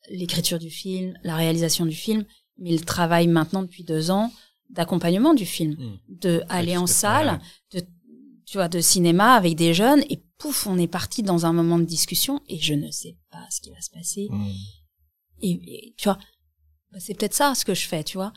[0.09, 2.25] l'écriture du film, la réalisation du film,
[2.57, 4.31] mais le travail maintenant depuis deux ans
[4.73, 5.99] d'accompagnement du film, Mm.
[6.09, 7.39] de aller en salle,
[7.71, 7.81] de
[8.45, 11.79] tu vois, de cinéma avec des jeunes, et pouf, on est parti dans un moment
[11.79, 14.27] de discussion, et je ne sais pas ce qui va se passer.
[14.29, 14.51] Mm.
[15.41, 16.17] Et, et, tu vois,
[16.91, 18.33] bah, c'est peut-être ça ce que je fais, tu vois.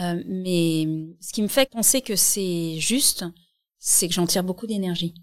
[0.00, 0.86] Euh, mais
[1.20, 3.24] ce qui me fait penser que c'est juste,
[3.78, 5.14] c'est que j'en tire beaucoup d'énergie.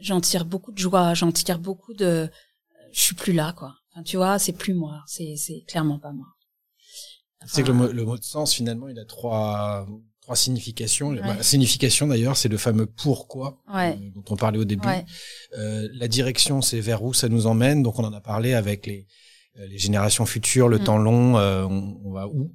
[0.00, 2.28] J'en tire beaucoup de joie, j'en tire beaucoup de...
[2.92, 3.74] Je suis plus là, quoi.
[3.90, 6.26] Enfin, tu vois, c'est plus moi, c'est c'est clairement pas moi.
[7.46, 9.86] C'est que le Enfin, mot, le mot de sens, finalement, il a trois,
[10.20, 11.10] trois significations.
[11.10, 11.20] Ouais.
[11.20, 13.98] La signification, d'ailleurs, c'est le fameux pourquoi Ouais.
[14.00, 14.86] euh, dont on parlait au début.
[14.86, 15.04] Ouais.
[15.58, 17.82] Euh, la direction, c'est vers où ça nous emmène.
[17.82, 19.06] Donc, on en a parlé avec les,
[19.58, 20.84] euh, les générations futures, le Mm.
[20.84, 22.52] temps long, euh, on, on va où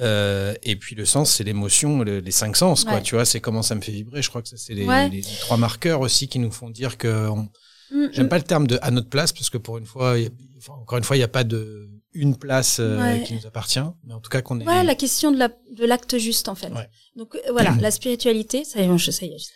[0.00, 2.84] euh, Et puis, le sens, c'est l'émotion, le- les cinq sens.
[2.84, 4.22] Quoi, tu vois, c'est comment ça me fait vibrer.
[4.22, 5.08] Je crois que ça, c'est les, Ouais.
[5.08, 7.28] les- les trois marqueurs aussi qui nous font dire que...
[7.28, 7.48] on-
[7.90, 8.28] Mm, J'aime mm.
[8.28, 10.28] pas le terme de à notre place parce que pour une fois, a-
[10.58, 11.88] enfin, encore une fois, il n'y a pas de
[12.18, 13.22] une place euh, Ouais.
[13.24, 14.66] qui nous appartient, mais en tout cas qu'on est.
[14.66, 16.68] Ouais, la question de la de l'acte juste en fait.
[16.70, 16.88] Ouais.
[17.16, 19.52] Donc euh, voilà, la spiritualité, ça y est, je- ça y est.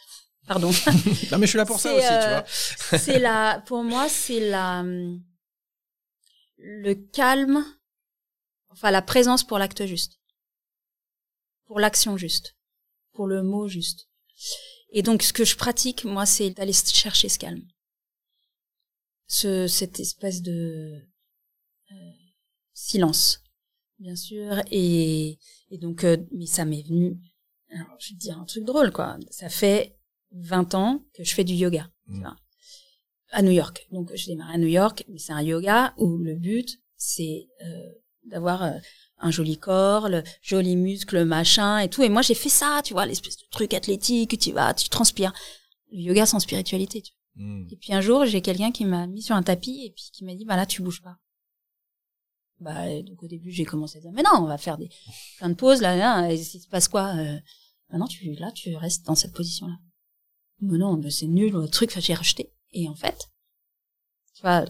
[0.47, 0.71] Pardon.
[1.31, 2.41] Non, mais je suis là pour ça aussi, tu euh,
[2.91, 2.99] vois.
[2.99, 4.83] c'est la, pour moi, c'est la,
[6.57, 7.65] le calme,
[8.71, 10.19] enfin la présence pour l'acte juste,
[11.67, 12.57] pour l'action juste,
[13.13, 14.09] pour le mot juste.
[14.95, 17.63] Et donc, ce que je pratique, moi, c'est d'aller chercher ce calme,
[19.27, 21.01] ce, cette espèce de
[22.83, 23.43] silence,
[23.99, 24.63] bien sûr.
[24.71, 25.39] Et,
[25.71, 27.17] et donc, euh, mais ça m'est venu.
[27.71, 29.17] Alors, je vais te dire un truc drôle, quoi.
[29.31, 29.97] Ça fait
[30.33, 32.21] 20 ans que je fais du yoga tu Mm.
[32.21, 32.37] vois,
[33.31, 33.87] à New York.
[33.93, 37.89] Donc, je démarre à New York, mais c'est un yoga où le but, c'est euh,
[38.25, 38.73] d'avoir euh,
[39.19, 42.03] un joli corps, le joli muscle, le machin et tout.
[42.03, 45.33] Et moi, j'ai fait ça, tu vois, l'espèce de truc athlétique, tu vas, tu transpires.
[45.93, 47.47] Le yoga sans spiritualité, tu vois.
[47.47, 47.69] Mm.
[47.71, 50.25] Et puis un jour, j'ai quelqu'un qui m'a mis sur un tapis et puis qui
[50.25, 51.17] m'a dit, bah là, tu bouges pas.
[52.63, 54.89] Bah, donc au début, j'ai commencé à dire, mais non, on va faire des
[55.39, 57.39] plein de pauses là, là et il se passe quoi euh,
[57.91, 59.77] bah non, tu là, tu restes dans cette position-là.
[60.61, 62.53] Mais non, mais c'est nul, le truc, j'ai rejeté.
[62.73, 63.29] Et en fait,
[64.35, 64.65] tu vois,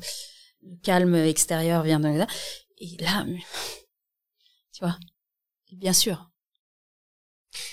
[0.63, 2.27] le calme extérieur vient de là.
[2.79, 3.27] Et là,
[4.73, 4.99] tu vois,
[5.73, 6.31] bien sûr,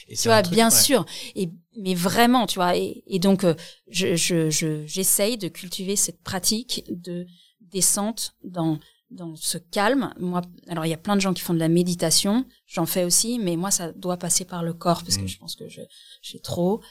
[0.07, 0.75] Et tu vois, truc- bien ouais.
[0.75, 1.05] sûr.
[1.35, 2.75] Et mais vraiment, tu vois.
[2.77, 3.55] Et, et donc, euh,
[3.87, 7.25] je je je j'essaye de cultiver cette pratique de
[7.61, 8.79] descente dans
[9.11, 10.13] dans ce calme.
[10.19, 12.45] Moi, alors il y a plein de gens qui font de la méditation.
[12.67, 15.27] J'en fais aussi, mais moi, ça doit passer par le corps parce que Mm.
[15.27, 15.81] je pense que je
[16.21, 16.81] j'ai trop.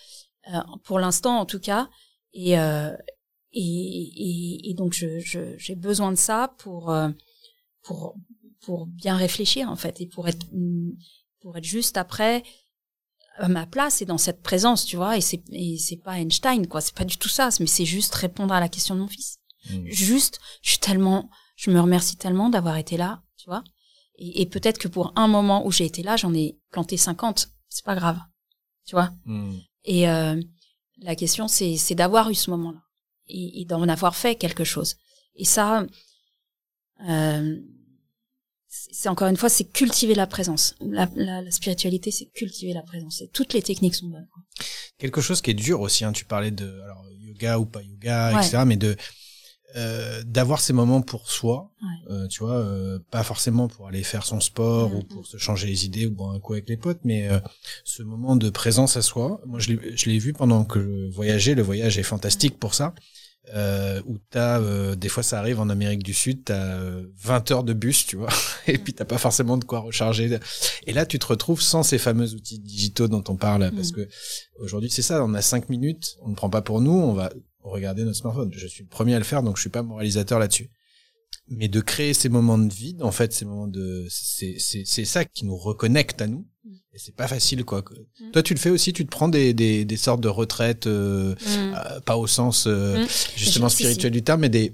[0.53, 1.89] Euh, pour l'instant, en tout cas.
[2.33, 2.95] Et euh,
[3.53, 7.09] et, et, et donc, je je- j'ai besoin de ça pour euh,
[7.83, 8.15] pour
[8.63, 10.47] pour bien réfléchir en fait et pour être
[11.41, 12.43] pour être juste après
[13.37, 16.67] à ma place et dans cette présence, tu vois, et c'est et c'est pas Einstein
[16.67, 19.07] quoi, c'est pas du tout ça, mais c'est juste répondre à la question de mon
[19.09, 19.39] fils.
[19.71, 19.87] Mm.
[19.87, 23.65] Juste, je suis tellement, je me remercie tellement d'avoir été là, tu vois.
[24.17, 27.51] Et, et peut-être que pour un moment où j'ai été là, j'en ai planté 50,
[27.69, 28.19] c'est pas grave,
[28.87, 29.11] tu vois.
[29.25, 29.57] Mm.
[29.85, 30.41] Et euh,
[31.01, 32.81] la question c'est d'avoir eu ce moment-là
[33.27, 34.97] et, et d'en avoir fait quelque chose.
[35.35, 35.85] Et ça,
[37.09, 37.57] euh,
[38.69, 40.75] c'est encore une fois, c'est cultiver la présence.
[40.81, 43.21] La, la, la spiritualité, c'est cultiver la présence.
[43.23, 44.29] Et toutes les techniques sont bonnes.
[44.99, 48.35] Quelque chose qui est dur aussi, hein, tu parlais de alors, yoga ou pas yoga,
[48.35, 48.45] Ouais.
[48.47, 48.97] etc., mais de
[49.77, 52.13] euh, d'avoir ces moments pour soi, Ouais.
[52.15, 55.67] euh, tu vois, euh, pas forcément pour aller faire son sport ou pour se changer
[55.67, 57.39] les idées ou boire un coup avec les potes, mais euh,
[57.85, 59.41] ce moment de présence à soi.
[59.47, 59.75] Moi, je
[60.09, 61.55] l'ai vu pendant que je voyageais.
[61.55, 62.95] Le voyage est fantastique pour ça.
[63.55, 67.51] Euh, où t'as euh, des fois ça arrive en Amérique du Sud t'as euh, 20
[67.51, 68.29] heures de bus tu vois
[68.67, 70.39] et puis t'as pas forcément de quoi recharger
[70.87, 73.95] et là tu te retrouves sans ces fameux outils digitaux dont on parle parce Mm.
[73.95, 74.09] que
[74.59, 77.31] aujourd'hui c'est ça on a cinq minutes on ne prend pas pour nous on va
[77.71, 80.39] regarder notre smartphone je suis le premier à le faire donc je suis pas moralisateur
[80.39, 80.71] là-dessus
[81.51, 85.45] mais de créer ces moments de vide en fait ces moments de c'est ça qui
[85.47, 86.71] nous reconnecte à nous Mm.
[86.93, 87.83] et c'est pas facile quoi
[88.21, 88.31] Mm.
[88.33, 91.35] toi tu le fais aussi tu te prends des des, des sortes de retraites euh,
[91.47, 93.07] euh, pas au sens euh, Mm.
[93.37, 94.73] justement spirituel du terme mais des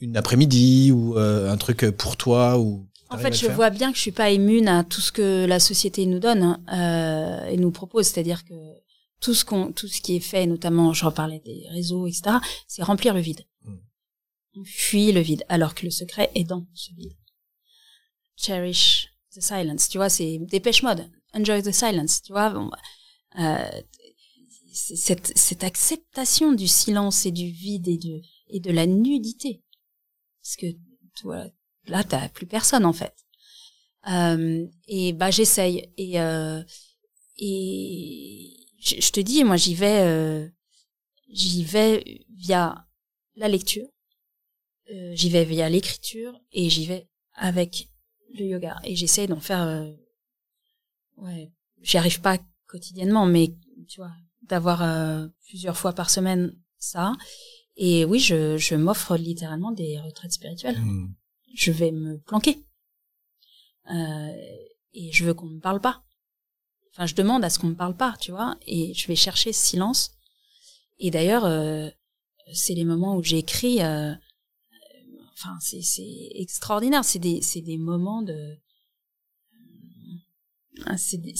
[0.00, 3.96] une après-midi ou euh, un truc pour toi ou En fait, je vois bien que
[3.96, 7.56] je suis pas immune à tout ce que la société nous donne hein, euh, et
[7.58, 8.06] nous propose.
[8.06, 8.54] C'est-à-dire que
[9.20, 12.36] tout ce qu'on, tout ce qui est fait, notamment, je reparlais des réseaux, etc.,
[12.66, 13.44] c'est remplir le vide.
[13.64, 13.76] Mm.
[14.56, 17.16] On fuit le vide, alors que le secret est dans ce vide.
[18.36, 21.08] Cherish the silence, tu vois, c'est dépêche mode.
[21.34, 22.50] Enjoy the silence, tu vois.
[22.50, 22.70] Bon,
[23.38, 23.70] euh,
[24.72, 29.62] cette, cette acceptation du silence et du vide et de, et de la nudité.
[30.42, 31.46] Parce que, tu vois,
[31.86, 33.14] là, t'as plus personne en fait.
[34.10, 36.62] Euh, et bah j'essaye et euh,
[37.36, 40.48] et je, je te dis, moi j'y vais, euh,
[41.28, 42.86] j'y vais via
[43.36, 43.86] la lecture,
[44.90, 47.88] euh, j'y vais via l'écriture et j'y vais avec
[48.34, 49.62] le yoga et j'essaye d'en faire.
[49.62, 49.90] euh,
[51.16, 51.52] ouais,
[51.82, 53.54] j'y arrive pas quotidiennement, mais
[53.88, 54.12] tu vois,
[54.42, 57.12] d'avoir euh, plusieurs fois par semaine ça.
[57.76, 60.78] Et oui, je, je m'offre littéralement des retraites spirituelles.
[60.78, 61.14] Hmm.
[61.54, 62.64] Je vais me planquer.
[63.90, 64.32] Euh,
[64.92, 66.04] et je veux qu'on me parle pas.
[66.92, 68.56] Enfin, je demande à ce qu'on me parle pas, tu vois.
[68.66, 70.12] Et je vais chercher ce silence.
[70.98, 71.88] Et d'ailleurs, euh,
[72.52, 73.82] c'est les moments où j'écris.
[73.82, 74.12] Euh,
[75.32, 77.04] enfin, c'est extraordinaire.
[77.04, 78.58] C'est des c'est des moments de.
[80.86, 81.34] Ah, c'est des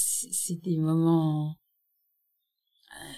[0.63, 1.57] des moments
[2.93, 3.13] euh,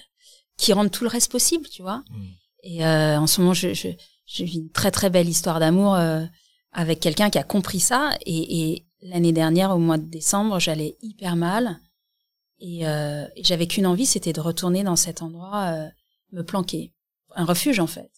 [0.57, 2.05] qui rendent tout le reste possible, tu vois.
[2.11, 2.27] Mm.
[2.65, 3.89] Et euh, en ce moment, je, je,
[4.27, 6.25] je vis une très très belle histoire d'amour euh,
[6.73, 8.17] avec quelqu'un qui a compris ça.
[8.25, 11.81] Et, et l'année dernière, au mois de décembre, j'allais hyper mal.
[12.63, 15.89] Et, euh, j'avais qu'une envie, c'était de retourner dans cet endroit, euh,
[16.33, 16.95] me planquer.
[17.35, 18.11] Un refuge, en fait.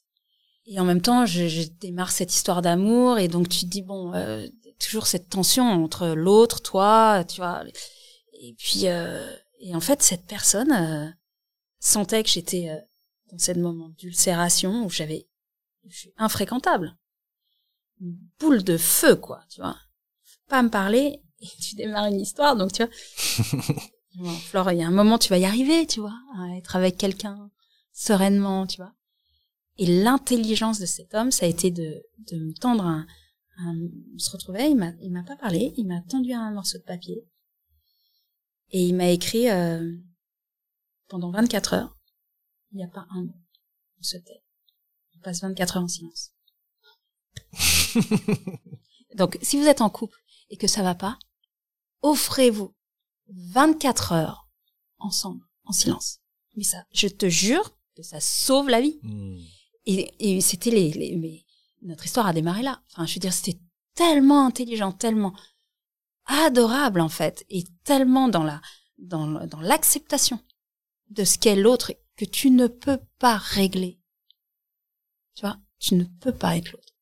[0.67, 3.19] Et en même temps, je, je démarre cette histoire d'amour.
[3.19, 4.47] Et donc, tu te dis, bon, euh,
[4.79, 7.65] toujours cette tension entre l'autre, toi, tu vois.
[8.41, 9.27] Et puis, euh,
[9.61, 11.11] et en fait, cette personne euh,
[11.81, 12.81] sentait que j'étais euh,
[13.31, 15.27] dans ce moment d'ulcération où j'avais,
[15.89, 16.97] je suis infréquentable.
[18.01, 19.77] Une boule de feu, quoi, tu vois.
[20.49, 23.75] Pas me parler et tu démarres une histoire, donc tu vois.
[24.47, 26.97] Flore, il y a un moment, tu vas y arriver, tu vois, à être avec
[26.97, 27.51] quelqu'un
[27.93, 28.95] sereinement, tu vois.
[29.77, 33.07] Et l'intelligence de cet homme, ça a été de, de me tendre un,
[33.59, 33.77] un-
[34.15, 36.85] on se retrouvait, il m'a, il m'a pas parlé, il m'a tendu un morceau de
[36.85, 37.27] papier.
[38.71, 39.93] Et il m'a écrit, euh,
[41.09, 41.99] pendant 24 heures,
[42.73, 43.35] il n'y a pas un mot.
[43.99, 44.43] On se tait.
[45.17, 46.31] On passe 24 heures en silence.
[49.17, 50.19] Donc, si vous êtes en couple
[50.51, 51.19] et que ça va pas,
[52.03, 52.75] offrez-vous
[53.29, 54.49] 24 heures
[54.99, 56.21] ensemble, en silence.
[56.57, 58.99] Mais ça, je te jure que ça sauve la vie.
[59.03, 59.39] Hmm.
[59.87, 61.45] Et, et c'était les, les mais
[61.83, 62.83] notre histoire a démarré là.
[62.91, 63.61] Enfin, je veux dire, c'était
[63.95, 65.35] tellement intelligent, tellement
[66.27, 68.61] adorable en fait, et tellement dans la
[68.99, 70.41] dans, dans l'acceptation
[71.11, 74.01] de ce qu'est l'autre que tu ne peux pas régler.
[75.35, 76.95] Tu vois, tu ne peux pas être l'autre.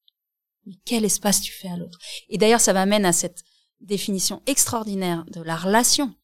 [0.64, 3.44] Mais quel espace tu fais à l'autre Et d'ailleurs, ça m'amène à cette
[3.82, 6.14] définition extraordinaire de la relation.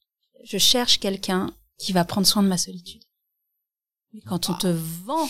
[0.45, 3.03] Je cherche quelqu'un qui va prendre soin de ma solitude.
[4.13, 5.29] Mais quand on te vend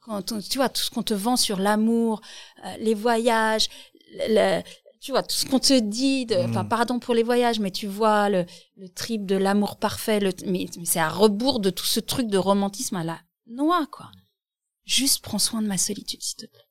[0.00, 2.20] quand on- tu vois tout ce qu'on te vend sur l'amour,
[2.64, 3.68] euh, les voyages,
[4.14, 4.62] le, le-
[5.00, 6.26] tu vois tout ce qu'on te dit.
[6.26, 6.68] de- Enfin, Mm.
[6.68, 8.44] pardon pour les voyages, mais tu vois le,
[8.76, 10.18] le trip de l'amour parfait.
[10.18, 13.86] Le, mais, mais c'est à rebours de tout ce truc de romantisme à la noix,
[13.86, 14.10] quoi.
[14.84, 16.66] Juste prends soin de ma solitude, s'il te plaît.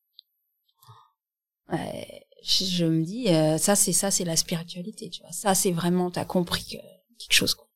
[1.72, 5.32] Ouais, je, me dis, euh, ça c'est ça, c'est la spiritualité, tu vois.
[5.32, 6.78] Ça c'est vraiment, t'as compris que,
[7.20, 7.68] quelque chose, quoi.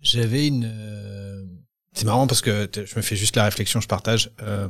[0.00, 0.64] J'avais une.
[0.72, 1.44] euh,
[1.92, 4.30] C'est marrant parce que je me fais juste la réflexion, je partage.
[4.42, 4.68] Euh,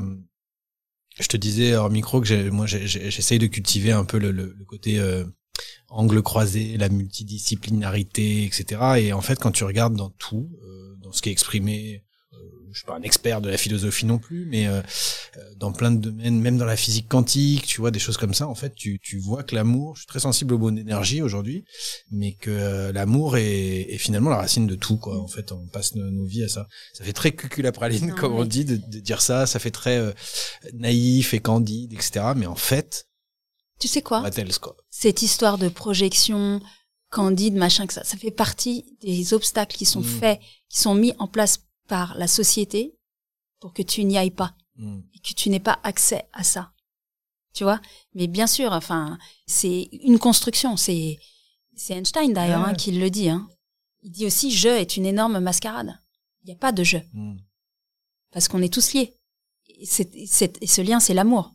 [1.19, 4.65] Je te disais hors micro que moi j'essaye de cultiver un peu le, le- le
[4.67, 5.25] côté euh,
[5.89, 9.01] angle croisé, la multidisciplinarité, etc.
[9.01, 12.06] Et en fait, quand tu regardes dans tout, euh, dans ce qui est exprimé,
[12.77, 14.83] je suis pas un expert de la philosophie non plus, mais euh,
[15.39, 18.35] euh, dans plein de domaines, même dans la physique quantique, tu vois des choses comme
[18.35, 18.47] ça.
[18.49, 21.65] En fait, tu, tu vois que l'amour, je suis très sensible aux bonnes énergies aujourd'hui,
[22.11, 24.99] mais que euh, l'amour est, est finalement la racine de tout.
[24.99, 25.19] Quoi.
[25.19, 26.69] En fait, on passe nos, nos vies à ça.
[26.93, 29.47] Ça fait très cuculapraline, Non, comme on dit, de, de dire ça.
[29.47, 30.13] Ça fait très euh,
[30.75, 32.27] naïf et candide, etc.
[32.37, 33.09] Mais en fait,
[33.81, 34.21] Tu sais quoi?
[34.61, 34.77] Quoi.
[34.91, 36.61] cette histoire de projection
[37.09, 40.19] candide, machin, que ça, ça fait partie des obstacles qui sont Mm.
[40.21, 42.95] faits, qui sont mis en place par la société
[43.61, 45.01] pour que tu n'y ailles pas Mm.
[45.15, 46.71] et que tu n'aies pas accès à ça.
[47.55, 47.81] Tu vois?
[48.15, 50.77] Mais bien sûr, enfin, c'est une construction.
[50.77, 51.17] C'est
[51.75, 52.71] c'est Einstein d'ailleurs Ouais.
[52.71, 53.31] hein, qui le dit.
[53.31, 53.49] Hein.
[54.03, 55.99] Il dit aussi je est une énorme mascarade.
[56.43, 57.39] Il n'y a pas de je Mm.
[58.33, 59.15] parce qu'on est tous liés.
[59.79, 61.55] Et, ce lien, c'est l'amour.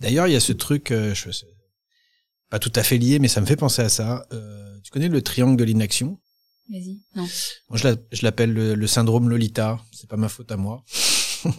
[0.00, 1.30] D'ailleurs, il y a ce truc, euh, je
[2.50, 4.26] pas tout à fait lié, mais ça me fait penser à ça.
[4.32, 6.20] Euh, tu connais le triangle de l'inaction?
[6.72, 6.98] Vas-y.
[7.14, 7.28] Non.
[7.68, 9.78] Moi, je l'a- je l'appelle le, le syndrome Lolita.
[9.92, 10.82] C'est pas ma faute à moi.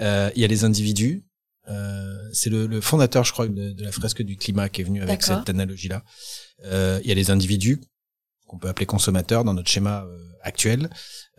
[0.00, 1.24] Euh, Il y a les individus.
[1.68, 4.84] Euh, c'est le, le fondateur, je crois, de, de la fresque du climat qui est
[4.84, 6.04] venu avec cette analogie-là.
[6.64, 7.80] Euh, Il y a les individus
[8.46, 10.06] qu'on peut appeler consommateurs dans notre schéma
[10.42, 10.90] actuel.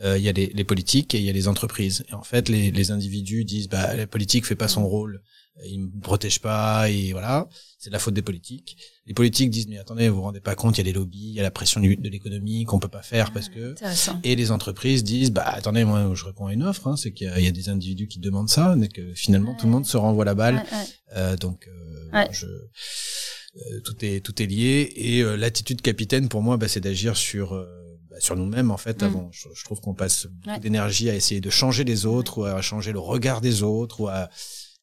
[0.04, 2.04] Euh, Il y a les, les politiques et il y a les entreprises.
[2.10, 5.22] Et en fait, les, les individus disent bah la politique fait pas son rôle.
[5.66, 7.48] Ils me protègent pas et voilà,
[7.78, 8.78] c'est de la faute des politiques.
[9.06, 11.30] Les politiques disent mais attendez, vous vous rendez pas compte, il y a les lobbies,
[11.30, 13.76] il y a la pression du- de l'économie qu'on peut pas faire parce que
[14.24, 17.32] et les entreprises disent bah attendez moi je réponds à une offre, hein, c'est qu'il
[17.38, 19.98] y, y a des individus qui demandent ça, mais que finalement tout le monde se
[19.98, 20.56] renvoie la balle.
[20.56, 20.86] Ouais, ouais.
[21.18, 26.42] Euh, donc euh, je euh, tout est tout est lié et euh, l'attitude capitaine pour
[26.42, 27.66] moi bah, c'est d'agir sur euh,
[28.10, 29.06] bah, sur nous-mêmes en fait Mm.
[29.06, 30.60] avant je, je trouve qu'on passe beaucoup Ouais.
[30.60, 34.08] d'énergie à essayer de changer les autres ou à changer le regard des autres ou
[34.08, 34.30] à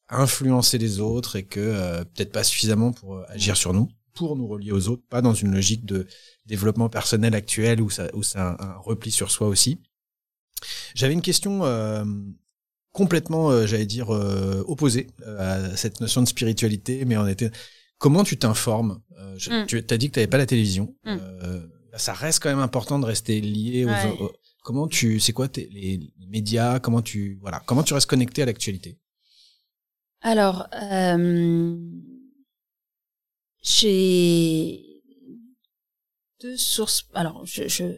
[0.09, 4.35] influencer les autres et que euh, peut-être pas suffisamment pour euh, agir sur nous pour
[4.35, 6.07] nous relier aux autres pas dans une logique de
[6.45, 9.79] développement personnel actuel où ça où c'est un, un repli sur soi aussi
[10.93, 12.03] j'avais une question euh,
[12.91, 17.51] complètement, euh, j'allais dire, euh, opposée euh, à cette notion de spiritualité, mais on était.
[17.97, 19.65] Comment tu t'informes Euh, je- Mm.
[19.67, 20.95] Tu as dit que tu n'avais pas la télévision.
[21.05, 21.17] Mm.
[21.43, 23.89] Euh, ça reste quand même important de rester lié aux.
[23.89, 24.17] Ouais.
[24.19, 24.31] aux-
[24.63, 28.97] comment tu, c'est quoi les médias Comment tu, voilà, comment tu restes connecté à l'actualité?
[30.21, 31.77] Alors, euh,
[33.61, 35.01] j'ai
[36.41, 37.07] deux sources.
[37.13, 37.93] Alors, je,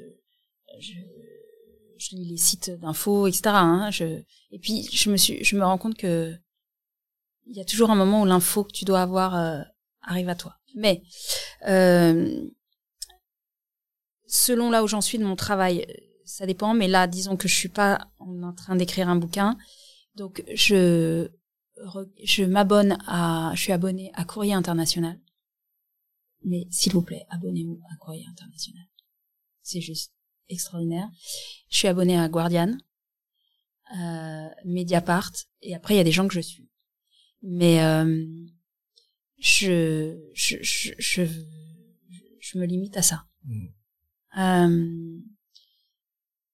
[2.11, 3.41] lis les sites d'infos, etc.
[3.47, 3.89] Hein,
[4.51, 6.35] et puis, je me suis, je me rends compte que
[7.47, 9.61] il y a toujours un moment où l'info que tu dois avoir euh,
[10.01, 10.55] arrive à toi.
[10.75, 11.01] Mais
[11.67, 12.49] euh,
[14.27, 15.85] selon là où j'en suis de mon travail,
[16.23, 16.73] ça dépend.
[16.73, 19.57] Mais là, disons que je suis pas en train d'écrire un bouquin,
[20.15, 21.29] donc je
[22.23, 25.19] je m'abonne à, je suis abonné à Courrier International.
[26.43, 28.85] Mais s'il vous plaît, abonnez-vous à Courrier International.
[29.61, 30.13] C'est juste
[30.49, 31.09] extraordinaire.
[31.69, 32.77] Je suis abonné à Guardian,
[33.97, 35.31] euh, Mediapart,
[35.61, 36.69] et après il y a des gens que je suis.
[37.43, 38.25] Mais euh,
[39.39, 41.23] je, je, je, je,
[42.39, 43.25] je me limite à ça.
[43.43, 43.67] Mm.
[44.37, 45.19] Euh,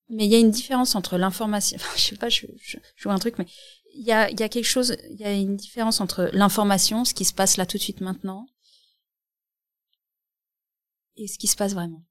[0.10, 1.78] mais il y a une différence entre l'information.
[1.82, 3.48] Enfin, je sais pas, je, je, je vois un truc, mais
[3.98, 4.96] il y a, y a quelque chose.
[5.12, 8.02] Il y a une différence entre l'information, ce qui se passe là tout de suite
[8.02, 8.48] maintenant,
[11.16, 12.04] et ce qui se passe vraiment.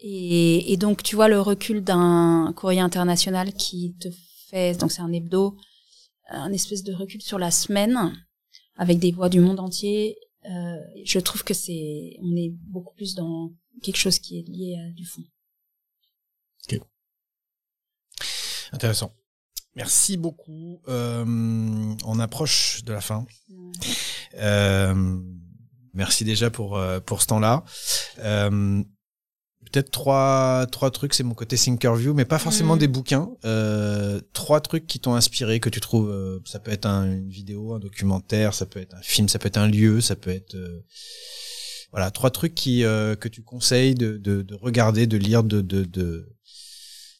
[0.00, 4.08] Et, et donc, tu vois le recul d'un courrier international qui te
[4.48, 5.56] fait, donc c'est un hebdo,
[6.28, 8.12] un espèce de recul sur la semaine
[8.76, 10.16] avec des voix du monde entier.
[10.46, 13.52] Euh, je trouve que c'est, on est beaucoup plus dans
[13.82, 15.22] quelque chose qui est lié à du fond.
[18.72, 19.12] Intéressant.
[19.76, 20.80] Merci beaucoup.
[20.88, 21.24] Euh,
[22.04, 23.24] on approche de la fin.
[24.38, 25.18] Euh,
[25.94, 27.64] merci déjà pour euh, pour ce temps-là.
[28.18, 28.82] Euh,
[29.72, 32.78] Peut-être trois trois trucs, c'est mon côté Thinkerview, mais pas forcément Mm.
[32.80, 33.30] des bouquins.
[33.44, 36.10] Euh, trois trucs qui t'ont inspiré, que tu trouves.
[36.10, 39.38] euh, ça peut être un- une vidéo, un documentaire, ça peut être un film, ça
[39.38, 40.80] peut être un lieu, ça peut être euh,
[41.92, 45.60] voilà trois trucs qui euh, que tu conseilles de, de de regarder, de lire, de
[45.60, 46.28] de de,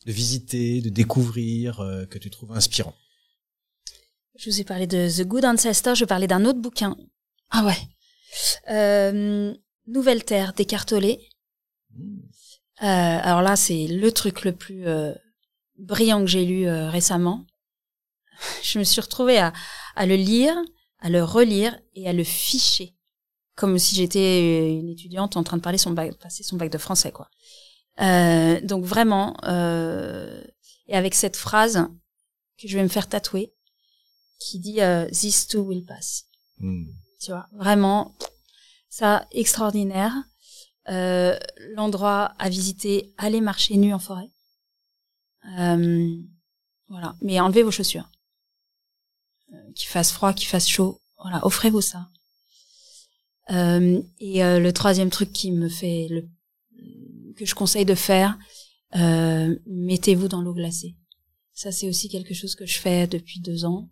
[0.07, 2.95] de visiter, de découvrir, euh, que tu trouves inspirant.
[4.37, 6.97] Je vous ai parlé de The Good Ancestor, je parlais d'un autre bouquin.
[7.51, 7.77] Ah ouais.
[8.71, 9.55] Euh,
[9.87, 11.29] Nouvelle Terre d'Écartolé.
[11.95, 12.07] Euh,
[12.81, 15.13] alors là, c'est le truc le plus euh,
[15.79, 17.45] brillant que j'ai lu récemment.
[18.63, 19.53] Je me suis retrouvée à,
[19.97, 20.57] à le lire,
[21.01, 22.95] à le relire et à le ficher,
[23.57, 26.79] comme si j'étais une étudiante en train de parler son bac, passer son bac de
[26.79, 27.29] français, quoi.
[28.01, 30.43] Euh, donc vraiment, euh,
[30.87, 31.89] et avec cette phrase
[32.59, 33.53] que je vais me faire tatouer,
[34.39, 36.27] qui dit euh, This too will pass.
[36.59, 36.87] Hmm.
[37.21, 38.17] Tu vois, vraiment,
[38.89, 40.15] ça extraordinaire.
[40.89, 41.39] Euh,
[41.75, 44.31] L'endroit à visiter, allez marcher nu en forêt.
[45.59, 46.17] Euh,
[46.89, 48.11] voilà, mais enlevez vos chaussures.
[49.75, 52.09] Qu'il fasse froid, qu'il fasse chaud, voilà, offrez-vous ça.
[53.51, 56.29] Euh, et euh, le troisième truc qui me fait le
[57.41, 58.39] que je conseille de faire,
[58.97, 60.97] euh, mettez-vous dans l'eau glacée.
[61.53, 63.91] Ça, c'est aussi quelque chose que je fais depuis deux ans,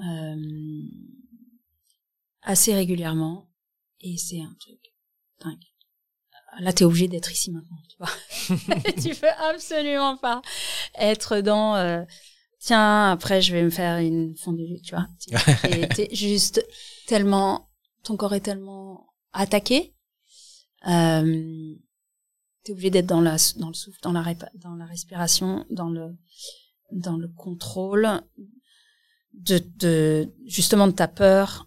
[0.00, 0.82] euh,
[2.42, 3.50] assez régulièrement,
[4.00, 4.80] et c'est un truc
[5.44, 5.58] dingue.
[6.60, 8.82] Là, t'es obligé d'être ici maintenant, tu vois.
[9.02, 10.40] tu peux absolument pas
[10.94, 11.76] être dans.
[11.76, 12.02] euh,
[12.60, 15.06] Tiens, après, je vais me faire une fondue, tu vois.
[15.94, 16.66] T'es juste
[17.06, 17.70] tellement,
[18.02, 19.94] ton corps est tellement attaqué.
[20.88, 21.74] Euh,
[22.68, 24.22] t'es obligé d'être dans le souffle, dans la,
[24.84, 26.14] respiration, dans le,
[26.92, 28.20] dans le contrôle
[29.32, 31.66] de, de justement de ta peur.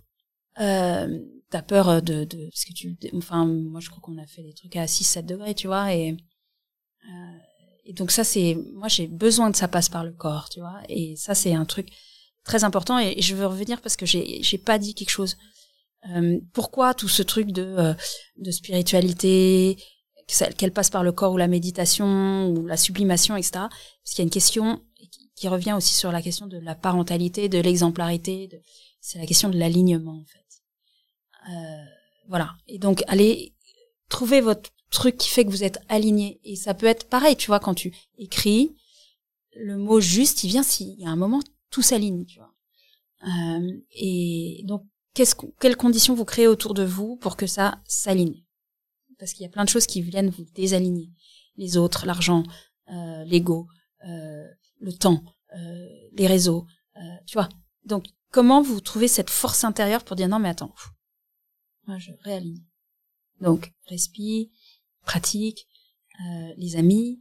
[0.60, 1.20] Euh,
[1.50, 4.76] ta peur de, de que tu, enfin, moi je crois qu'on a fait des trucs
[4.76, 7.38] à 6-7 degrés, tu vois, et euh,
[7.86, 10.82] et donc ça c'est, moi j'ai besoin que ça passe par le corps, tu vois,
[10.88, 11.90] et ça c'est un truc
[12.44, 13.00] très important.
[13.00, 15.36] Et, je veux revenir parce que j'ai j'ai pas dit quelque chose.
[16.10, 19.78] Euh, pourquoi tout ce truc de euh, spiritualité,
[20.58, 23.52] qu'elle passe par le corps ou la méditation ou la sublimation, etc.
[23.54, 23.72] Parce
[24.06, 24.82] qu'il y a une question
[25.36, 28.62] qui, revient aussi sur la question de la parentalité, de l'exemplarité.
[29.00, 31.52] C'est la question de l'alignement en fait.
[31.52, 31.86] Euh,
[32.30, 32.56] voilà.
[32.68, 33.56] Et donc allez
[34.08, 36.40] trouver votre truc qui fait que vous êtes aligné.
[36.44, 38.76] Et ça peut être pareil, tu vois, quand tu écris,
[39.56, 41.40] le mot juste, il vient s'il y a un moment,
[41.72, 42.54] tout s'aligne, tu vois.
[43.28, 44.84] Euh, et donc,
[45.14, 48.44] quelles conditions vous créez autour de vous pour que ça s'aligne?
[49.22, 51.12] Parce qu'il y a plein de choses qui viennent vous désaligner.
[51.56, 52.42] Les autres, l'argent,
[52.90, 53.68] euh, l'ego,
[54.08, 54.48] euh,
[54.80, 55.24] le temps,
[55.56, 56.66] euh, les réseaux,
[57.28, 57.48] tu vois.
[57.86, 60.74] Donc, comment vous trouvez cette force intérieure pour dire non mais attends,
[61.86, 62.64] moi je réaligne.
[63.42, 64.48] Donc, respire,
[65.06, 65.68] pratique,
[66.58, 67.20] les amis,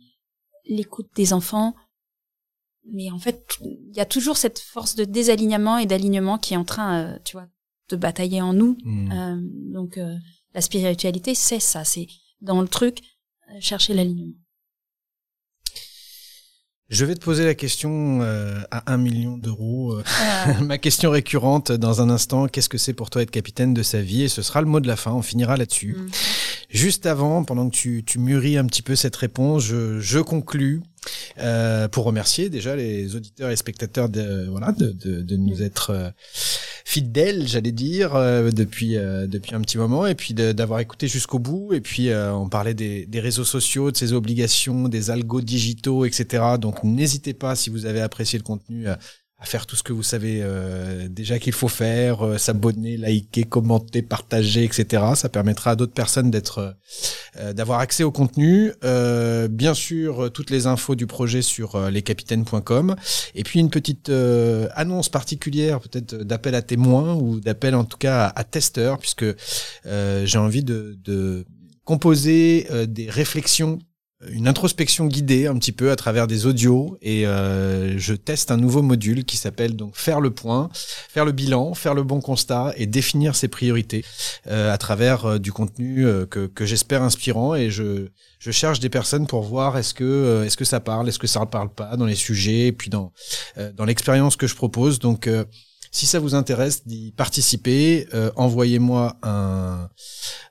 [0.65, 1.75] l'écoute des enfants.
[2.87, 6.59] Mais en fait, il y a toujours cette force de désalignement et d'alignement qui est
[6.59, 7.49] en train, tu vois,
[7.91, 8.79] de batailler en nous.
[8.87, 9.37] Euh,
[9.73, 9.99] donc,
[10.55, 12.07] la spiritualité, c'est ça, c'est
[12.41, 12.99] dans le truc
[13.51, 14.35] euh, chercher l'alignement.
[16.89, 19.93] Je vais te poser la question euh, à un million d'euros.
[19.93, 23.75] euh, Ah, Ma question récurrente dans un instant, qu'est-ce que c'est pour toi être capitaine
[23.75, 24.23] de sa vie?
[24.23, 25.95] Et ce sera le mot de la fin, on finira là-dessus.
[25.97, 26.11] Mm.
[26.71, 30.83] Juste avant, pendant que tu, tu mûris un petit peu cette réponse, je, je conclus
[31.39, 35.91] euh, pour remercier déjà les auditeurs et spectateurs de, voilà, de, de, de nous être
[35.91, 36.11] euh,
[36.85, 41.39] fidèles, j'allais dire, euh, depuis, euh, depuis un petit moment, et puis d'avoir écouté jusqu'au
[41.39, 41.73] bout.
[41.73, 46.05] Et puis euh, on parlait des, des réseaux sociaux, de ses obligations, des algos digitaux,
[46.05, 46.45] etc.
[46.61, 48.87] Donc n'hésitez pas, si vous avez apprécié le contenu,
[49.41, 53.45] à, faire tout ce que vous savez euh, déjà qu'il faut faire, euh, s'abonner, liker,
[53.45, 55.03] commenter, partager, etc.
[55.15, 56.77] Ça permettra à d'autres personnes d'être,
[57.39, 58.73] euh, d'avoir accès au contenu.
[58.85, 62.97] Euh, bien sûr, euh, toutes les infos du projet sur euh, lescapitaines.com.
[63.35, 67.99] Et puis une petite euh, annonce particulière, peut-être d'appel à témoins ou d'appel en tout
[67.99, 69.25] cas à, testeurs, puisque
[69.87, 71.45] euh, j'ai envie de,
[71.85, 73.81] composer euh, des réflexions
[74.29, 78.59] une introspection guidée un petit peu à travers des audios et euh, je teste un
[78.59, 80.69] nouveau module qui s'appelle donc faire le point,
[81.09, 84.05] faire le bilan, faire le bon constat et définir ses priorités
[84.47, 88.81] euh, à travers euh, du contenu euh, que, que j'espère inspirant et je je cherche
[88.81, 91.45] des personnes pour voir est-ce que euh, est-ce que ça parle, est-ce que ça ne
[91.47, 93.13] parle pas dans les sujets et puis dans
[93.75, 94.99] dans l'expérience que je propose.
[94.99, 95.29] Donc
[95.91, 99.89] si ça vous intéresse d'y participer, euh, envoyez-moi un,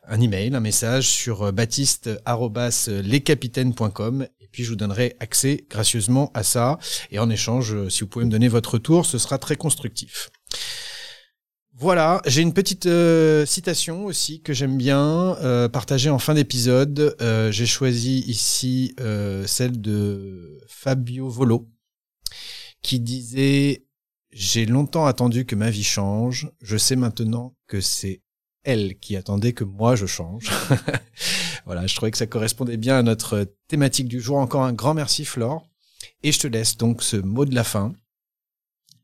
[0.07, 6.43] un email, un message sur euh, baptiste@lescapitaines.com et puis je vous donnerai accès gracieusement à
[6.43, 6.79] ça.
[7.11, 10.29] Et en échange, euh, si vous pouvez me donner votre retour, ce sera très constructif.
[11.81, 17.15] Voilà, j'ai une petite euh, citation aussi que j'aime bien euh, partager en fin d'épisode.
[17.21, 21.69] Euh, j'ai choisi ici euh, celle de Fabio Volo
[22.81, 23.85] qui disait
[24.31, 26.51] j'ai longtemps attendu que ma vie change.
[26.61, 28.21] Je sais maintenant que c'est
[28.63, 30.49] elle qui attendait que moi je change.
[31.65, 34.37] voilà, je trouvais que ça correspondait bien à notre thématique du jour.
[34.37, 35.65] Encore un grand merci Flore.
[36.23, 37.93] Et je te laisse donc ce mot de la fin.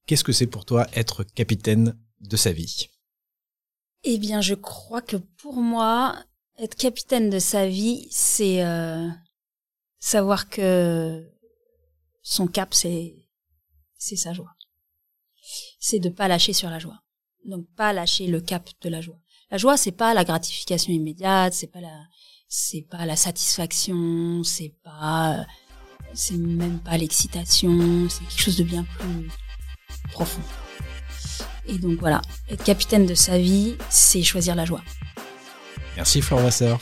[0.06, 2.90] Qu'est-ce que c'est pour toi être capitaine de sa vie?
[4.04, 6.16] Eh bien, je crois que pour moi,
[6.60, 9.10] être capitaine de sa vie, c'est euh,
[10.00, 11.28] savoir que
[12.22, 13.16] son cap, c'est
[13.98, 14.55] c'est sa joie.
[15.88, 17.04] C'est de pas lâcher sur la joie.
[17.46, 19.20] Donc pas lâcher le cap de la joie.
[19.52, 21.96] La joie, c'est pas la gratification immédiate, c'est pas la
[22.48, 25.46] c'est pas la satisfaction, c'est pas
[26.16, 29.30] c'est même pas l'excitation, c'est quelque chose de bien plus
[30.12, 30.42] profond.
[31.68, 34.82] Et donc voilà, être capitaine de sa vie, c'est choisir la joie.
[35.98, 36.80] Merci Flore Vasseur.